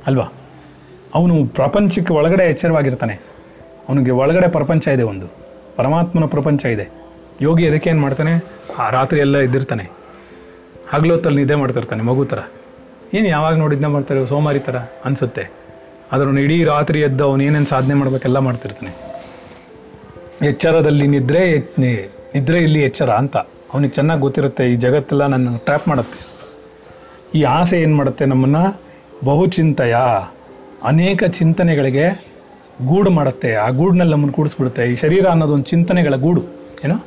ಅಲ್ವಾ? 0.08 0.28
ಅವನು 1.16 1.46
ಪ್ರಪಂಚಕ್ಕೆ 1.46 2.14
ಒಳಗಡೆ 2.14 2.44
ಎಚ್ಚರವಾಗಿರ್ತಾನೆ. 2.44 3.14
ಅವನಿಗೆ 3.90 4.12
ಒಳಗಡೆ 4.12 4.48
ಪ್ರಪಂಚ 4.48 4.88
ಇದೆ 4.88 5.04
ಒಂದು. 5.04 5.28
ಪರಮಾತ್ಮನ 5.76 6.26
ಪ್ರಪಂಚ 6.26 6.66
ಇದೆ. 6.66 6.90
ಯೋಗಿ 7.42 7.68
ಅದಕ್ಕೆ 7.68 7.90
ಏನು 7.90 8.02
ಮಾಡ್ತಾನೆ? 8.02 8.46
ಆ 8.80 8.90
ರಾತ್ರಿ 8.90 9.20
ಎಲ್ಲ 9.20 9.38
ಇದ್ದಿರ್ತಾನೆ 9.38 9.90
ಹಗಲೊತ್ತಲ್ಲಿ 10.90 11.38
ನಿದ್ದೆ 11.38 11.56
ಮಾಡ್ತಿರ್ತಾನೆ 11.56 12.04
ಮಗು 12.04 12.26
ಥರ. 12.26 12.40
ಏನು 13.14 13.28
ಯಾವಾಗ 13.28 13.58
ನೋಡಿದ್ನ 13.58 13.86
ಮಾಡ್ತಾರೆ? 13.86 14.26
ಸೋಮಾರಿ 14.26 14.60
ಥರ 14.60 14.76
ಅನಿಸುತ್ತೆ. 15.06 15.67
ಆದ್ರೂ 16.12 16.38
ಇಡೀ 16.38 16.64
ರಾತ್ರಿ 16.64 17.02
ಎದ್ದು 17.02 17.24
ಅವನು 17.24 17.44
ಏನೇನು 17.44 17.66
ಸಾಧನೆ 17.66 17.94
ಮಾಡಬೇಕೆಲ್ಲ 17.94 18.38
ಮಾಡ್ತಿರ್ತಾನೆ. 18.38 18.92
ಎಚ್ಚರದಲ್ಲಿ 20.46 21.08
ನಿದ್ರೆ 21.08 21.44
ನಿದ್ರೆ 22.34 22.60
ಇಲ್ಲಿ 22.60 22.82
ಎಚ್ಚರ 22.84 23.10
ಅಂತ. 23.10 23.38
ಅವನಿಗೆ 23.74 23.94
ಚೆನ್ನಾಗಿ 23.94 24.22
ಗೊತ್ತಿರುತ್ತೆ 24.22 24.72
ಈ 24.72 24.76
ಜಗತ್ತೆಲ್ಲ 24.76 25.26
ನನ್ನ 25.26 25.58
ಟ್ರ್ಯಾಪ್ 25.58 25.88
ಮಾಡುತ್ತೆ. 25.88 26.20
ಈ 27.36 27.44
ಆಸೆ 27.44 27.82
ಏನು 27.82 27.96
ಮಾಡುತ್ತೆ 27.96 28.26
ನಮ್ಮನ್ನು? 28.26 28.82
ಬಹುಚಿಂತೆಯ, 29.26 29.98
ಅನೇಕ 30.84 31.24
ಚಿಂತನೆಗಳಿಗೆ 31.24 32.06
ಗೂಡು 32.86 33.10
ಮಾಡುತ್ತೆ. 33.10 33.56
ಆ 33.56 33.70
ಗೂಡಿನಲ್ಲಿ 33.70 34.12
ನಮ್ಮನ್ನು 34.12 34.34
ಕೂಡಿಸ್ಬಿಡುತ್ತೆ. 34.34 34.84
ಈ 34.92 34.96
ಶರೀರ 34.96 35.26
ಅನ್ನೋದು 35.26 35.54
ಒಂದು 35.54 35.64
ಚಿಂತನೆಗಳ 35.64 36.16
ಗೂಡು, 36.16 36.44
ಏನೋ? 36.86 36.98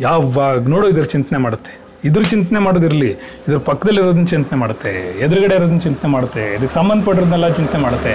ಯಾವಾಗ 0.00 0.68
ನೋಡೋ 0.68 0.88
ಇದ್ರ 0.88 1.02
ಚಿಂತನೆ 1.02 1.38
ಮಾಡುತ್ತೆ. 1.38 1.83
ಇದ್ರ 2.04 2.22
ಚಿಂತನೆ 2.22 2.58
ಮಾಡೋದಿರಲಿ. 2.58 3.10
ಇದ್ರ 3.12 3.58
ಪಕ್ಕದಲ್ಲಿರೋದನ್ನ 3.58 4.24
ಚಿಂತನೆ 4.24 4.58
ಮಾಡುತ್ತೆ. 4.58 5.18
ಎದುರುಗಡೆ 5.18 5.54
ಇರೋದನ್ನ 5.54 5.78
ಚಿಂತನೆ 5.78 6.10
ಮಾಡುತ್ತೆ. 6.10 6.52
ಇದಕ್ಕೆ 6.52 6.74
ಸಂಬಂಧಪಟ್ಟಿರೋದನ್ನೆಲ್ಲ 6.74 7.48
ಚಿಂತನೆ 7.48 7.82
ಮಾಡುತ್ತೆ. 7.82 8.12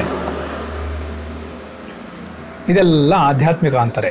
ಇದೆಲ್ಲ 2.70 3.14
ಆಧ್ಯಾತ್ಮಿಕ 3.18 3.76
ಅಂತಾರೆ. 3.76 4.10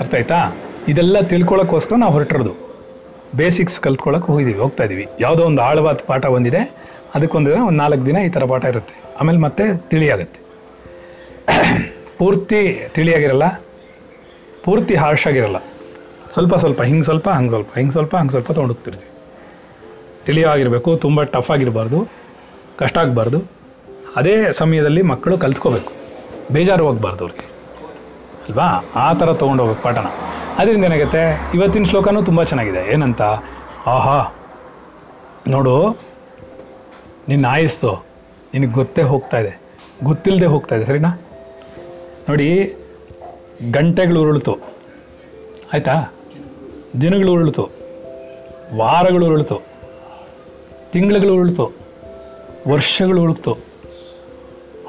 ಅರ್ಥ 0.00 0.14
ಆಯ್ತಾ? 0.14 0.62
ಇದೆಲ್ಲ 0.88 1.20
ತಿಳ್ಕೊಳ್ಳೋಕ್ಕೋಸ್ಕರ 1.20 1.96
ನಾವು 1.96 2.12
ಹೊರಟಿರೋದು. 2.12 2.54
ಬೇಸಿಕ್ಸ್ 3.36 3.80
ಕಲ್ತ್ಕೊಳ್ಳೋಕೆ 3.80 4.26
ಹೋಗಿದ್ದೀವಿ, 4.26 4.58
ಹೋಗ್ತಾ 4.58 4.82
ಇದ್ದೀವಿ 4.82 5.06
ಯಾವುದೋ 5.20 5.44
ಒಂದು 5.44 5.62
ಆಳವಾದ 5.62 5.96
ಪಾಠ 6.06 6.26
ಬಂದಿದೆ. 6.26 6.76
ಅದಕ್ಕೊಂದು 7.14 7.50
ದಿನ, 7.50 7.60
ಒಂದು 7.60 7.78
ನಾಲ್ಕು 7.78 8.06
ದಿನ 8.06 8.16
ಈ 8.16 8.28
ಥರ 8.28 8.44
ಪಾಠ 8.44 8.64
ಇರುತ್ತೆ. 8.64 8.94
ಆಮೇಲೆ 9.20 9.38
ಮತ್ತೆ 9.38 9.76
ತಿಳಿಯಾಗುತ್ತೆ. 9.76 10.40
ಪೂರ್ತಿ 12.18 12.88
ತಿಳಿಯಾಗಿರಲ್ಲ? 12.94 13.64
ಪೂರ್ತಿ 14.64 14.94
ಹಾರ್ಶ್ 14.94 15.26
ಆಗಿರಲ್ಲ. 15.26 15.56
ಸ್ವಲ್ಪ 16.30 16.54
ಸ್ವಲ್ಪ, 16.54 16.82
ಹಿಂಗೆ 16.82 17.02
ಸ್ವಲ್ಪ, 17.02 17.30
ಹಂಗೆ 17.30 17.50
ಸ್ವಲ್ಪ, 17.50 17.74
ಹಿಂಗೆ 17.76 17.92
ಸ್ವಲ್ಪ, 17.92 18.16
ಹಂಗೆ 18.16 18.30
ಸ್ವಲ್ಪ 18.30 18.52
ತೊಗೊಂಡು 18.52 18.74
ಹೋಗ್ತಿರ್ತೀವಿ. 18.74 19.10
ತಿಳಿಯಾಗಿರಬೇಕು, 20.24 20.96
ತುಂಬ 20.96 21.22
ಟಫ್ 21.22 21.50
ಆಗಿರಬಾರ್ದು, 21.50 22.08
ಕಷ್ಟ 22.76 22.98
ಆಗಬಾರ್ದು. 22.98 23.42
ಅದೇ 24.16 24.52
ಸಮಯದಲ್ಲಿ 24.52 25.02
ಮಕ್ಕಳು 25.02 25.38
ಕಲ್ತ್ಕೋಬೇಕು. 25.38 25.92
ಬೇಜಾರು 26.52 26.86
ಹೋಗ್ಬಾರ್ದು 26.86 27.24
ಅವ್ರಿಗೆ. 27.24 27.48
ಅಲ್ವಾ? 28.48 28.90
ಆ 28.94 29.12
ಥರ 29.12 29.32
ತೊಗೊಂಡು 29.32 29.62
ಹೋಗ್ಬೇಕು 29.62 29.82
ಪಾಠನ 29.82 30.06
ಅದರಿಂದ 30.58 30.84
ಏನಾಗುತ್ತೆ? 30.84 31.50
ಇವತ್ತಿನ 31.54 31.82
ಶ್ಲೋಕನೂ 31.82 32.22
ತುಂಬ 32.22 32.42
ಚೆನ್ನಾಗಿದೆ. 32.42 32.92
ಏನಂತ? 32.92 33.22
ಆಹಾ! 33.86 34.34
ನೋಡು, 35.48 35.90
ನಿನ್ನ 37.28 37.46
ಆಯಸ್ಸು 37.46 38.04
ನಿನಗೆ 38.54 38.70
ಗೊತ್ತೇ 38.70 39.02
ಹೋಗ್ತಾ 39.02 39.38
ಇದೆ. 39.38 39.60
ಗೊತ್ತಿಲ್ಲದೆ 40.04 40.46
ಹೋಗ್ತಾ 40.46 40.76
ಇದೆ, 40.76 40.84
ಸರಿನಾ? 40.84 41.08
ನೋಡಿ, 42.28 42.76
ಗಂಟೆಗಳು 43.70 44.20
ಉರುಳಿತು. 44.20 44.58
ಆಯಿತಾ? 45.72 46.17
ದಿನಗಳು 47.00 47.32
ಉರುಳಿತು, 47.32 47.68
ವಾರಗಳು 48.76 49.26
ಉರುಳಿತು, 49.26 49.62
ತಿಂಗಳುಗಳು 50.92 51.34
ಉರುಳಿತು, 51.34 51.72
ವರ್ಷಗಳು 52.68 53.22
ಉರುಳಿತು. 53.22 53.56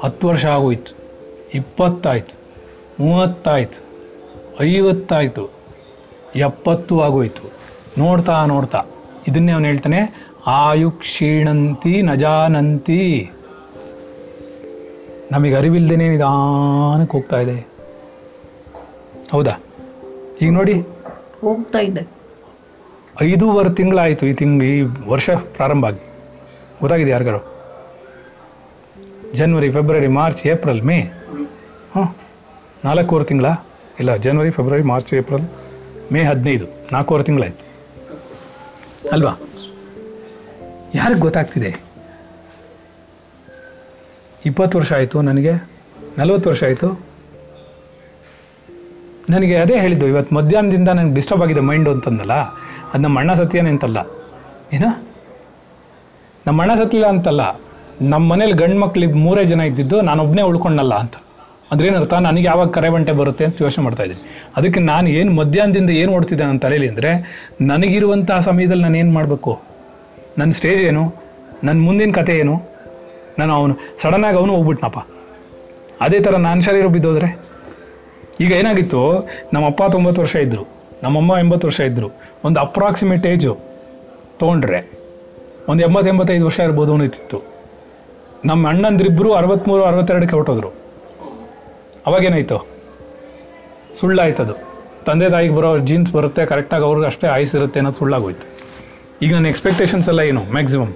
ಹತ್ತು 0.00 0.28
ವರ್ಷ 0.28 0.46
ಆಗೋಯ್ತು, 0.46 0.92
ಇಪ್ಪತ್ತಾಯ್ತು, 1.54 2.36
ಮೂವತ್ತಾಯ್ತು, 3.00 3.84
ಐವತ್ತಾಯಿತು, 4.62 5.50
ಎಪ್ಪತ್ತು 6.36 7.00
ಆಗೋಯ್ತು. 7.00 7.52
ನೋಡ್ತಾ 7.98 8.46
ನೋಡ್ತಾ, 8.46 8.84
ಇದನ್ನೇ 9.28 9.52
ಅವನು 9.52 9.64
ಹೇಳ್ತಾನೆ 9.64 10.30
ಆಯು 10.46 10.90
ಕ್ಷೀಣಂತಿ 10.90 12.02
ನಜಾನಂತಿ. 12.02 13.30
ನಮಗೆ 15.32 15.54
ಅರಿವಿಲ್ದೇನೆ 15.54 16.08
ನಿಧಾನಕ್ಕೆ 16.08 17.12
ಹೋಗ್ತಾ 17.12 17.40
ಇದೆ. 17.40 17.68
ಹೌದಾ? 19.32 19.52
ಈಗ 20.42 20.52
ನೋಡಿ 20.52 20.84
ಹೋಗ್ತಾ 21.40 21.78
ಇದೆ 21.78 22.08
ಐದೂವರೆ 23.22 23.74
ತಿಂಗಳಾಯಿತು 23.74 24.26
ಈ 24.26 24.32
ತಿಂಗಳು 24.32 24.66
ಈ 24.66 24.80
ವರ್ಷ 25.08 25.30
ಪ್ರಾರಂಭ 25.30 25.86
ಆಗಿ. 25.86 25.98
ಗೊತ್ತಾಗಿದೆ 26.80 27.10
ಯಾರಿಗಾರು? 27.10 27.50
January 29.34 29.70
February 29.70 30.06
March 30.06 30.46
April 30.46 30.82
May 30.82 31.00
ಹಾಂ 31.92 32.16
ನಾಲ್ಕೂವರೆ 32.84 33.24
ತಿಂಗಳ? 33.24 33.46
ಇಲ್ಲ 34.00 34.16
January 34.16 34.50
February 34.50 34.82
March 34.82 35.14
April 35.14 35.48
May 36.12 36.22
ಹದಿನೈದು. 36.22 36.64
ನಾಲ್ಕೂವರೆ 36.92 37.24
ತಿಂಗಳಾಯ್ತು. 37.24 37.70
ಅಲ್ವಾ? 39.12 39.32
ಯಾರಿಗೆ 40.94 41.20
ಗೊತ್ತಾಗ್ತಿದೆ? 41.20 41.80
ಇಪ್ಪತ್ತು 44.46 44.78
ವರ್ಷ 44.78 44.92
ಆಯಿತು 44.92 45.22
ನನಗೆ. 45.22 45.52
ನಲವತ್ತು 46.18 46.50
ವರ್ಷ 46.50 46.64
ಆಯಿತು. 46.64 47.09
ನನಗೆ 49.32 49.56
ಅದೇ 49.64 49.76
ಹೇಳಿದ್ದು, 49.84 50.06
ಇವತ್ತು 50.12 50.34
ಮಧ್ಯಾಹ್ನದಿಂದ 50.38 50.88
ನನಗೆ 50.98 51.14
ಡಿಸ್ಟರ್ಬ್ 51.18 51.42
ಆಗಿದೆ 51.44 51.62
ಮೈಂಡು 51.70 51.90
ಅಂತಂದಲ್ಲ, 51.96 52.34
ಅದು 52.92 53.02
ನಮ್ಮ 53.06 53.18
ಅಣ್ಣ 53.22 53.32
ಸತ್ಯನೇ 53.40 53.70
ಅಂತಲ್ಲ. 53.74 53.98
ಏನ? 54.76 54.86
ನಮ್ಮ 56.46 56.58
ಅಣ್ಣ 56.62 56.74
ಸತ್ತಿಲ್ಲ 56.80 57.06
ಅಂತಲ್ಲ, 57.14 57.42
ನಮ್ಮ 58.12 58.24
ಮನೇಲಿ 58.32 58.54
ಗಂಡು 58.60 58.78
ಮಕ್ಳಿಗೆ 58.84 59.16
ಮೂರೇ 59.24 59.42
ಜನ 59.50 59.60
ಇದ್ದಿದ್ದು 59.70 59.96
ನಾನೊಬ್ಬನೇ 60.08 60.42
ಉಳ್ಕೊಂಡಲ್ಲ 60.50 60.94
ಅಂತ. 61.04 61.16
ಅದ್ರೇನರ್ಥ, 61.74 62.14
ನನಗೆ 62.26 62.46
ಯಾವಾಗ 62.50 62.68
ಕರೆ 62.76 62.88
ಬಂಟೆ 62.94 63.12
ಬರುತ್ತೆ 63.18 63.44
ಅಂತ 63.48 63.62
ಯೋಚನೆ 63.64 63.82
ಮಾಡ್ತಾ 63.86 64.04
ಇದ್ದೀನಿ. 64.06 64.22
ಅದಕ್ಕೆ 64.56 64.80
ನಾನು 64.90 65.08
ಏನು 65.18 65.30
ಮಧ್ಯಾಹ್ನದಿಂದ 65.40 65.90
ಏನು 66.02 66.10
ಓಡ್ತಿದ್ದೆ 66.16 66.44
ನನ್ನ 66.44 66.60
ತಲೆಯಲ್ಲಿ 66.64 66.88
ಅಂದರೆ 66.92 67.10
ನನಗಿರುವಂಥ 67.72 68.30
ಸಮಯದಲ್ಲಿ 68.48 68.84
ನಾನು 68.86 68.98
ಏನು 69.02 69.12
ಮಾಡಬೇಕು? 69.18 69.52
ನನ್ನ 70.38 70.50
ಸ್ಟೇಜ್ 70.58 70.82
ಏನು? 70.90 71.04
ನನ್ನ 71.66 71.78
ಮುಂದಿನ 71.86 72.12
ಕತೆ 72.18 72.34
ಏನು? 72.42 72.56
ನಾನು 73.38 73.52
ಅವನು 73.58 73.74
ಸಡನ್ನಾಗಿ 74.02 74.36
ಅವನು 74.40 74.52
ಹೋಗ್ಬಿಟ್ನಪ್ಪ. 74.56 75.00
ಅದೇ 76.06 76.18
ಥರ 76.26 76.34
ನಾನು 76.48 76.60
ಶರೀರ 76.68 76.86
ಬಿದ್ದೋದ್ರೆ? 76.96 77.28
ಈಗ 78.40 78.50
ಏನಾಗಿತ್ತು? 78.52 79.00
ನಮ್ಮ 79.52 79.66
ಅಪ್ಪ 79.66 79.82
ತೊಂಬತ್ತು 79.92 80.20
ವರ್ಷ 80.22 80.36
ಇದ್ದರು 80.36 80.64
ನಮ್ಮಮ್ಮ 81.02 81.32
ಎಂಬತ್ತು 81.38 81.66
ವರ್ಷ 81.66 81.80
ಇದ್ದರು 81.80 82.08
ಒಂದು 82.44 82.60
ಅಪ್ರಾಕ್ಸಿಮೇಟ್ 82.60 83.26
ಏಜು 83.26 83.52
ತೊಗೊಂಡ್ರೆ 84.38 84.80
ಒಂದು 85.68 85.82
ಎಂಬತ್ತು, 85.82 86.08
ಎಂಬತ್ತೈದು 86.10 86.44
ವರ್ಷ 86.44 86.60
ಇರ್ಬೋದು 86.60 86.92
ಅನ್ನಿತಿತ್ತು 86.92 87.38
ನಮ್ಮ 88.44 88.68
ಅಣ್ಣಂದ್ರಿಬ್ಬರು 88.68 89.30
ಅರವತ್ತ್ಮೂರು 89.34 89.82
ಅರವತ್ತೆರಡಕ್ಕೆ 89.84 90.36
ಹೊರಟೋದ್ರು. 90.36 90.70
ಅವಾಗೇನಾಯ್ತು? 92.06 92.58
ಸುಳ್ಳಾಯ್ತದು. 93.94 94.54
ತಂದೆ 95.06 95.30
ತಾಯಿಗೆ 95.30 95.54
ಬರೋ 95.54 95.78
ಜೀನ್ಸ್ 95.78 96.12
ಬರುತ್ತೆ 96.12 96.46
ಕರೆಕ್ಟಾಗಿ 96.46 96.84
ಅವ್ರಿಗೆ 96.84 97.06
ಅಷ್ಟೇ 97.06 97.26
ಆಯ್ಸಿರುತ್ತೆ 97.26 97.78
ಅನ್ನೋದು 97.80 97.96
ಸುಳ್ಳಾಗೋಯ್ತು. 97.96 98.46
ಈಗ 99.22 99.30
ನನ್ನ 99.34 99.46
ಎಕ್ಸ್ಪೆಕ್ಟೇಷನ್ಸ್ 99.46 100.08
ಎಲ್ಲ 100.08 100.20
ಏನು? 100.30 100.42
ಮ್ಯಾಕ್ಸಿಮಮ್ 100.52 100.92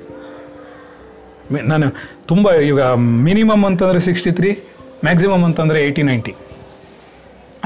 ನಾನು 1.65 1.87
ತುಂಬ 2.27 2.55
ಈಗ 2.71 2.83
ಮಿನಿಮಮ್ 3.29 3.65
ಅಂತಂದರೆ 3.65 3.99
ಸಿಕ್ಸ್ಟಿ 3.99 4.33
ತ್ರೀ 4.33 4.51
ಮ್ಯಾಕ್ಸಿಮಮ್ 5.05 5.45
ಅಂತಂದರೆ 5.45 5.79
ಏಯ್ಟಿ 5.85 6.03
ನೈಂಟಿ 6.03 6.33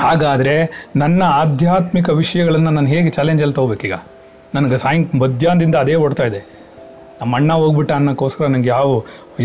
ಹಾಗಾದರೆ 0.03 0.55
ನನ್ನ 0.97 1.23
ಆಧ್ಯಾತ್ಮಿಕ 1.41 2.09
ವಿಷಯಗಳನ್ನು 2.21 2.71
ನಾನು 2.71 2.91
ಹೇಗೆ 2.95 3.11
ಚಾಲೆಂಜಲ್ಲಿ 3.17 3.55
ತೊಗೋಬೇಕೀಗ? 3.55 3.95
ನನಗೆ 4.55 4.77
ಸಾಯಂ, 4.83 5.03
ಮಧ್ಯಾಹ್ನದಿಂದ 5.23 5.77
ಅದೇ 5.85 5.95
ಓಡ್ತಾ 6.05 6.25
ಇದೆ. 6.31 6.41
ನಮ್ಮ 7.21 7.33
ಅಣ್ಣ 7.37 7.53
ಹೋಗ್ಬಿಟ್ಟ 7.63 7.91
ಅನ್ನೋಕ್ಕೋಸ್ಕರ 7.93 8.47
ನನಗೆ 8.47 8.69
ಯಾವ 8.69 8.89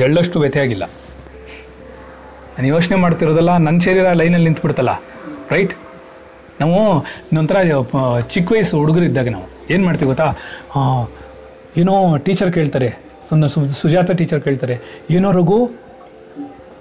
ಎಳ್ಳಷ್ಟು 0.06 0.38
ವ್ಯಥೆ 0.44 0.60
ಆಗಿಲ್ಲ. 0.66 0.86
ನಾನು 2.56 2.68
ಯೋಚನೆ 2.68 2.98
ಮಾಡ್ತಿರೋದಲ್ಲ 3.04 3.52
ನನ್ನ 3.66 3.78
ಶರೀರ 3.86 4.06
ಲೈನಲ್ಲಿ 4.20 4.48
ನಿಂತ್ಬಿಡ್ತಲ್ಲ 4.50 4.92
ರೈಟ್ 5.52 5.74
ನಾವು 6.62 6.80
ಇನ್ನೊಂಥರ 7.28 7.58
ಚಿಕ್ಕ 8.34 8.52
ವಯಸ್ಸು 8.54 8.76
ಹುಡುಗರು 8.82 9.06
ಇದ್ದಾಗ 9.06 9.30
ನಾವು 9.36 9.48
ಏನು 9.74 9.84
ಮಾಡ್ತೀವಿ 9.86 10.10
ಗೊತ್ತಾ? 10.12 10.28
ಏನೋ 11.82 11.96
ಟೀಚರ್ 12.26 12.52
ಕೇಳ್ತಾರೆ 12.58 12.90
ಸುಜಾತ 13.82 14.12
ಟೀಚರ್ 14.20 14.42
ಕೇಳ್ತಾರೆ, 14.48 14.76
ಏನೋ 15.16 15.30
ರಘು 15.38 15.58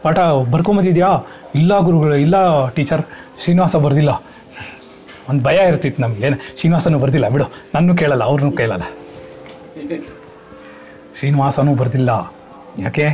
ಪಾಠ 0.02 0.18
ಬರ್ಕೊಂಬಂದಿದ್ಯಾ? 0.50 1.08
ಇಲ್ಲ 1.54 1.78
ಗುರುಗಳು, 1.78 2.16
ಇಲ್ಲ 2.16 2.68
ಟೀಚರ್ 2.68 3.02
ಶ್ರೀನಿವಾಸ 3.42 3.76
ಬರೆದಿಲ್ಲ. 3.76 4.12
ಒಂದು 5.28 5.44
ಭಯ 5.44 5.68
ಇರ್ತಿತ್ತು 5.68 6.02
ನಮ್ಗೆ. 6.02 6.30
ಶ್ರೀನಿವಾಸನೂ 6.56 6.98
ಬರ್ದಿಲ್ಲ, 6.98 7.28
ಬಿಡು. 7.28 7.44
ನನ್ನೂ 7.74 7.94
ಕೇಳಲ್ಲ, 7.94 8.24
ಅವ್ರನ್ನೂ 8.24 8.52
ಕೇಳಲ್ಲ. 8.52 8.82
ಶ್ರೀನಿವಾಸನೂ 11.18 11.74
ಬರ್ದಿಲ್ಲ. 11.74 12.32
ಯಾಕೆ? 12.78 13.06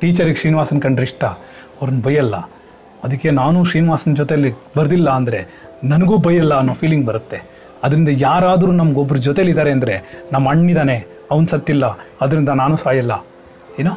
ಟೀಚರಿಗೆ 0.00 0.36
ಶ್ರೀನಿವಾಸನ 0.36 0.78
ಕಂಡ್ರೆ 0.78 1.04
ಇಷ್ಟ. 1.04 1.24
ಅವ್ರನ್ನ 1.24 2.02
ಬೈಯಲ್ಲ. 2.02 2.36
ಅದಕ್ಕೆ 3.04 3.30
ನಾನು 3.30 3.64
ಶ್ರೀನಿವಾಸನ 3.64 4.14
ಜೊತೆಯಲ್ಲಿ 4.14 4.50
ಬರ್ದಿಲ್ಲ 4.76 5.10
ಅಂದರೆ 5.10 5.40
ನನಗೂ 5.84 6.18
ಬೈಯಲ್ಲ 6.18 6.54
ಅನ್ನೋ 6.54 6.74
ಫೀಲಿಂಗ್ 6.74 7.06
ಬರುತ್ತೆ. 7.06 7.38
ಅದರಿಂದ 7.84 8.08
ಯಾರಾದರೂ 8.12 8.72
ನಮಗೊಬ್ಬರ 8.72 9.16
ಜೊತೆಲಿದ್ದಾರೆ 9.16 9.70
ಅಂದರೆ 9.70 9.94
ನಮ್ಮ 10.32 10.50
ಅಣ್ಣಿದ್ದಾನೆ 10.50 10.96
ಅವನು 11.30 11.46
ಸತ್ತಿಲ್ಲ, 11.46 11.98
ಅದರಿಂದ 12.20 12.48
ನಾನು 12.48 12.76
ಸಾಯಲ್ಲ. 12.76 13.24
ಏನೋ? 13.78 13.92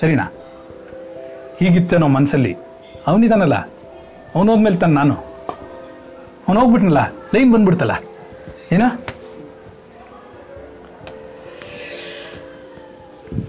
ಸರಿನಾ? 0.00 0.26
ಹೀಗಿತ್ತೇನೋ 1.59 2.07
ಮನಸ್ಸಲ್ಲಿ 2.07 2.53
ಅವನಿದಾನಲ್ಲ 3.05 3.57
ಅವನು 4.35 4.49
ಹೋದ್ಮೇಲೆ 4.51 4.77
ತಾನು 4.77 4.93
ನಾನು 4.93 5.15
ಅವನು 6.47 6.59
ಹೋಗ್ಬಿಟ್ನಲ್ಲ 6.59 7.01
ಲೈನ್ 7.33 7.51
ಬಂದ್ಬಿಡ್ತಲ್ಲ 7.51 7.95
ಏನೋ 8.71 8.87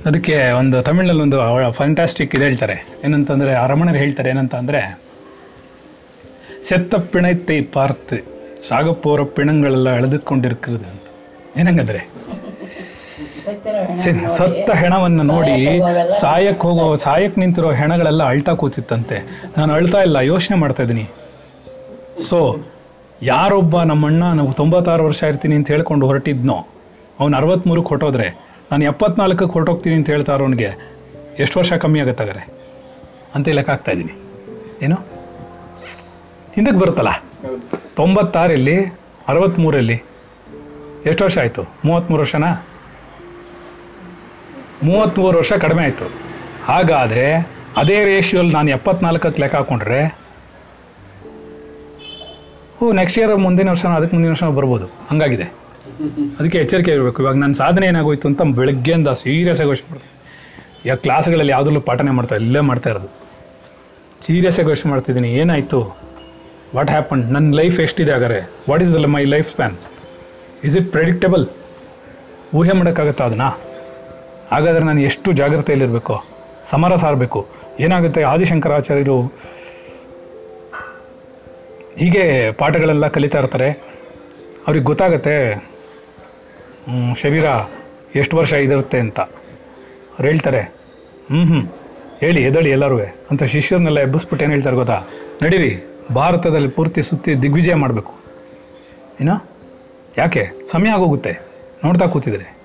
ಅದಕ್ಕೆ 0.06 0.52
ಒಂದು 0.52 0.82
ತಮಿಳ್ನಲ್ಲಿ 0.82 1.22
ಒಂದು 1.22 1.38
ಫ್ಯಾಂಟಾಸ್ಟಿಕ್ 1.72 2.34
ಇದು 2.34 2.44
ಹೇಳ್ತಾರೆ 2.44 2.76
ಏನಂತಂದರೆ 3.04 3.54
ಆ 3.54 3.66
ರಮಣರು 3.66 3.98
ಹೇಳ್ತಾರೆ 3.98 4.30
ಏನಂತ 4.30 4.54
ಅಂದರೆ 4.54 4.80
செத்த 6.62 6.96
பிணைத்தை 7.12 7.60
பார்த்து 7.72 8.16
சாகப்போற 8.62 9.20
பிணங்களெல்லாம் 9.36 9.96
ಎಳೆದುಕೊಂಡಿರುತ್ತದೆ 9.98 10.86
ಅಂತ 10.86 11.06
ಏನಂಗಂದ್ರೆ 11.56 12.00
ಸ- 12.00 12.35
ಸತ್ತ 14.27 14.69
ಹೆಣವನ್ನು 14.71 15.23
ನೋಡಿ 15.23 15.81
ಸಾಯಕ್ಕೆ 16.19 16.67
ಹೋಗೋ 16.67 16.95
ಸಾಯಕ್ಕೆ 16.95 17.39
ನಿಂತಿರೋ 17.39 17.71
ಹೆಣಗಳೆಲ್ಲ 17.71 18.23
ಅಳ್ತಾ 18.23 18.53
ಕೂತಿತ್ತಂತೆ. 18.53 19.17
ನಾನು 19.57 19.73
ಅಳ್ತಾ 19.73 20.01
ಇಲ್ಲ 20.01 20.15
ಯೋಚನೆ 20.15 20.57
ಮಾಡ್ತಾ 20.57 20.83
ಇದ್ದೀನಿ. 20.83 21.05
ಸೊ 22.29 22.57
ಯಾರೊಬ್ಬ 23.21 23.83
ನಮ್ಮಣ್ಣ 23.83 24.23
ನಾವು 24.23 24.51
ತೊಂಬತ್ತಾರು 24.53 25.05
ವರ್ಷ 25.05 25.23
ಇರ್ತೀನಿ 25.23 25.55
ಅಂತ 25.55 25.71
ಹೇಳ್ಕೊಂಡು 25.71 26.05
ಹೊರಟಿದ್ನೋ 26.05 26.67
ಅವ್ನು 27.19 27.37
ಅರವತ್ತ್ಮೂರಕ್ಕೆ 27.37 27.89
ಹೊಟ್ಟೋದ್ರೆ 27.89 28.27
ನಾನು 28.71 28.83
ಎಪ್ಪತ್ನಾಲ್ಕಕ್ಕೆ 28.83 29.53
ಹೊರಟೋಗ್ತೀನಿ 29.53 29.95
ಅಂತ 29.95 30.09
ಹೇಳ್ತಾ 30.09 30.33
ಅವ್ನಿಗೆ 30.33 30.69
ಎಷ್ಟು 31.39 31.59
ವರ್ಷ 31.59 31.73
ಕಮ್ಮಿ 31.73 31.99
ಆಗುತ್ತಾಗಾರೆ 31.99 32.43
ಅಂತ 33.35 33.49
ಲೆಕ್ಕ 33.49 33.69
ಆಗ್ತಾ 33.69 33.91
ಇದ್ದೀನಿ. 33.91 34.13
ಏನು? 34.81 34.95
ಹಿಂದಕ್ಕೆ 36.55 36.79
ಬರುತ್ತಲ್ಲ? 36.79 37.23
ತೊಂಬತ್ತಾರಲ್ಲಿ 37.95 38.77
ಅರವತ್ತ್ಮೂರಲ್ಲಿ 39.27 40.03
ಎಷ್ಟು 41.05 41.23
ವರ್ಷ 41.23 41.37
ಆಯಿತು? 41.37 41.61
ಮೂವತ್ತ್ಮೂರು 41.85 42.21
ವರ್ಷನಾ? 42.21 42.67
ಮೂವತ್ತ್ಮೂರು 44.83 45.37
ವರ್ಷ 45.37 45.53
ಕಡಿಮೆ 45.53 45.81
ಆಯಿತು. 45.83 46.07
ಹಾಗಾದರೆ 46.65 47.27
ಅದೇ 47.77 47.97
ರೇಷಿಯೋಲಿ 48.05 48.51
ನಾನು 48.51 48.69
ಎಪ್ಪತ್ನಾಲ್ಕಕ್ಕೆ 48.71 49.41
ಲೆಕ್ಕ 49.41 49.55
ಹಾಕೊಂಡ್ರೆ, 49.55 49.99
ಓ 52.81 52.91
ನೆಕ್ಸ್ಟ್ 52.91 53.19
ಇಯರ್ 53.19 53.35
ಮುಂದಿನ 53.37 53.69
ವರ್ಷ 53.69 53.85
ಅದಕ್ಕೆ 53.85 54.15
ಮುಂದಿನ 54.15 54.31
ವರ್ಷ 54.31 54.43
ಬರ್ಬೋದು. 54.57 54.85
ಹಂಗಾಗಿದೆ. 55.09 55.47
ಅದಕ್ಕೆ 56.39 56.57
ಎಚ್ಚರಿಕೆ 56.57 56.91
ಇರಬೇಕು. 56.91 57.21
ಇವಾಗ 57.23 57.35
ನನ್ನ 57.35 57.53
ಸಾಧನೆ 57.53 57.85
ಏನಾಗೋಯ್ತು 57.87 58.27
ಅಂತ 58.27 58.41
ಬೆಳಗ್ಗೆಯಿಂದ 58.59 59.09
ಸೀರಿಯಸ್ 59.21 59.61
ಆಗಿ 59.61 59.69
ಯೋಚನೆ 59.69 59.89
ಮಾಡ್ತೀನಿ. 59.91 60.13
ಈಗ 60.85 60.95
ಕ್ಲಾಸ್ಗಳಲ್ಲಿ 61.05 61.51
ಯಾವುದರಲ್ಲೂ 61.51 61.81
ಪಾಠನೆ 61.81 62.11
ಮಾಡ್ತಾ 62.11 62.35
ಇಲ್ಲೇ 62.35 62.59
ಮಾಡ್ತಾ 62.59 62.89
ಇರೋದು. 62.89 63.09
ಸೀರಿಯಸ್ 64.25 64.59
ಆಗಿ 64.59 64.69
ಯೋಚನೆ 64.69 64.89
ಮಾಡ್ತಿದ್ದೀನಿ. 64.91 65.29
ಏನಾಯಿತು? 65.41 65.79
ವಾಟ್ 66.75 66.89
ಹ್ಯಾಪನ್ 66.89 67.23
ನನ್ನ 67.35 67.55
ಲೈಫ್ 67.55 67.79
ಎಷ್ಟಿದೆ 67.79 68.11
ಹಾಗಾದ್ರೆ? 68.11 68.41
What 68.69 68.81
is 68.81 68.93
the 68.93 69.09
my 69.15 69.23
life 69.23 69.49
span 69.49 69.75
is 70.63 70.77
it 70.77 70.91
predictable 70.91 71.45
ಊಹೆ 72.53 72.73
ಮಾಡೋಕ್ಕಾಗತ್ತಾ 72.79 73.25
ಅದನ್ನ? 73.25 73.47
ಹಾಗಾದರೆ 74.51 74.83
ನಾನು 74.83 75.01
ಎಷ್ಟು 75.01 75.31
ಜಾಗ್ರತೆಯಲ್ಲಿರಬೇಕು? 75.31 76.25
ಸಮರ 76.65 76.95
ಸಾರಬೇಕು. 76.95 77.47
ಏನಾಗುತ್ತೆ? 77.79 78.23
ಆದಿಶಂಕರಾಚಾರ್ಯರು 78.23 79.21
ಹೀಗೆ 81.97 82.51
ಪಾಠಗಳೆಲ್ಲ 82.51 83.07
ಕಲಿತಾ 83.07 83.39
ಇರ್ತಾರೆ. 83.39 83.69
ಅವ್ರಿಗೆ 84.67 84.85
ಗೊತ್ತಾಗತ್ತೆ 84.85 85.55
ಶರೀರ 87.21 87.45
ಎಷ್ಟು 88.15 88.37
ವರ್ಷ 88.37 88.53
ಇದಿರುತ್ತೆ 88.53 88.99
ಅಂತ. 88.99 89.19
ಅವ್ರು 89.19 90.27
ಹೇಳ್ತಾರೆ 90.27 90.61
ಹ್ಞೂ 90.61 91.45
ಹ್ಞೂ 91.45 91.75
ಹೇಳಿ 92.19 92.43
ಎದಳಿ 92.43 92.69
ಎಲ್ಲರೂ 92.69 92.99
ಅಂತ 93.31 93.43
ಶಿಷ್ಯರನ್ನೆಲ್ಲ 93.43 93.99
ಎಬ್ಬಿಸ್ಬಿಟ್ಟು 93.99 94.43
ಏನು 94.43 94.53
ಹೇಳ್ತಾರೆ 94.53 94.75
ಗೊತ್ತಾ? 94.75 95.03
ನಡೀರಿ, 95.41 95.85
ಭಾರತದಲ್ಲಿ 96.15 96.67
ಪೂರ್ತಿ 96.67 97.01
ಸುತ್ತಿ 97.01 97.41
ದಿಗ್ವಿಜಯ 97.41 97.73
ಮಾಡಬೇಕು. 97.73 98.13
ಏನೋ? 99.21 99.49
ಯಾಕೆ? 100.17 100.49
ಸಮಯ 100.71 100.89
ಆಗೋಗುತ್ತೆ. 100.89 101.39
ನೋಡ್ತಾ 101.85 102.05
ಕೂತಿದ್ರೆ. 102.05 102.57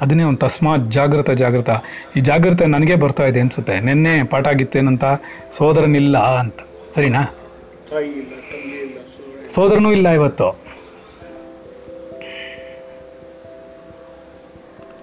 ಅದನ್ನೇ 0.00 0.22
ಒಂದು 0.22 0.38
ತಸ್ಮಾತ್ 0.38 0.90
ಜಾಗೃತ 0.90 1.30
ಜಾಗೃತ. 1.30 1.70
ಈ 2.16 2.20
ಜಾಗೃತ 2.20 2.62
ನನಗೆ 2.62 2.94
ಬರ್ತಾ 2.94 3.22
ಇದೆ 3.22 3.40
ಅನಿಸುತ್ತೆ. 3.40 3.80
ನಿನ್ನೆ 3.80 4.24
ಪಾಠ 4.24 4.48
ಆಗಿತ್ತೇನಂತ? 4.48 5.04
ಸೋದರನಿಲ್ಲ 5.52 6.18
ಅಂತ. 6.18 6.56
ಸರಿನಾ? 6.94 7.22
ಸೋದರನೂ 9.54 9.92
ಇಲ್ಲ 9.92 10.08
ಇವತ್ತು. 10.08 10.50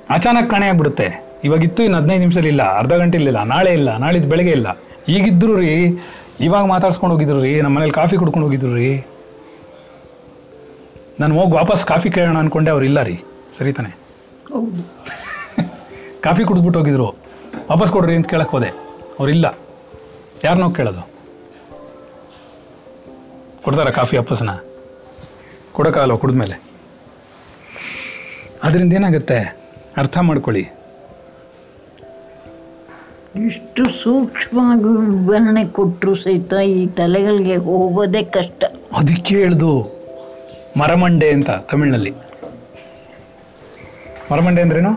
ಅಚಾನಕ್ 0.10 0.50
ಕಾಣೆ 0.50 0.68
ಆಗ್ಬಿಡುತ್ತೆ. 0.68 1.24
ಇವಾಗಿತ್ತು 1.44 1.84
ಇನ್ನು 1.84 1.98
ಹದಿನೈದು 1.98 2.20
ನಿಮಿಷ 2.20 2.38
ಇಲ್ಲ. 2.38 2.78
ಅರ್ಧ 2.78 2.94
ಗಂಟೆ 2.94 3.18
ಇಲ್ಲ. 3.18 3.44
ನಾಳೆ 3.44 3.74
ಇಲ್ಲ. 3.74 3.98
ನಾಳಿದ್ದು 3.98 4.30
ಬೆಳಗ್ಗೆ 4.30 4.52
ಇಲ್ಲ. 4.52 4.80
ಈಗಿದ್ರು 5.08 5.56
ರೀ, 5.56 5.98
ಇವಾಗ 6.42 6.66
ಮಾತಾಡ್ಸ್ಕೊಂಡು 6.66 7.16
ಹೋಗಿದ್ರು 7.16 7.42
ರೀ, 7.42 7.62
ನಮ್ಮ 7.62 7.78
ಮನೇಲಿ 7.78 7.92
ಕಾಫಿ 7.92 8.18
ಕುಡ್ಕೊಂಡು 8.18 8.48
ಹೋಗಿದ್ರು 8.48 8.76
ರೀ. 8.76 9.06
ನಾನು 11.20 11.40
ಹೋಗಿ 11.40 11.52
ವಾಪಸ್ 11.52 11.86
ಕಾಫಿ 11.86 12.12
ಕೇಳೋಣ 12.12 12.38
ಅನ್ಕೊಂಡೆ 12.38 12.72
ಅವ್ರು 12.72 12.86
ಇಲ್ಲ 12.86 13.04
ರೀ. 13.04 13.20
ಸರಿ 13.58 13.74
ತಾನೆ. 13.74 14.03
ಹೌದು. 14.54 14.84
ಕಾಫಿ 16.22 16.44
ಕುಡಿದ್ಬಿಟ್ಟು 16.44 16.80
ಹೋಗಿದ್ರು. 16.80 17.06
ವಾಪಸ್ 17.72 17.92
ಕೊಡ್ರಿ 17.92 18.16
ಅಂತ 18.16 18.28
ಕೇಳಕ್ಕೆ 18.28 18.58
ಹೋದೆ. 18.58 18.68
ಅವರಿಲ್ಲ. 19.20 19.58
ಯಾರನ್ನೋ 20.44 20.70
ಕೇಳೋದು? 20.70 21.10
ಕೊಡ್ತಾರ 23.64 23.90
ಕಾಫಿ 23.90 24.18
ವಾಪಸ್ನ 24.18 24.50
ಕೊಡೋಕ್ಕಾಗಲ್ಲ 25.72 26.16
ಕುಡಿದ್ಮೇಲೆ. 26.16 26.62
ಅದರಿಂದ 28.64 28.94
ಏನಾಗುತ್ತೆ? 28.94 29.58
ಅರ್ಥ 29.98 30.18
ಮಾಡ್ಕೊಳ್ಳಿ. 30.18 30.70
ಇಷ್ಟು 33.46 33.90
ಸೂಕ್ಷ್ಮವಾಗಿ 33.90 34.84
ವಿವರಣೆ 34.84 35.66
ಕೊಟ್ಟರು 35.66 36.16
ಸಹಿತ 36.16 36.54
ಈ 36.54 36.88
ತಲೆಗಳಿಗೆ 36.88 37.56
ಹೋಗೋದೇ 37.56 38.24
ಕಷ್ಟ. 38.24 38.64
ಅದಕ್ಕೆ 38.98 39.36
ಹೇಳ್ದು 39.36 39.82
ಮರಮಂಡೆ 40.80 41.32
ಅಂತ 41.32 41.50
ತಮಿಳ್ನಲ್ಲಿ. 41.50 42.14
ಮರಮಂಡೆ 44.32 44.62
ಅಂದ್ರೇನು? 44.62 44.92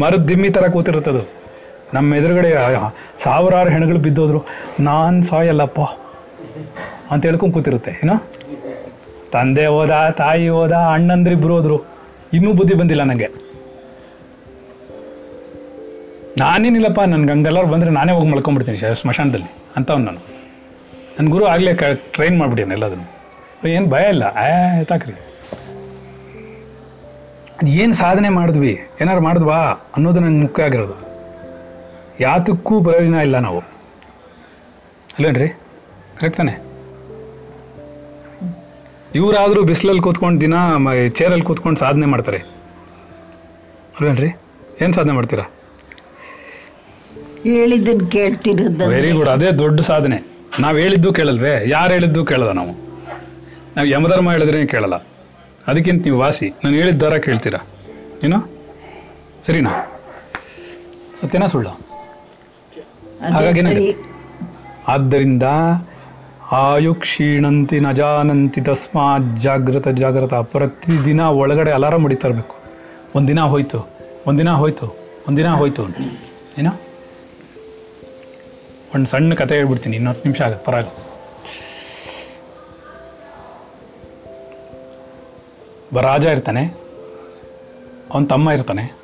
ಮರು 0.00 0.16
ದಿಮ್ಮಿ 0.28 0.48
ಥರ 0.50 0.66
ಕೂತಿರುತ್ತದು. 0.74 1.22
ನಮ್ಮ 1.94 2.14
ಎದುರುಗಡೆ 2.14 2.50
ಸಾವಿರಾರು 3.16 3.70
ಹೆಣಗಳು 3.70 3.98
ಬಿದ್ದೋದ್ರು. 3.98 4.40
ನಾನು 4.80 5.18
ಸಾಯಲ್ಲಪ್ಪ 5.22 5.80
ಅಂತ 7.10 7.22
ಹೇಳ್ಕೊಂಡು 7.26 7.54
ಕೂತಿರುತ್ತೆ, 7.54 7.92
ಏನೋ? 8.02 8.16
ತಂದೆ 9.32 9.66
ಹೋದ, 9.66 9.94
ತಾಯಿ 10.18 10.46
ಹೋದ, 10.48 10.74
ಅಣ್ಣಂದ್ರಿಬ್ರು 10.94 11.54
ಹೋದ್ರು. 11.54 11.76
ಇನ್ನೂ 12.32 12.50
ಬುದ್ಧಿ 12.52 12.74
ಬಂದಿಲ್ಲ 12.74 13.02
ನನಗೆ 13.02 13.28
ನಾನೇನಿಲ್ಲಪ್ಪ 16.38 17.00
ನನ್ಗೆ 17.12 17.32
ಹಂಗೆಲ್ಲರೂ 17.32 17.66
ಬಂದರೆ 17.66 17.90
ನಾನೇ 17.90 18.12
ಹೋಗಿ 18.12 18.28
ಮಲ್ಕೊಂಡ್ಬಿಡ್ತೀನಿ 18.32 18.78
ಸ್ಮಶಾನದಲ್ಲಿ, 19.00 19.50
ಅಂತವ್ನು 19.76 20.04
ನಾನು. 20.04 20.22
ನನ್ನ 21.18 21.28
ಗುರು 21.30 21.44
ಆಗಲೇ 21.46 21.72
ಕ 21.74 21.84
ಟ್ರೈನ್ 22.14 22.36
ಮಾಡ್ಬಿಟ್ಟಿದ್ದಾನೆ 22.38 22.76
ಎಲ್ಲದನ್ನು. 22.78 23.06
ಏನು 23.68 23.86
ಭಯ 23.90 24.04
ಇಲ್ಲ. 24.08 24.24
ತಾಕ್ರಿ. 24.84 25.14
ಅದು 27.62 27.70
ಏನು 27.70 27.92
ಸಾಧನೆ 27.92 28.28
ಮಾಡಿದ್ವಿ? 28.28 28.72
ಏನಾರು 29.00 29.20
ಮಾಡಿದ್ವಾ? 29.20 29.58
ಅನ್ನೋದು 29.96 30.20
ನನಗೆ 30.20 30.40
ಮುಖ್ಯ 30.40 30.62
ಆಗಿರೋದು. 30.62 30.96
ಯಾತಕ್ಕೂ 32.20 32.84
ಪ್ರಯೋಜನ 32.84 33.14
ಇಲ್ಲ 33.14 33.38
ನಾವು. 33.38 33.58
ಅಲ್ವೇನ್ರಿ? 35.18 35.48
ಕರೆಕ್ಟ್ 36.18 36.36
ತಾನೆ? 36.36 36.54
ಇವರಾದರೂ 39.14 39.62
ಬಿಸಿಲಲ್ಲಿ 39.62 40.02
ಕೂತ್ಕೊಂಡು 40.02 40.40
ದಿನ 40.40 40.54
ಚೇರಲ್ಲಿ 41.14 41.44
ಕೂತ್ಕೊಂಡು 41.44 41.78
ಸಾಧನೆ 41.78 42.06
ಮಾಡ್ತಾರೆ. 42.06 42.38
ಅಲ್ವೇನ್ರಿ? 43.96 44.30
ಏನು 44.80 44.92
ಸಾಧನೆ 44.92 45.12
ಮಾಡ್ತೀರಾ? 45.12 45.44
ಹೇಳಿದ್ದನ್ನು 47.42 48.06
ಕೇಳ್ತಿರೋದು 48.06 48.88
ವೆರಿ 48.88 49.12
ಗುಡ್ 49.12 49.28
ಅದೇ 49.28 49.50
ದೊಡ್ಡ 49.50 49.80
ಸಾಧನೆ. 49.80 50.18
ನಾವು 50.60 50.76
ಹೇಳಿದ್ದು 50.76 51.12
ಕೇಳಲ್ವೇ? 51.12 51.64
ಯಾರು 51.66 51.92
ಹೇಳಿದ್ದು 51.92 52.24
ಕೇಳಲ್ಲ 52.24 52.52
ನಾವು? 52.52 52.72
ನಾವು 53.76 53.88
ಯಮಧರ್ಮ 53.88 54.32
ಹೇಳಿದ್ರೆ 54.32 54.66
ಕೇಳಲ್ಲ. 54.66 54.94
ಅದಕ್ಕಿಂತ 55.66 56.04
ನೀವು 56.04 56.18
ವಾಸಿ. 56.18 56.48
ನಾನು 56.64 56.76
ಹೇಳಿದ 56.76 56.94
ದರ 56.94 57.16
ಕೇಳ್ತೀರಾ? 57.16 57.60
ಏನೋ? 58.24 58.38
ಸರಿನಾ? 59.42 59.72
ಸತ್ಯನಾ 61.20 61.46
ಸುಳ್ಳು? 61.46 61.72
ಹಾಗಾಗಿ? 63.32 63.94
ಆದ್ದರಿಂದ 64.88 65.42
ಆಯು 66.52 66.94
ಕ್ಷೀಣಂತಿ 66.94 67.80
ನಜಾನಂತಿ 67.80 68.60
ಜಾನಂತಿ 68.60 68.60
ತಸ್ಮಾತ್ 68.60 69.40
ಜಾಗೃತ 69.40 69.88
ಜಾಗೃತ 69.88 70.34
ಪ್ರತಿದಿನ 70.34 71.20
ಒಳಗಡೆ 71.20 71.70
ಅಲಾರಾಮ್ 71.70 72.02
ಹೊಡಿತಾ 72.02 72.28
ಇರಬೇಕು 72.28 72.56
ಒಂದಿನ 73.14 73.40
ಹೋಯ್ತು 73.40 73.88
ಒಂದಿನ 74.26 74.50
ಹೋಯ್ತು 74.50 74.96
ಒಂದಿನ 75.28 75.48
ಹೋಯ್ತು 75.48 75.84
ಅಂತ. 75.84 75.96
ಏನೋ? 76.58 76.70
ಒಂದು 78.94 79.06
ಸಣ್ಣ 79.06 79.34
ಕತೆ 79.34 79.54
ಹೇಳ್ಬಿಡ್ತೀನಿ 79.54 79.96
ಇನ್ನೊತ್ತು 79.96 80.28
ನಿಮಿಷ 80.28 80.42
ಆಗುತ್ತೆ 80.42 80.64
ಪರವಾಗಿಲ್ಲ. 80.64 81.05
ಒಬ್ಬ 85.86 86.00
ರಾಜ 86.00 86.24
ಇರ್ತಾನೆ. 86.24 86.64
ಅವನ 88.14 88.24
ತಮ್ಮ 88.24 88.50
ಇರ್ತಾನೆ. 88.50 88.96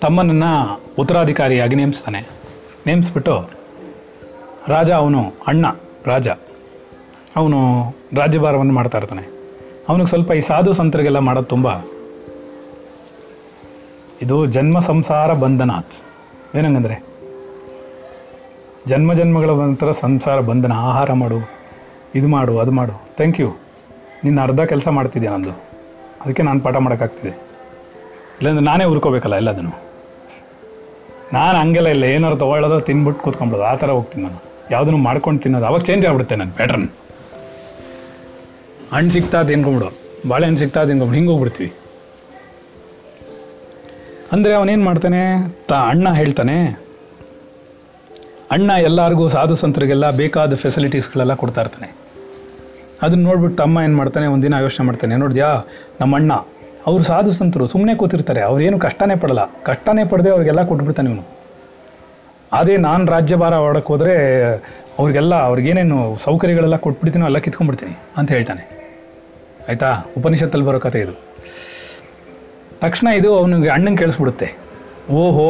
ತಮ್ಮನನ್ನು 0.00 0.80
ಉತ್ತರಾಧಿಕಾರಿಯಾಗಿ 0.98 1.76
ನೇಮಿಸ್ತಾನೆ. 1.76 2.28
ನೇಮಿಸ್ಬಿಟ್ಟು 2.86 3.50
ರಾಜ 4.68 4.90
ಅವನು 4.90 5.32
ಅಣ್ಣ, 5.46 5.66
ರಾಜ. 6.04 6.28
ಅವನು 7.36 7.56
ರಾಜ್ಯಭಾರವನ್ನು 8.16 8.72
ಮಾಡ್ತಾ 8.72 8.98
ಇರ್ತಾನೆ. 8.98 9.28
ಅವನಿಗೆ 9.88 10.06
ಸ್ವಲ್ಪ 10.06 10.32
ಈ 10.32 10.40
ಸಾಧು 10.40 10.72
ಸಂತರಿಗೆಲ್ಲ 10.72 11.18
ಮಾಡೋದು 11.18 11.46
ತುಂಬ 11.46 11.68
ಇದು 14.22 14.46
ಜನ್ಮ 14.46 14.78
ಸಂಸಾರ 14.78 15.32
ಬಂಧನಾತ್. 15.32 15.92
ಏನಂಗಂದ್ರೆ 16.56 17.02
ಜನ್ಮ 18.86 19.14
ಜನ್ಮಗಳ 19.14 19.50
ನಂತರ 19.50 19.90
ಸಂಸಾರ 19.90 20.40
ಬಂಧನ, 20.40 20.72
ಆಹಾರ 20.72 21.12
ಮಾಡು, 21.12 21.50
ಇದು 22.14 22.28
ಮಾಡು, 22.28 22.58
ಅದು 22.58 22.70
ಮಾಡು. 22.70 23.16
ಥ್ಯಾಂಕ್ 23.16 23.40
ಯು 23.40 23.56
ನಿನ್ನ 24.24 24.40
ಅರ್ಧ 24.40 24.60
ಕೆಲಸ 24.60 24.88
ಮಾಡ್ತಿದ್ಯಾ 24.88 25.32
ನಂದು? 25.32 25.73
ಅದಕ್ಕೆ 26.22 26.42
ನಾನು 26.48 26.60
ಪಾಠ 26.66 26.76
ಮಾಡೋಕ್ಕಾಗ್ತಿದೆ. 26.84 27.32
ಇಲ್ಲಾಂದ್ರೆ 28.38 28.64
ನಾನೇ 28.70 28.84
ಹುರ್ಕೋಬೇಕಲ್ಲ 28.90 29.36
ಎಲ್ಲದನ್ನು. 29.42 29.74
ನಾನು 31.36 31.56
ಹಂಗೆಲ್ಲ 31.62 31.88
ಇಲ್ಲ, 31.94 32.04
ಏನಾರು 32.16 32.36
ತೊಗೊಳ್ಳೋದು 32.42 32.78
ತಿನ್ಬಿಟ್ಟು 32.88 33.20
ಕೂತ್ಕೊಂಬಿಡೋದು, 33.24 33.64
ಆ 33.70 33.74
ಥರ 33.82 33.90
ಹೋಗ್ತೀನಿ 33.98 34.22
ನಾನು. 34.26 34.40
ಯಾವುದನ್ನು 34.74 35.00
ಮಾಡ್ಕೊಂಡು 35.08 35.40
ತಿನ್ನೋದು, 35.44 35.66
ಅವಾಗ 35.70 35.82
ಚೇಂಜ್ 35.88 36.04
ಆಗ್ಬಿಡುತ್ತೆ 36.08 36.36
ನಾನು 36.42 36.54
ಪ್ಯಾಟ್ರನ್ 36.58 36.86
ಹಣ್ಣು 38.94 39.10
ಸಿಗ್ತಾ 39.16 39.38
ತಿನ್ಕೊಂಬಿಡು 39.50 39.88
ಬಾಳೆಹಣ್ಣು 40.30 40.58
ಸಿಗ್ತಾ 40.62 40.80
ತಿನ್ಕೊಂಬಿಡು, 40.90 41.16
ಹಿಂಗೆ 41.18 41.30
ಹೋಗ್ಬಿಡ್ತೀವಿ. 41.32 41.70
ಅಂದರೆ 44.34 44.52
ಅವನೇನು 44.58 44.84
ಮಾಡ್ತಾನೆ? 44.88 45.20
ತ 45.70 45.72
ಅಣ್ಣ 45.90 46.06
ಹೇಳ್ತಾನೆ, 46.20 46.56
ಅಣ್ಣ 48.54 48.70
ಎಲ್ಲರಿಗೂ 48.88 49.24
ಸಾಧು 49.34 49.54
ಸಂತರಿಗೆಲ್ಲ 49.62 50.06
ಬೇಕಾದ 50.22 50.56
ಫೆಸಿಲಿಟೀಸ್ಗಳೆಲ್ಲ 50.64 51.34
ಕೊಡ್ತಾ 51.42 51.60
ಇರ್ತಾನೆ. 51.64 51.88
ಅದನ್ನ 53.04 53.22
ನೋಡ್ಬಿಟ್ಟು 53.28 53.56
ತಮ್ಮ 53.62 53.84
ಏನು 53.86 53.96
ಮಾಡ್ತಾನೆ 54.00 54.26
ಒಂದಿನ 54.34 54.58
ಯೋಚನೆ 54.64 54.84
ಮಾಡ್ತಾನೆ, 54.88 55.16
ನೋಡಿದ್ಯಾ 55.22 55.48
ನಮ್ಮ 56.00 56.18
ಅಣ್ಣ 56.18 56.32
ಅವ್ರು 56.90 57.02
ಸಾಧು 57.10 57.30
ಸಂತರು 57.38 57.66
ಸುಮ್ಮನೆ 57.72 57.92
ಕೂತಿರ್ತಾರೆ 58.00 58.40
ಅವ್ರೇನು 58.48 58.78
ಕಷ್ಟನೇ 58.86 59.14
ಪಡಲ್ಲ, 59.22 59.42
ಕಷ್ಟನೇ 59.68 60.02
ಪಡದೆ 60.10 60.30
ಅವ್ರಿಗೆಲ್ಲ 60.34 60.62
ಕೊಟ್ಬಿಡ್ತಾನೆ 60.70 61.08
ಇವನು. 61.10 61.24
ಅದೇ 62.58 62.74
ನಾನು 62.86 63.04
ರಾಜ್ಯಭಾರ 63.12 63.54
ಹೊಡಕ್ಕೆ 63.66 63.90
ಹೋದರೆ 63.92 64.14
ಅವ್ರಿಗೆಲ್ಲ 64.98 65.34
ಅವ್ರಿಗೇನೇನು 65.48 65.98
ಸೌಕರ್ಯಗಳೆಲ್ಲ 66.24 66.76
ಕೊಟ್ಬಿಡ್ತೀನೋ 66.84 67.24
ಎಲ್ಲ 67.30 67.38
ಕಿತ್ಕೊಂಡ್ಬಿಡ್ತೀನಿ 67.46 67.94
ಅಂತ 68.16 68.28
ಹೇಳ್ತಾನೆ. 68.36 68.62
ಆಯಿತಾ? 69.68 69.90
ಉಪನಿಷತ್ತಲ್ಲಿ 70.18 70.66
ಬರೋ 70.66 70.80
ಕಥೆ 70.86 71.00
ಇದು. 71.06 71.14
ತಕ್ಷಣ 72.84 73.08
ಇದು 73.20 73.30
ಅವನಿಗೆ 73.38 73.70
ಅಣ್ಣಂಗೆ 73.76 74.00
ಕೇಳಿಸ್ಬಿಡುತ್ತೆ. 74.02 74.48
ಓಹೋ, 75.20 75.48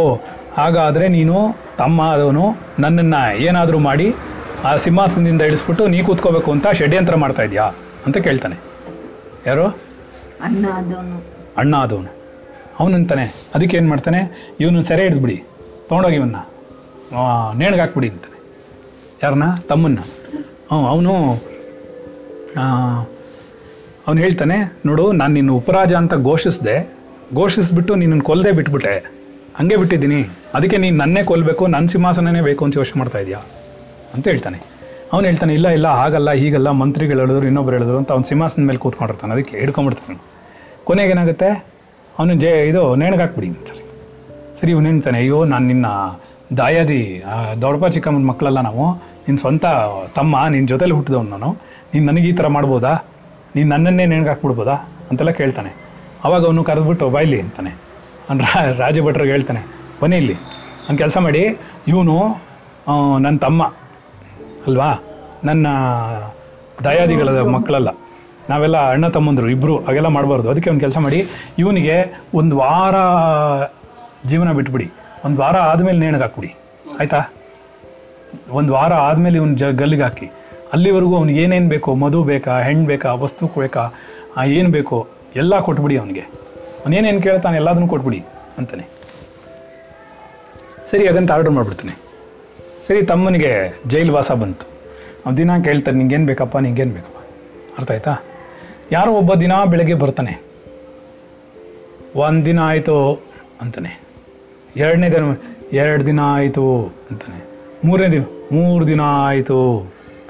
ಹಾಗಾದರೆ 0.59 1.07
ನೀನು 1.09 1.37
ತಮ್ಮ 1.79 2.01
ಆದವನು, 2.13 2.45
ನನ್ನನ್ನು 2.79 3.21
ಏನಾದರೂ 3.49 3.79
ಮಾಡಿ 3.89 4.07
ಆ 4.65 4.77
ಸಿಂಹಾಸನದಿಂದ 4.77 5.43
ಇಳಿಸ್ಬಿಟ್ಟು 5.43 5.87
ನೀ 5.87 6.03
ಕೂತ್ಕೋಬೇಕು 6.03 6.53
ಅಂತ 6.53 6.67
ಷಡ್ಯಂತ್ರ 6.73 7.17
ಮಾಡ್ತಾ 7.17 7.43
ಇದೆಯಾ 7.43 7.63
ಅಂತ 8.07 8.19
ಕೇಳ್ತಾನೆ. 8.19 8.57
ಯಾರು? 9.47 9.67
ಅಣ್ಣ 10.41 10.67
ಆದವನು. 10.73 11.25
ಅಣ್ಣ 11.57 11.75
ಆದವನು. 11.75 12.11
ಅವನಂತಾನೆ 12.81 13.25
ಅದಕ್ಕೆ 13.55 13.77
ಏನು 13.77 13.89
ಮಾಡ್ತಾನೆ? 13.89 14.53
ಇವನು 14.61 14.83
ಸೆರೆ 14.83 15.03
ಹಿಡಿದ್ಬಿಡಿ 15.03 15.37
ತೊಗೊಂಡೋಗಿ 15.89 16.15
ಇವನ್ನ. 16.15 16.37
ನೇಣಿಗೆ 17.59 17.81
ಹಾಕ್ಬಿಡಿ 17.81 18.09
ಅಂತಾನೆ. 18.09 18.39
ಯಾರನ್ನ 19.23 19.55
ತಮ್ಮನ್ನ. 19.69 19.99
ಹ್ಞೂ 19.99 20.87
ಅವನು 20.87 21.13
ಅವನು 24.07 24.21
ಹೇಳ್ತಾನೆ 24.21 24.57
ನೋಡು 24.87 25.13
ನಾನು 25.13 25.35
ನಿನ್ನ 25.35 25.51
ಉಪರಾಜ 25.51 25.95
ಅಂತ 25.95 26.15
ಘೋಷಿಸಿದೆ. 26.15 26.77
ಘೋಷಿಸ್ಬಿಟ್ಟು 27.35 27.95
ನಿನ್ನನ್ನು 27.95 28.25
ಕೊಲ್ಲದೆ 28.25 28.53
ಬಿಟ್ಬಿಟ್ಟೆ. 28.53 28.95
ಹಂಗೆ 29.57 29.77
ಬಿಟ್ಟಿದ್ದೀನಿ. 29.77 30.29
ಅದಕ್ಕೆ 30.55 30.77
ನೀನು 30.77 30.97
ನನ್ನೇ 30.97 31.23
ಕೊಲ್ಲಬೇಕು 31.23 31.67
ನನ್ನ 31.67 31.87
ಸಿಂಹಾಸನನೇ 31.87 32.41
ಬೇಕು 32.41 32.65
ಅಂತ 32.65 32.77
ಯೋಚನೆ 32.77 32.99
ಮಾಡ್ತಾ 32.99 33.19
ಇದೆಯಾ? 33.19 33.41
ಅಂತ 34.15 34.25
ಹೇಳ್ತಾನೆ. 34.29 34.59
ಅವನು 35.13 35.25
ಹೇಳ್ತಾನೆ, 35.27 35.53
ಇಲ್ಲ 35.55 35.69
ಇಲ್ಲ, 35.69 35.89
ಹಾಗಲ್ಲ, 36.01 36.31
ಹೀಗಲ್ಲ, 36.41 36.69
ಮಂತ್ರಿಗಳು 36.83 37.21
ಹೇಳಿದ್ರು, 37.23 37.47
ಇನ್ನೊಬ್ರು 37.47 37.75
ಹೇಳಿದ್ರು 37.77 37.99
ಅಂತ 38.01 38.11
ಅವ್ನು 38.15 38.27
ಸಿಂಹಾಸನ 38.29 38.63
ಮೇಲೆ 38.69 38.81
ಕೂತ್ಕೊಂಡಿರ್ತಾನೆ. 38.85 39.33
ಅದಕ್ಕೆ 39.33 39.55
ಹಿಡ್ಕೊಂಡ್ಬಿಡ್ತಾನೆ. 39.63 40.17
ಕೊನೆಗೆ 40.89 41.11
ಏನಾಗುತ್ತೆ? 41.11 41.49
ಅವನು 42.19 42.35
ಜೆ, 42.35 42.53
ಇದು 42.69 42.83
ನೇಣಗಾಕ್ಬಿಡಿ 43.03 43.49
ಅಂತಾರೆ 43.49 43.83
ಸರಿ, 44.61 44.71
ಇವನು 44.71 44.89
ಹೇಳ್ತಾನೆ, 44.89 45.19
ಅಯ್ಯೋ, 45.19 45.39
ನಾನು 45.53 45.65
ನಿನ್ನ 45.67 45.87
ದಾಯಾದಿ 46.57 47.01
ದೊಡ್ಡಪ್ಪ, 47.63 47.87
ಚಿಕ್ಕಮ್ಮನ 47.95 48.27
ಮಕ್ಕಳೆಲ್ಲ 48.31 48.61
ನಾವು. 48.61 48.85
ನಿನ್ನ 49.27 49.39
ಸ್ವಂತ 49.41 49.67
ತಮ್ಮ 50.17 50.35
ನಿನ್ನ 50.49 50.67
ಜೊತೇಲಿ 50.73 50.95
ಹುಟ್ಟಿದವನು 50.95 51.31
ನಾನು. 51.31 51.51
ನೀನು 51.93 52.05
ನನಗೆ 52.07 52.27
ಈ 52.29 52.35
ಥರ 52.39 52.47
ಮಾಡ್ಬೋದಾ? 52.57 52.93
ನೀನು 53.57 53.69
ನನ್ನನ್ನೇ 53.71 54.05
ನೇಣಗಾಕ್ಬಿಡ್ಬೋದಾ? 54.13 54.77
ಅಂತೆಲ್ಲ 55.11 55.33
ಕೇಳ್ತಾನೆ. 55.41 55.71
ಅವಾಗ 56.25 56.43
ಅವನು 56.45 56.65
ಕರೆದ್ಬಿಟ್ಟು 56.65 57.07
ಬಾಯ್ಲಿ 57.15 57.39
ಅಂತಾನೆ. 57.41 57.73
ಅವ್ನು 58.29 58.43
ರಾ 58.45 58.61
ರಾಜಭಟ್ರಿಗೆ 58.79 59.33
ಹೇಳ್ತಾನೆ, 59.33 59.63
ಬನ್ನಿ 60.03 60.17
ಇಲ್ಲಿ. 60.17 60.37
ಅವ್ನು 60.85 60.99
ಕೆಲಸ 61.03 61.17
ಮಾಡಿ. 61.27 61.43
ಇವನು 61.89 62.17
ನನ್ನ 63.19 63.37
ತಮ್ಮ. 63.39 63.63
ಅಲ್ವಾ? 64.67 65.05
ನನ್ನ 65.45 65.67
ದಯಾದಿಗಳ 66.85 67.29
ಮಕ್ಕಳಲ್ಲ. 67.29 67.89
ನಾವೆಲ್ಲ 68.51 68.91
ಅಣ್ಣ 68.91 69.09
ತಮ್ಮಂದರು 69.09 69.49
ಇಬ್ಬರು 69.49 69.79
ಹಾಗೆಲ್ಲ 69.79 70.07
ಮಾಡಬಾರ್ದು. 70.07 70.51
ಅದಕ್ಕೆ 70.51 70.71
ಒಂದು 70.71 70.81
ಕೆಲಸ 70.81 70.99
ಮಾಡಿ, 70.99 71.27
ಇವನಿಗೆ 71.59 72.21
ಒಂದು 72.35 72.57
ವಾರ 72.57 72.95
ಜೀವನ 74.29 74.53
ಬಿಟ್ಬಿಡಿ. 74.53 74.91
ಒಂದು 75.25 75.41
ವಾರ 75.41 75.57
ಆದಮೇಲೆ 75.57 75.99
ನೇಣಿಗೆ 75.99 76.23
ಹಾಕ್ಬಿಡಿ. 76.23 76.55
ಆಯಿತಾ? 77.01 77.21
ಒಂದು 78.51 78.73
ವಾರ 78.73 78.93
ಆದಮೇಲೆ 78.93 79.37
ಇವನು 79.37 79.57
ಜ 79.57 79.65
ಗಲ್ಲಿಗೆ 79.65 80.03
ಹಾಕಿ. 80.03 80.31
ಅಲ್ಲಿವರೆಗೂ 80.73 81.17
ಅವ್ನಿಗೆ 81.17 81.43
ಏನೇನು 81.43 81.69
ಬೇಕೋ, 81.69 81.95
ಮಧು 81.95 82.23
ಬೇಕಾ 82.23 82.61
ಹೆಣ್ಣು 82.61 82.87
ಬೇಕಾ, 82.87 83.13
ವಸ್ತು 83.13 83.47
ಬೇಕಾ 83.47 83.91
ಏನು 84.45 84.71
ಬೇಕೋ 84.71 85.09
ಎಲ್ಲ 85.37 85.59
ಕೊಟ್ಬಿಡಿ 85.59 85.97
ಅವನಿಗೆ. 85.99 86.21
ಅವನೇನೇನು 86.21 87.23
ಕೇಳ್ತಾನೆ 87.23 87.57
ಎಲ್ಲದನ್ನು 87.57 87.89
ಕೊಟ್ಬಿಡಿ 87.89 88.25
ಅಂತಾನೆ. 88.59 88.89
ಸರಿ, 90.91 91.07
ಹಾಗಂತ 91.07 91.33
ಆರ್ಡರ್ 91.33 91.53
ಮಾಡಿಬಿಡ್ತಾನೆ. 91.53 92.04
ಸರಿ, 92.87 93.03
ತಮ್ಮನಿಗೆ 93.03 93.81
ಜೈಲು 93.87 94.13
ವಾಸ 94.13 94.33
ಬಂತು. 94.33 94.67
ಅವ್ನು 95.27 95.37
ದಿನ 95.37 95.51
ಕೇಳ್ತಾನೆ 95.65 95.99
ನಿಂಗೇನು 95.99 96.27
ಬೇಕಪ್ಪ 96.27 96.59
ನಿಂಗೇನು 96.59 96.95
ಬೇಕಪ್ಪ? 96.95 97.19
ಅರ್ಥ 97.79 97.91
ಆಯ್ತಾ? 97.91 98.17
ಯಾರೋ 98.93 99.13
ಒಬ್ಬ 99.13 99.35
ದಿನ 99.35 99.53
ಬೆಳಗ್ಗೆ 99.65 99.95
ಬರ್ತಾನೆ. 99.95 100.43
ಒಂದು 102.17 102.47
ದಿನ 102.47 102.61
ಆಯಿತು, 102.61 103.15
ಅಂತಾನೆ. 103.61 104.01
ಎರಡನೇ 104.77 105.11
ದಿನ, 105.11 105.37
ಎರಡು 105.73 106.07
ದಿನ 106.07 106.21
ಆಯಿತು, 106.21 106.93
ಅಂತಾನೆ. 107.11 107.45
ಮೂರನೇ 107.85 108.09
ದಿನ, 108.09 108.23
ಮೂರು 108.53 108.87
ದಿನ 108.87 109.01
ಆಯಿತು, 109.01 109.81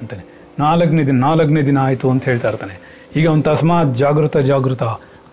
ಅಂತಾನೆ. 0.01 0.25
ನಾಲ್ಕನೇ 0.59 1.03
ದಿನ 1.03 1.21
ನಾಲ್ಕನೇ 1.21 1.63
ದಿನ 1.63 1.79
ಆಯಿತು 1.79 2.11
ಅಂತ 2.11 2.25
ಹೇಳ್ತಾ 2.25 2.49
ಇರ್ತಾನೆ. 2.49 2.81
ಈಗ 3.17 3.27
ಒಂದು 3.27 3.43
ತಸ್ಮಾತ್ 3.43 3.95
ಜಾಗೃತ 3.95 4.37
ಜಾಗೃತ 4.37 4.83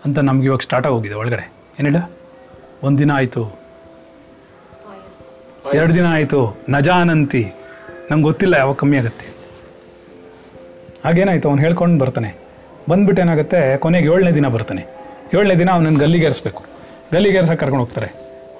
ಅಂತ 0.04 0.18
ನಮ್ಗೆ 0.18 0.46
ಇವಾಗ 0.46 0.58
ಸ್ಟಾರ್ಟ್ 0.58 0.86
ಆಗೋಗಿದೆ 0.86 1.14
ಒಳಗಡೆ. 1.14 1.52
ಏನಿಲ್ಲ 1.80 2.10
ಒಂದು 2.82 2.98
ದಿನ 2.98 3.12
ಆಯಿತು 3.12 3.61
ಎರಡು 5.74 5.94
ದಿನ 5.94 6.06
ಆಯಿತು, 6.12 6.60
ನಜಾನಂತಿ. 6.68 7.52
ನಂಗೆ 8.10 8.22
ಗೊತ್ತಿಲ್ಲ 8.22 8.54
ಯಾವಾಗ 8.54 8.74
ಕಮ್ಮಿ 8.74 8.98
ಆಗುತ್ತೆ. 8.98 9.26
ಹಾಗೇನಾಯ್ತು, 11.04 11.48
ಅವ್ನು 11.48 11.62
ಹೇಳ್ಕೊಂಡು 11.62 12.04
ಬರ್ತಾನೆ. 12.04 12.30
ಬಂದ್ಬಿಟ್ಟು 12.90 13.22
ಏನಾಗುತ್ತೆ, 13.22 13.76
ಕೊನೆಗೆ 13.76 14.06
ಏಳನೇ 14.08 14.30
ದಿನ 14.30 14.46
ಬರ್ತಾನೆ. 14.46 14.82
ಏಳನೇ 15.34 15.54
ದಿನ 15.54 15.70
ಅವನನ್ನು 15.70 15.98
ಗಲ್ಲಿಗೇರಿಸ್ಬೇಕು. 15.98 16.62
ಗಲ್ಲಿಗೇರ್ಸಕ್ಕೆ 17.12 17.60
ಕರ್ಕೊಂಡು 17.60 17.84
ಹೋಗ್ತಾರೆ. 17.84 18.06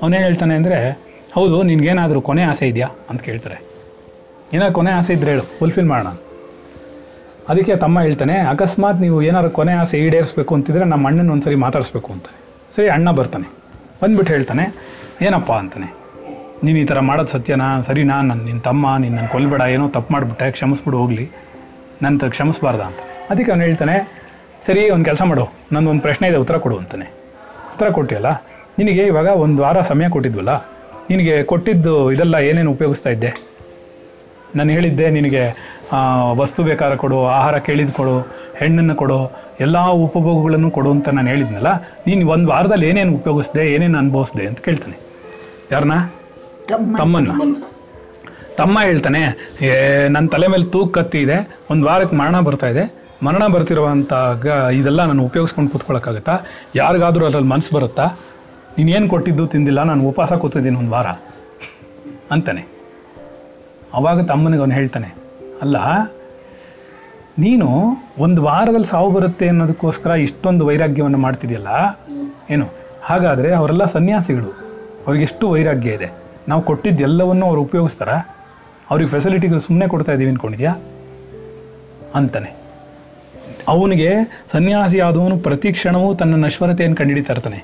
ಅವನೇನು 0.03 0.25
ಹೇಳ್ತಾನೆ 0.25 0.55
ಅಂದರೆ, 0.55 1.01
ಹೌದು, 1.35 1.63
ನಿನಗೇನಾದರೂ 1.63 2.21
ಕೊನೆ 2.21 2.43
ಆಸೆ 2.43 2.69
ಇದೆಯಾ? 2.69 2.89
ಅಂತ 3.11 3.23
ಕೇಳ್ತಾರೆ. 3.23 3.63
ಏನೋ 4.55 4.73
ಕೊನೆ 4.73 4.91
ಆಸೆ 4.91 5.13
ಇದ್ರೆ 5.13 5.31
ಹೇಳು 5.31 5.43
ಫುಲ್ಫಿಲ್ 5.59 5.87
ಮಾಡೋಣ. 5.87 6.13
ಅದಕ್ಕೆ 7.49 7.77
ತಮ್ಮ 7.77 8.01
ಹೇಳ್ತಾನೆ, 8.01 8.37
ಅಕಸ್ಮಾತ್ 8.39 9.01
ನೀವು 9.01 9.23
ಏನಾದ್ರು 9.23 9.51
ಕೊನೆ 9.51 9.73
ಆಸೆ 9.73 9.99
ಈಡೇರಿಸ್ಬೇಕು 9.99 10.55
ಅಂತಿದ್ರೆ 10.55 10.85
ನಮ್ಮ 10.85 11.07
ಅಣ್ಣನ 11.07 11.31
ಒಂದ್ಸರಿ 11.31 11.55
ಮಾತಾಡಿಸ್ಬೇಕು 11.55 12.13
ಅಂತಾನೆ. 12.13 12.39
ಸರಿ, 12.77 12.89
ಅಣ್ಣ 12.89 13.11
ಬರ್ತಾನೆ. 13.11 13.49
ಬಂದ್ಬಿಟ್ಟು 14.03 14.33
ಹೇಳ್ತಾನೆ, 14.35 14.75
ಏನಪ್ಪ 15.23 15.53
ಅಂತಾನೆ. 15.53 16.02
ನೀನು 16.65 16.79
ಈ 16.79 16.85
ಥರ 16.85 16.99
ಮಾಡೋದು 17.01 17.29
ಸತ್ಯನಾ? 17.29 17.81
ಸರಿನಾ? 17.81 18.23
ನನ್ನ 18.23 18.43
ನಿನ್ನ 18.45 18.61
ತಮ್ಮ, 18.61 18.97
ನೀನು 18.99 19.17
ನನ್ನ 19.17 19.27
ಕೊಲ್ಬೇಡ, 19.27 19.61
ಏನೋ 19.61 19.89
ತಪ್ಪು 19.89 20.13
ಮಾಡಿಬಿಟ್ಟೆ, 20.13 20.51
ಕ್ಷಮಿಸ್ಬಿಡು, 20.51 20.99
ಹೋಗಲಿ. 20.99 21.31
ನನ್ನ 22.03 22.19
ತ 22.19 22.25
ಕ್ಷಮಿಸ್ಬಾರ್ದ 22.25 22.81
ಅಂತ. 22.81 23.01
ಅದಕ್ಕೆ 23.31 23.53
ಅವನು 23.53 23.63
ಹೇಳ್ತಾನೆ, 23.63 23.97
ಸರಿ, 24.67 24.91
ಒಂದು 24.91 25.05
ಕೆಲಸ 25.05 25.23
ಮಾಡು. 25.23 25.45
ಒಂದು 25.77 26.03
ಪ್ರಶ್ನೆ 26.03 26.29
ಇದೆ, 26.29 26.37
ಉತ್ತರ 26.37 26.57
ಕೊಡು, 26.57 26.77
ಅಂತಾನೆ. 26.79 27.05
ಉತ್ತರ 27.73 27.89
ಕೊಟ್ಟಿಯಲ್ಲ? 27.89 28.31
ನಿನಗೆ 28.79 29.03
ಇವಾಗ 29.07 29.27
ಒಂದು 29.27 29.63
ವಾರ 29.63 29.81
ಸಮಯ 29.81 30.09
ಕೊಟ್ಟಿದ್ವಲ್ಲ? 30.09 30.53
ನಿನಗೆ 31.11 31.43
ಕೊಟ್ಟಿದ್ದು 31.43 32.13
ಇದೆಲ್ಲ 32.13 32.35
ಏನೇನು 32.35 32.71
ಉಪಯೋಗಿಸ್ತಾ 32.71 33.11
ಇದ್ದೆ? 33.11 33.31
ನಾನು 34.57 34.71
ಹೇಳಿದ್ದೆ 34.71 35.11
ನಿನಗೆ 35.11 35.43
ವಸ್ತು 36.33 36.63
ಬೇಕಾದ್ರೆ 36.63 36.97
ಕೊಡು, 36.97 37.27
ಆಹಾರ 37.27 37.59
ಕೇಳಿದ್ದು 37.59 37.93
ಕೊಡು, 37.93 38.17
ಹೆಣ್ಣನ್ನು 38.57 38.95
ಕೊಡು, 38.95 39.19
ಎಲ್ಲ 39.61 39.79
ಉಪಭೋಗಗಳನ್ನು 39.79 40.71
ಕೊಡು 40.71 40.91
ಅಂತ 40.91 41.09
ನಾನು 41.09 41.29
ಹೇಳಿದ್ನಲ್ಲ? 41.29 41.71
ನೀನು 42.07 42.31
ಒಂದು 42.31 42.49
ವಾರದಲ್ಲಿ 42.49 42.89
ಏನೇನು 42.89 43.13
ಉಪಯೋಗಿಸ್ದೆ, 43.15 43.75
ಏನೇನು 43.75 43.99
ಅನುಭವಿಸ್ದೆ 43.99 44.47
ಅಂತ 44.47 44.61
ಕೇಳ್ತಾನೆ. 44.61 44.97
ಯಾರನ್ನ 45.73 45.93
ತಮ್ಮನ್ನ. 46.71 47.33
ತಮ್ಮ 48.59 48.79
ಹೇಳ್ತಾನೆ, 48.89 49.21
ಏ 49.67 49.71
ನನ್ನ 50.15 50.27
ತಲೆ 50.29 50.47
ಮೇಲೆ 50.53 50.67
ತೂಕ 50.75 50.89
ಕತ್ತಿ 50.97 51.19
ಇದೆ, 51.27 51.37
ಒಂದು 51.71 51.85
ವಾರಕ್ಕೆ 51.87 52.17
ಮರಣ 52.17 52.37
ಬರ್ತಾ 52.49 52.69
ಇದೆ. 52.73 52.85
ಮರಣ 53.27 53.45
ಬರ್ತಿರುವಂಥ 53.55 54.13
ಗ 54.45 54.47
ಇದೆಲ್ಲ 54.79 55.01
ನಾನು 55.11 55.23
ಉಪಯೋಗಿಸ್ಕೊಂಡು 55.25 55.71
ಕೂತ್ಕೊಳ್ಳೋಕ್ಕಾಗತ್ತಾ 55.71 56.35
ಯಾರಿಗಾದರೂ 56.77 57.25
ಅದ್ರಲ್ಲಿ 57.27 57.51
ಮನಸ್ಸು 57.51 57.73
ಬರುತ್ತಾ? 57.77 58.07
ನೀನೇನು 58.79 59.09
ಕೊಟ್ಟಿದ್ದು 59.09 59.45
ತಿಂದಿಲ್ಲ, 59.47 59.81
ನಾನು 59.83 60.03
ಉಪವಾಸ 60.09 60.33
ಕೂತಿದ್ದೀನಿ 60.43 60.79
ಒಂದು 60.79 60.93
ವಾರ. 60.97 61.09
ಅಂತಾನೆ. 62.31 62.63
ಅವಾಗ 63.95 64.19
ತಮ್ಮನಿಗೆ 64.27 64.63
ಅವನು 64.63 64.75
ಹೇಳ್ತಾನೆ, 64.75 65.09
ಅಲ್ಲ, 65.63 65.77
ನೀನು 67.39 67.69
ಒಂದು 68.19 68.41
ವಾರದಲ್ಲಿ 68.43 68.89
ಸಾವು 68.93 69.11
ಬರುತ್ತೆ 69.11 69.47
ಅನ್ನೋದಕ್ಕೋಸ್ಕರ 69.49 70.11
ಇಷ್ಟೊಂದು 70.25 70.63
ವೈರಾಗ್ಯವನ್ನು 70.67 71.19
ಮಾಡ್ತಿದೆಯಲ್ಲ? 71.19 71.71
ಏನು? 72.51 72.67
ಹಾಗಾದರೆ 73.03 73.51
ಅವರೆಲ್ಲ 73.55 73.85
ಸನ್ಯಾಸಿಗಳು. 73.97 74.51
ಅವ್ರಿಗೆ 75.07 75.25
ಎಷ್ಟು 75.25 75.45
ವೈರಾಗ್ಯ 75.51 75.99
ಇದೆ. 75.99 76.09
ನಾವು 76.51 76.63
ಕೊಟ್ಟಿದ್ದೆಲ್ಲವನ್ನೂ 76.69 77.45
ಅವ್ರು 77.51 77.61
ಉಪಯೋಗಿಸ್ತಾರ. 77.67 78.11
ಅವ್ರಿಗೆ 78.91 79.11
ಫೆಸಿಲಿಟಿಗಳು 79.15 79.61
ಸುಮ್ಮನೆ 79.67 79.87
ಕೊಡ್ತಾ 79.93 80.13
ಇದ್ದೀವಿ 80.15 80.31
ಅಂದ್ಕೊಂಡಿದ್ಯಾ 80.33 80.73
ಅಂತಾನೆ. 82.19 82.51
ಅವನಿಗೆ 83.73 84.11
ಸನ್ಯಾಸಿ 84.53 84.99
ಆದವನು 85.09 85.37
ಪ್ರತಿ 85.47 85.71
ಕ್ಷಣವೂ 85.77 86.09
ತನ್ನ 86.21 86.41
ನಶ್ವರತೆಯನ್ನು 86.45 86.97
ಕಂಡುಹಿಡಿತಾ 87.01 87.33
ಇರ್ತಾನೆ. 87.35 87.59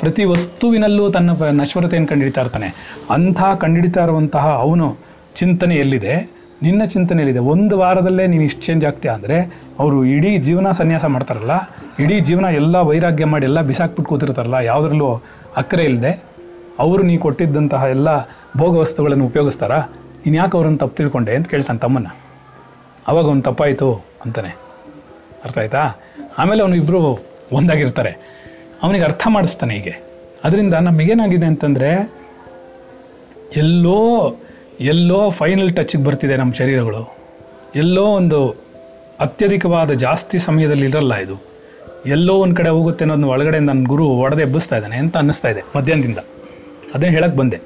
ಪ್ರತಿ 0.00 0.24
ವಸ್ತುವಿನಲ್ಲೂ 0.32 1.04
ತನ್ನ 1.16 1.30
ನಶ್ವರತೆಯನ್ನು 1.60 2.08
ಕಂಡುಹಿಡಿತಾ 2.10 2.42
ಇರ್ತಾನೆ. 2.44 2.68
ಅಂಥ 3.14 3.40
ಕಂಡುಹಿಡಿತಾ 3.62 4.02
ಇರುವಂತಹ 4.06 4.44
ಅವನು 4.64 4.86
ಚಿಂತನೆ 5.40 5.76
ಎಲ್ಲಿದೆ 5.84 6.14
ನಿನ್ನ 6.66 6.82
ಚಿಂತನೆ 6.92 7.20
ಎಲ್ಲಿದೆ 7.22 7.42
ಒಂದು 7.52 7.74
ವಾರದಲ್ಲೇ 7.80 8.24
ನೀನು 8.30 8.44
ಇಷ್ಟು 8.48 8.62
ಚೇಂಜ್ 8.66 8.84
ಆಗ್ತೀಯ 8.88 9.10
ಅಂದರೆ 9.16 9.36
ಅವರು 9.82 9.98
ಇಡೀ 10.14 10.30
ಜೀವನ 10.46 10.70
ಸನ್ಯಾಸ 10.78 11.04
ಮಾಡ್ತಾರಲ್ಲ, 11.14 11.54
ಇಡೀ 12.04 12.16
ಜೀವನ 12.28 12.46
ಎಲ್ಲ 12.60 12.76
ವೈರಾಗ್ಯ 12.88 13.26
ಮಾಡಿ 13.32 13.44
ಎಲ್ಲ 13.50 13.60
ಬಿಸಾಕ್ಬಿಟ್ಟು 13.68 14.08
ಕೂತಿರ್ತಾರಲ್ಲ, 14.10 14.58
ಯಾವುದ್ರಲ್ಲೂ 14.70 15.10
ಅಕ್ಕರೆ 15.60 15.84
ಇಲ್ಲದೆ 15.90 16.12
ಅವರು 16.78 17.02
ನೀ 17.02 17.18
ಕೊಟ್ಟಿದ್ದಂತಹ 17.18 17.82
ಎಲ್ಲ 17.82 18.22
ಭೋಗ 18.56 18.76
ವಸ್ತುಗಳನ್ನು 18.76 19.26
ಉಪಯೋಗಿಸ್ತಾರಾ? 19.26 19.78
ನೀನು 20.26 20.36
ಯಾಕೆ 20.36 20.56
ಅವ್ರನ್ನ 20.56 20.76
ತಪ್ಪು 20.76 20.96
ತಿಳ್ಕೊಂಡೆ 20.96 21.36
ಅಂತ 21.36 21.48
ಕೇಳ್ತಾನೆ 21.48 21.78
ತಮ್ಮನ್ನ. 21.78 22.06
ಅವಾಗ 23.08 23.24
ಅವ್ನು 23.24 23.42
ತಪ್ಪಾಯಿತು 23.42 23.94
ಅಂತಾನೆ. 24.24 24.48
ಅರ್ಥ 25.44 25.58
ಆಯ್ತಾ? 25.58 25.90
ಆಮೇಲೆ 26.38 26.62
ಅವನು 26.62 26.74
ಇಬ್ಬರು 26.74 27.24
ಒಂದಾಗಿರ್ತಾರೆ. 27.52 28.38
ಅವನಿಗೆ 28.82 29.04
ಅರ್ಥ 29.04 29.28
ಮಾಡಿಸ್ತಾನೆ 29.30 29.74
ಹೀಗೆ. 29.74 30.02
ಅದರಿಂದ 30.44 30.74
ನಮಗೇನಾಗಿದೆ 30.74 31.46
ಅಂತಂದರೆ, 31.46 32.12
ಎಲ್ಲೋ 33.56 34.34
ಎಲ್ಲೋ 34.80 35.30
ಫೈನಲ್ 35.30 35.76
ಟಚ್ಗೆ 35.76 36.04
ಬರ್ತಿದೆ 36.04 36.36
ನಮ್ಮ 36.36 36.54
ಶರೀರಗಳು. 36.54 37.16
ಎಲ್ಲೋ 37.76 38.04
ಒಂದು 38.04 38.50
ಅತ್ಯಧಿಕವಾದ 39.20 39.90
ಜಾಸ್ತಿ 39.90 40.38
ಸಮಯದಲ್ಲಿ 40.38 40.86
ಇರಲ್ಲ 40.86 41.14
ಇದು. 41.14 41.42
ಎಲ್ಲೋ 42.06 42.34
ಒಂದು 42.34 42.54
ಕಡೆ 42.54 42.68
ಹೋಗುತ್ತೆ 42.68 43.04
ಅನ್ನೋದನ್ನ 43.04 43.24
ಒಳಗಡೆ 43.24 43.58
ನನ್ನ 43.58 43.86
ಗುರು 43.86 44.08
ಒಡೆದು 44.08 44.42
ಎಬ್ಬಿಸ್ತಾ 44.42 44.76
ಇದ್ದಾನೆ 44.76 44.96
ಅಂತ 44.96 45.16
ಅನ್ನಿಸ್ತಾ 45.16 45.48
ಇದೆ 45.48 45.62
ಮಧ್ಯಾಹ್ನದಿಂದ. 45.76 46.18
ಅದೇ 46.94 47.06
ಹೇಳಕ್ಕೆ 47.06 47.38
ಬಂದೆ. 47.38 47.60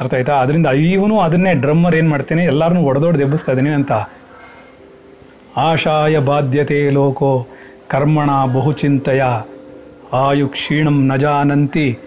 ಅರ್ಥ 0.00 0.14
ಆಯ್ತಾ? 0.14 0.32
ಅದರಿಂದ 0.32 0.66
ಇವನು 0.66 1.20
ಅದನ್ನೇ 1.20 1.54
ಡ್ರಮ್ಮರ್ 1.54 1.96
ಏನು 1.96 2.10
ಮಾಡ್ತೇನೆ? 2.10 2.44
ಎಲ್ಲರನ್ನೂ 2.44 2.82
ಒಡೆದೊಡೆದು 2.82 3.22
ಎಬ್ಬಿಸ್ತಾ 3.22 3.52
ಇದ್ದೀನಿ 3.52 3.70
ಅಂತ. 3.70 3.92
ಆಶಾಯ 5.56 6.18
ಬಾಧ್ಯತೆ 6.18 6.90
ಲೋಕೋ, 6.90 7.46
ಕರ್ಮಣ 7.88 8.30
ಬಹುಚಿಂತೆಯ. 8.52 9.24
ಆಯು 10.12 10.48
ಕ್ಷೀಣಂ 10.48 11.06
ನಜಾನಂತಿ 11.06 11.98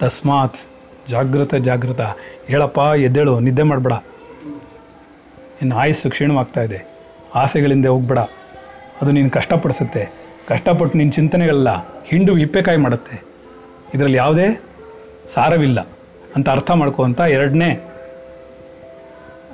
ತಸ್ಮಾತ್ 0.00 0.56
ಜಾಗೃತ 1.08 1.54
ಜಾಗೃತ 1.54 2.00
ಹೇಳಪ್ಪ, 2.48 2.78
ಎದ್ದೇಳು, 2.78 3.40
ನಿದ್ದೆ 3.40 3.62
ಮಾಡಬೇಡ. 3.62 3.92
ಇನ್ನು 5.62 5.76
ಆಯಸ್ಸು 5.76 6.10
ಕ್ಷೀಣವಾಗ್ತಾ 6.10 6.62
ಇದೆ. 6.62 6.84
ಆಸೆಗಳಿಂದ 7.34 7.86
ಹೋಗ್ಬೇಡ. 7.86 8.18
ಅದು 9.02 9.10
ನೀನು 9.10 9.30
ಕಷ್ಟಪಡಿಸುತ್ತೆ. 9.30 10.08
ಕಷ್ಟಪಟ್ಟು 10.48 10.98
ನಿನ್ನ 10.98 11.12
ಚಿಂತನೆಗಳೆಲ್ಲ 11.12 11.68
ಹಿಂಡು 12.06 12.38
ಇಪ್ಪೆಕಾಯಿ 12.38 12.78
ಮಾಡುತ್ತೆ. 12.78 13.22
ಇದರಲ್ಲಿ 13.94 14.16
ಯಾವುದೇ 14.16 14.60
ಸಾರವಿಲ್ಲ 15.28 15.80
ಅಂತ 16.36 16.50
ಅರ್ಥ 16.50 16.70
ಮಾಡ್ಕೊಂತ 16.70 17.20
ಎರಡನೇ 17.20 17.88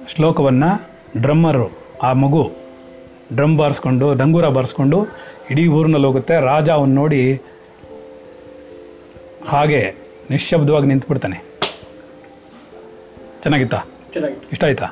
ಶ್ಲೋಕವನ್ನು 0.08 0.90
ಡ್ರಮ್ಮರು 1.20 1.78
ಆ 2.02 2.12
ಮಗು 2.12 2.50
ಡ್ರಮ್ 3.34 3.56
ಬಾರಿಸ್ಕೊಂಡು 3.56 4.14
ಡಂಗೂರ 4.14 4.48
ಬಾರಿಸ್ಕೊಂಡು 4.48 5.06
ಇಡೀ 5.50 5.66
ಊರಿನಲ್ಲಿ 5.66 6.06
ಹೋಗುತ್ತೆ. 6.06 6.40
ರಾಜ 6.40 6.70
ಅವನು 6.70 6.94
ನೋಡಿ 6.94 7.42
ಹಾಗೆ 9.46 9.94
ನಿಶ್ಶಬ್ದವಾಗಿ 10.30 10.86
ನಿಂತ್ಬಿಡ್ತಾನೆ. 10.86 11.44
ಚೆನ್ನಾಗಿತ್ತಾ? 13.42 13.84
ಚೆನ್ನಾಗಿತ್ತು. 14.12 14.48
ಇಷ್ಟ 14.48 14.64
ಆಯ್ತಾ? 14.64 14.86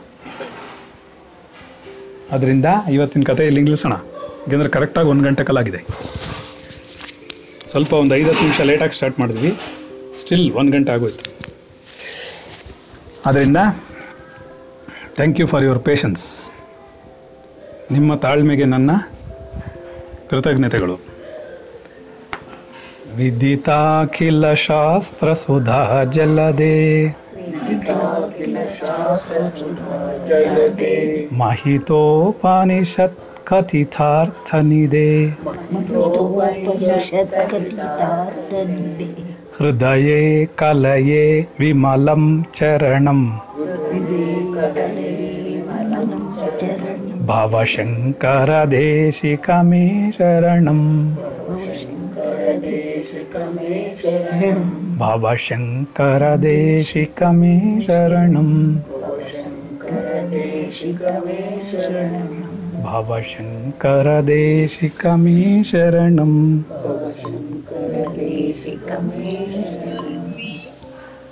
ಅದರಿಂದ 2.33 2.65
ಇವತ್ತಿನ 2.91 3.23
ಕತೆ 3.23 3.47
ಇಲ್ಲಿ 3.47 3.61
ನಿಲ್ಲಿಸೋಣ. 3.61 3.93
ಯಾಕೆಂದರೆ 3.93 4.69
ಕರೆಕ್ಟಾಗಿ 4.69 5.09
ಒಂದು 5.09 5.25
ಗಂಟೆ 5.25 5.45
ಕಾಲಾಗಿದೆ. 5.45 5.79
ಸ್ವಲ್ಪ 7.69 7.93
ಒಂದು 7.93 8.15
ಐದು 8.15 8.29
ಹತ್ತು 8.29 8.43
ನಿಮಿಷ 8.43 8.61
ಲೇಟಾಗಿ 8.61 8.93
ಸ್ಟಾರ್ಟ್ 8.93 9.21
ಮಾಡಿದ್ವಿ. 9.21 9.59
ಸ್ಟಿಲ್ 10.21 10.53
ಒಂದು 10.53 10.73
ಗಂಟೆ 10.73 10.93
ಆಗೋಯ್ತು. 10.93 11.25
ಆದ್ದರಿಂದ 13.27 13.57
thank 15.15 15.41
you 15.41 15.47
for 15.47 15.65
your 15.65 15.79
patience 15.79 16.51
ನಿಮ್ಮ 17.91 18.15
ತಾಳ್ಮೆಗೆ 18.15 18.65
ನನ್ನ 18.65 18.91
ಕೃತಜ್ಞತೆಗಳು. 20.31 20.97
ವಿದಿತಾಖಿಲ 23.17 24.53
ಶಾಸ್ತ್ರ 24.53 25.33
ಸುಧಾ 25.33 26.05
ಜಲದೆ. 26.05 27.07
ಮಹಿತೋಪನಿಷತ್ 31.33 33.19
ಕಥಿತಾರ್ಥನಿದೆ 33.47 35.11
हृदय 39.61 40.49
कलये 40.59 41.47
विमल 41.61 42.43
चरणम्। 42.55 43.31
भवशङ्करदेशिकमे 47.27 50.13
शरणम्। 50.13 51.17
भवशङ्करदेशिकमे 54.99 57.81
शरणम्। 57.81 58.77
भवशङ्करदेशिकमे 62.83 65.63
शरणम्। 65.63 66.63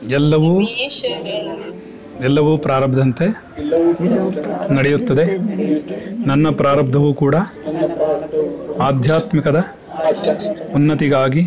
ಎಲ್ಲವೂ 0.09 0.61
ಎಲ್ಲವೂ 2.25 2.57
ಪ್ರಾರಬ್ಧಂತೆ 2.57 3.27
ನಡೆಯುತ್ತದೆ. 4.75 5.25
ನನ್ನ 6.27 6.51
ಪ್ರಾರಬ್ಧವೂ 6.51 7.15
ಕೂಡ 7.15 7.35
ಆಧ್ಯಾತ್ಮಿಕದ 8.81 9.65
ಉನ್ನತಿಗಾಗಿ 10.75 11.43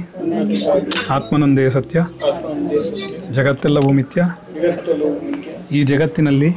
ಆತ್ಮನೊಂದೇ 1.10 1.70
ಸತ್ಯ, 1.70 2.06
ಜಗತ್ತೆಲ್ಲವೂ 3.34 3.92
ಮಿಥ್ಯ. 3.92 4.22
ಈ 5.72 5.84
ಜಗತ್ತಿನಲ್ಲಿ 5.84 6.50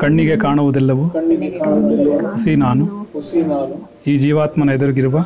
ಕಣ್ಣಿಗೆ 0.00 0.36
ಕಾಣುವುದೆಲ್ಲವೂ 0.36 1.04
ಹುಸಿ 2.30 2.56
ನಾನು. 2.56 3.10
ಈ 4.06 4.16
ಜೀವಾತ್ಮನ 4.16 4.70
ಎದುರಿಗಿರುವ 4.70 5.18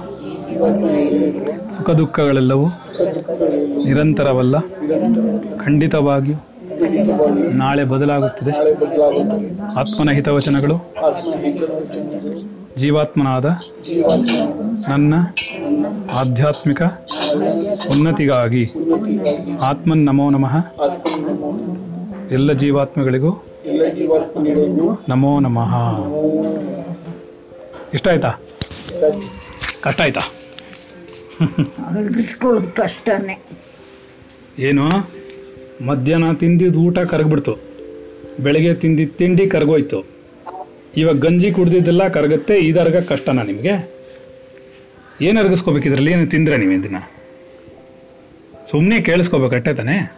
ಸುಖ 1.79 1.91
ದುಃಖಗಳೆಲ್ಲವೂ 1.99 2.67
ನಿರಂತರವಲ್ಲ, 3.87 4.57
ಖಂಡಿತವಾಗಿಯೂ 5.65 6.39
ನಾಳೆ 7.61 7.85
ಬದಲಾಗುತ್ತದೆ. 7.93 8.53
ಆತ್ಮನ 9.81 10.11
ಹಿತವಚನಗಳು 10.17 10.77
ಜೀವಾತ್ಮನಾದ 12.83 13.47
ನನ್ನ 14.91 15.15
ಆಧ್ಯಾತ್ಮಿಕ 16.21 16.81
ಉನ್ನತಿಗಾಗಿ 17.93 18.65
ಆತ್ಮನ್ 19.71 20.05
ನಮೋ 20.09 20.27
ನಮಃ. 20.37 20.55
ಎಲ್ಲ 22.37 22.53
ಜೀವಾತ್ಮಗಳಿಗೂ 22.63 23.33
ನಮೋ 25.13 25.33
ನಮಃ. 25.47 25.73
ಇಷ್ಟ 27.97 28.07
ಆಯ್ತಾ 28.13 28.31
ಕಷ್ಟ 29.85 30.01
ಆಯ್ತಾ 30.07 30.23
ಅರ್ಗಿಸ್ಕೊಳ್ಳೋದು 31.99 32.69
ಕಷ್ಟನೇ. 32.69 33.43
ಏನು? 34.59 34.87
ಮಧ್ಯಾಹ್ನ 35.87 36.33
ತಿಂದಿದ್ದು 36.33 36.81
ಊಟ 36.81 36.99
ಕರಗ್ಬಿಡ್ತು. 36.99 37.55
ಬೆಳಗ್ಗೆ 38.41 38.75
ತಿಂದಿದ್ದು 38.75 39.19
ತಿಂಡಿ 39.19 39.47
ಕರಗೋಯ್ತು. 39.47 40.07
ಇವಾಗ 40.97 41.17
ಗಂಜಿ 41.17 41.51
ಕುಡ್ದಿದ್ದೆಲ್ಲ 41.51 42.09
ಕರಗುತ್ತೆ 42.09 42.55
ಇದರ್ಗ 42.59 42.97
ಕಷ್ಟನಾ 42.97 43.43
ನಿಮಗೆ? 43.43 43.75
ಏನು 45.21 45.41
ಅರ್ಗಿಸ್ಕೋಬೇಕಿದ್ರಲ್ಲಿ 45.41 46.11
ಏನು 46.13 46.27
ತಿಂದ್ರೆ 46.27 46.57
ನೀವು 46.57 46.83
ದಿನ 46.83 46.97
ಸುಮ್ಮನೆ 48.71 49.01
ಕೇಳಿಸ್ಕೋಬೇಕು, 49.01 49.55
ಅಟ್ಟೆ 49.55 49.75
ತಾನೇ? 49.75 50.13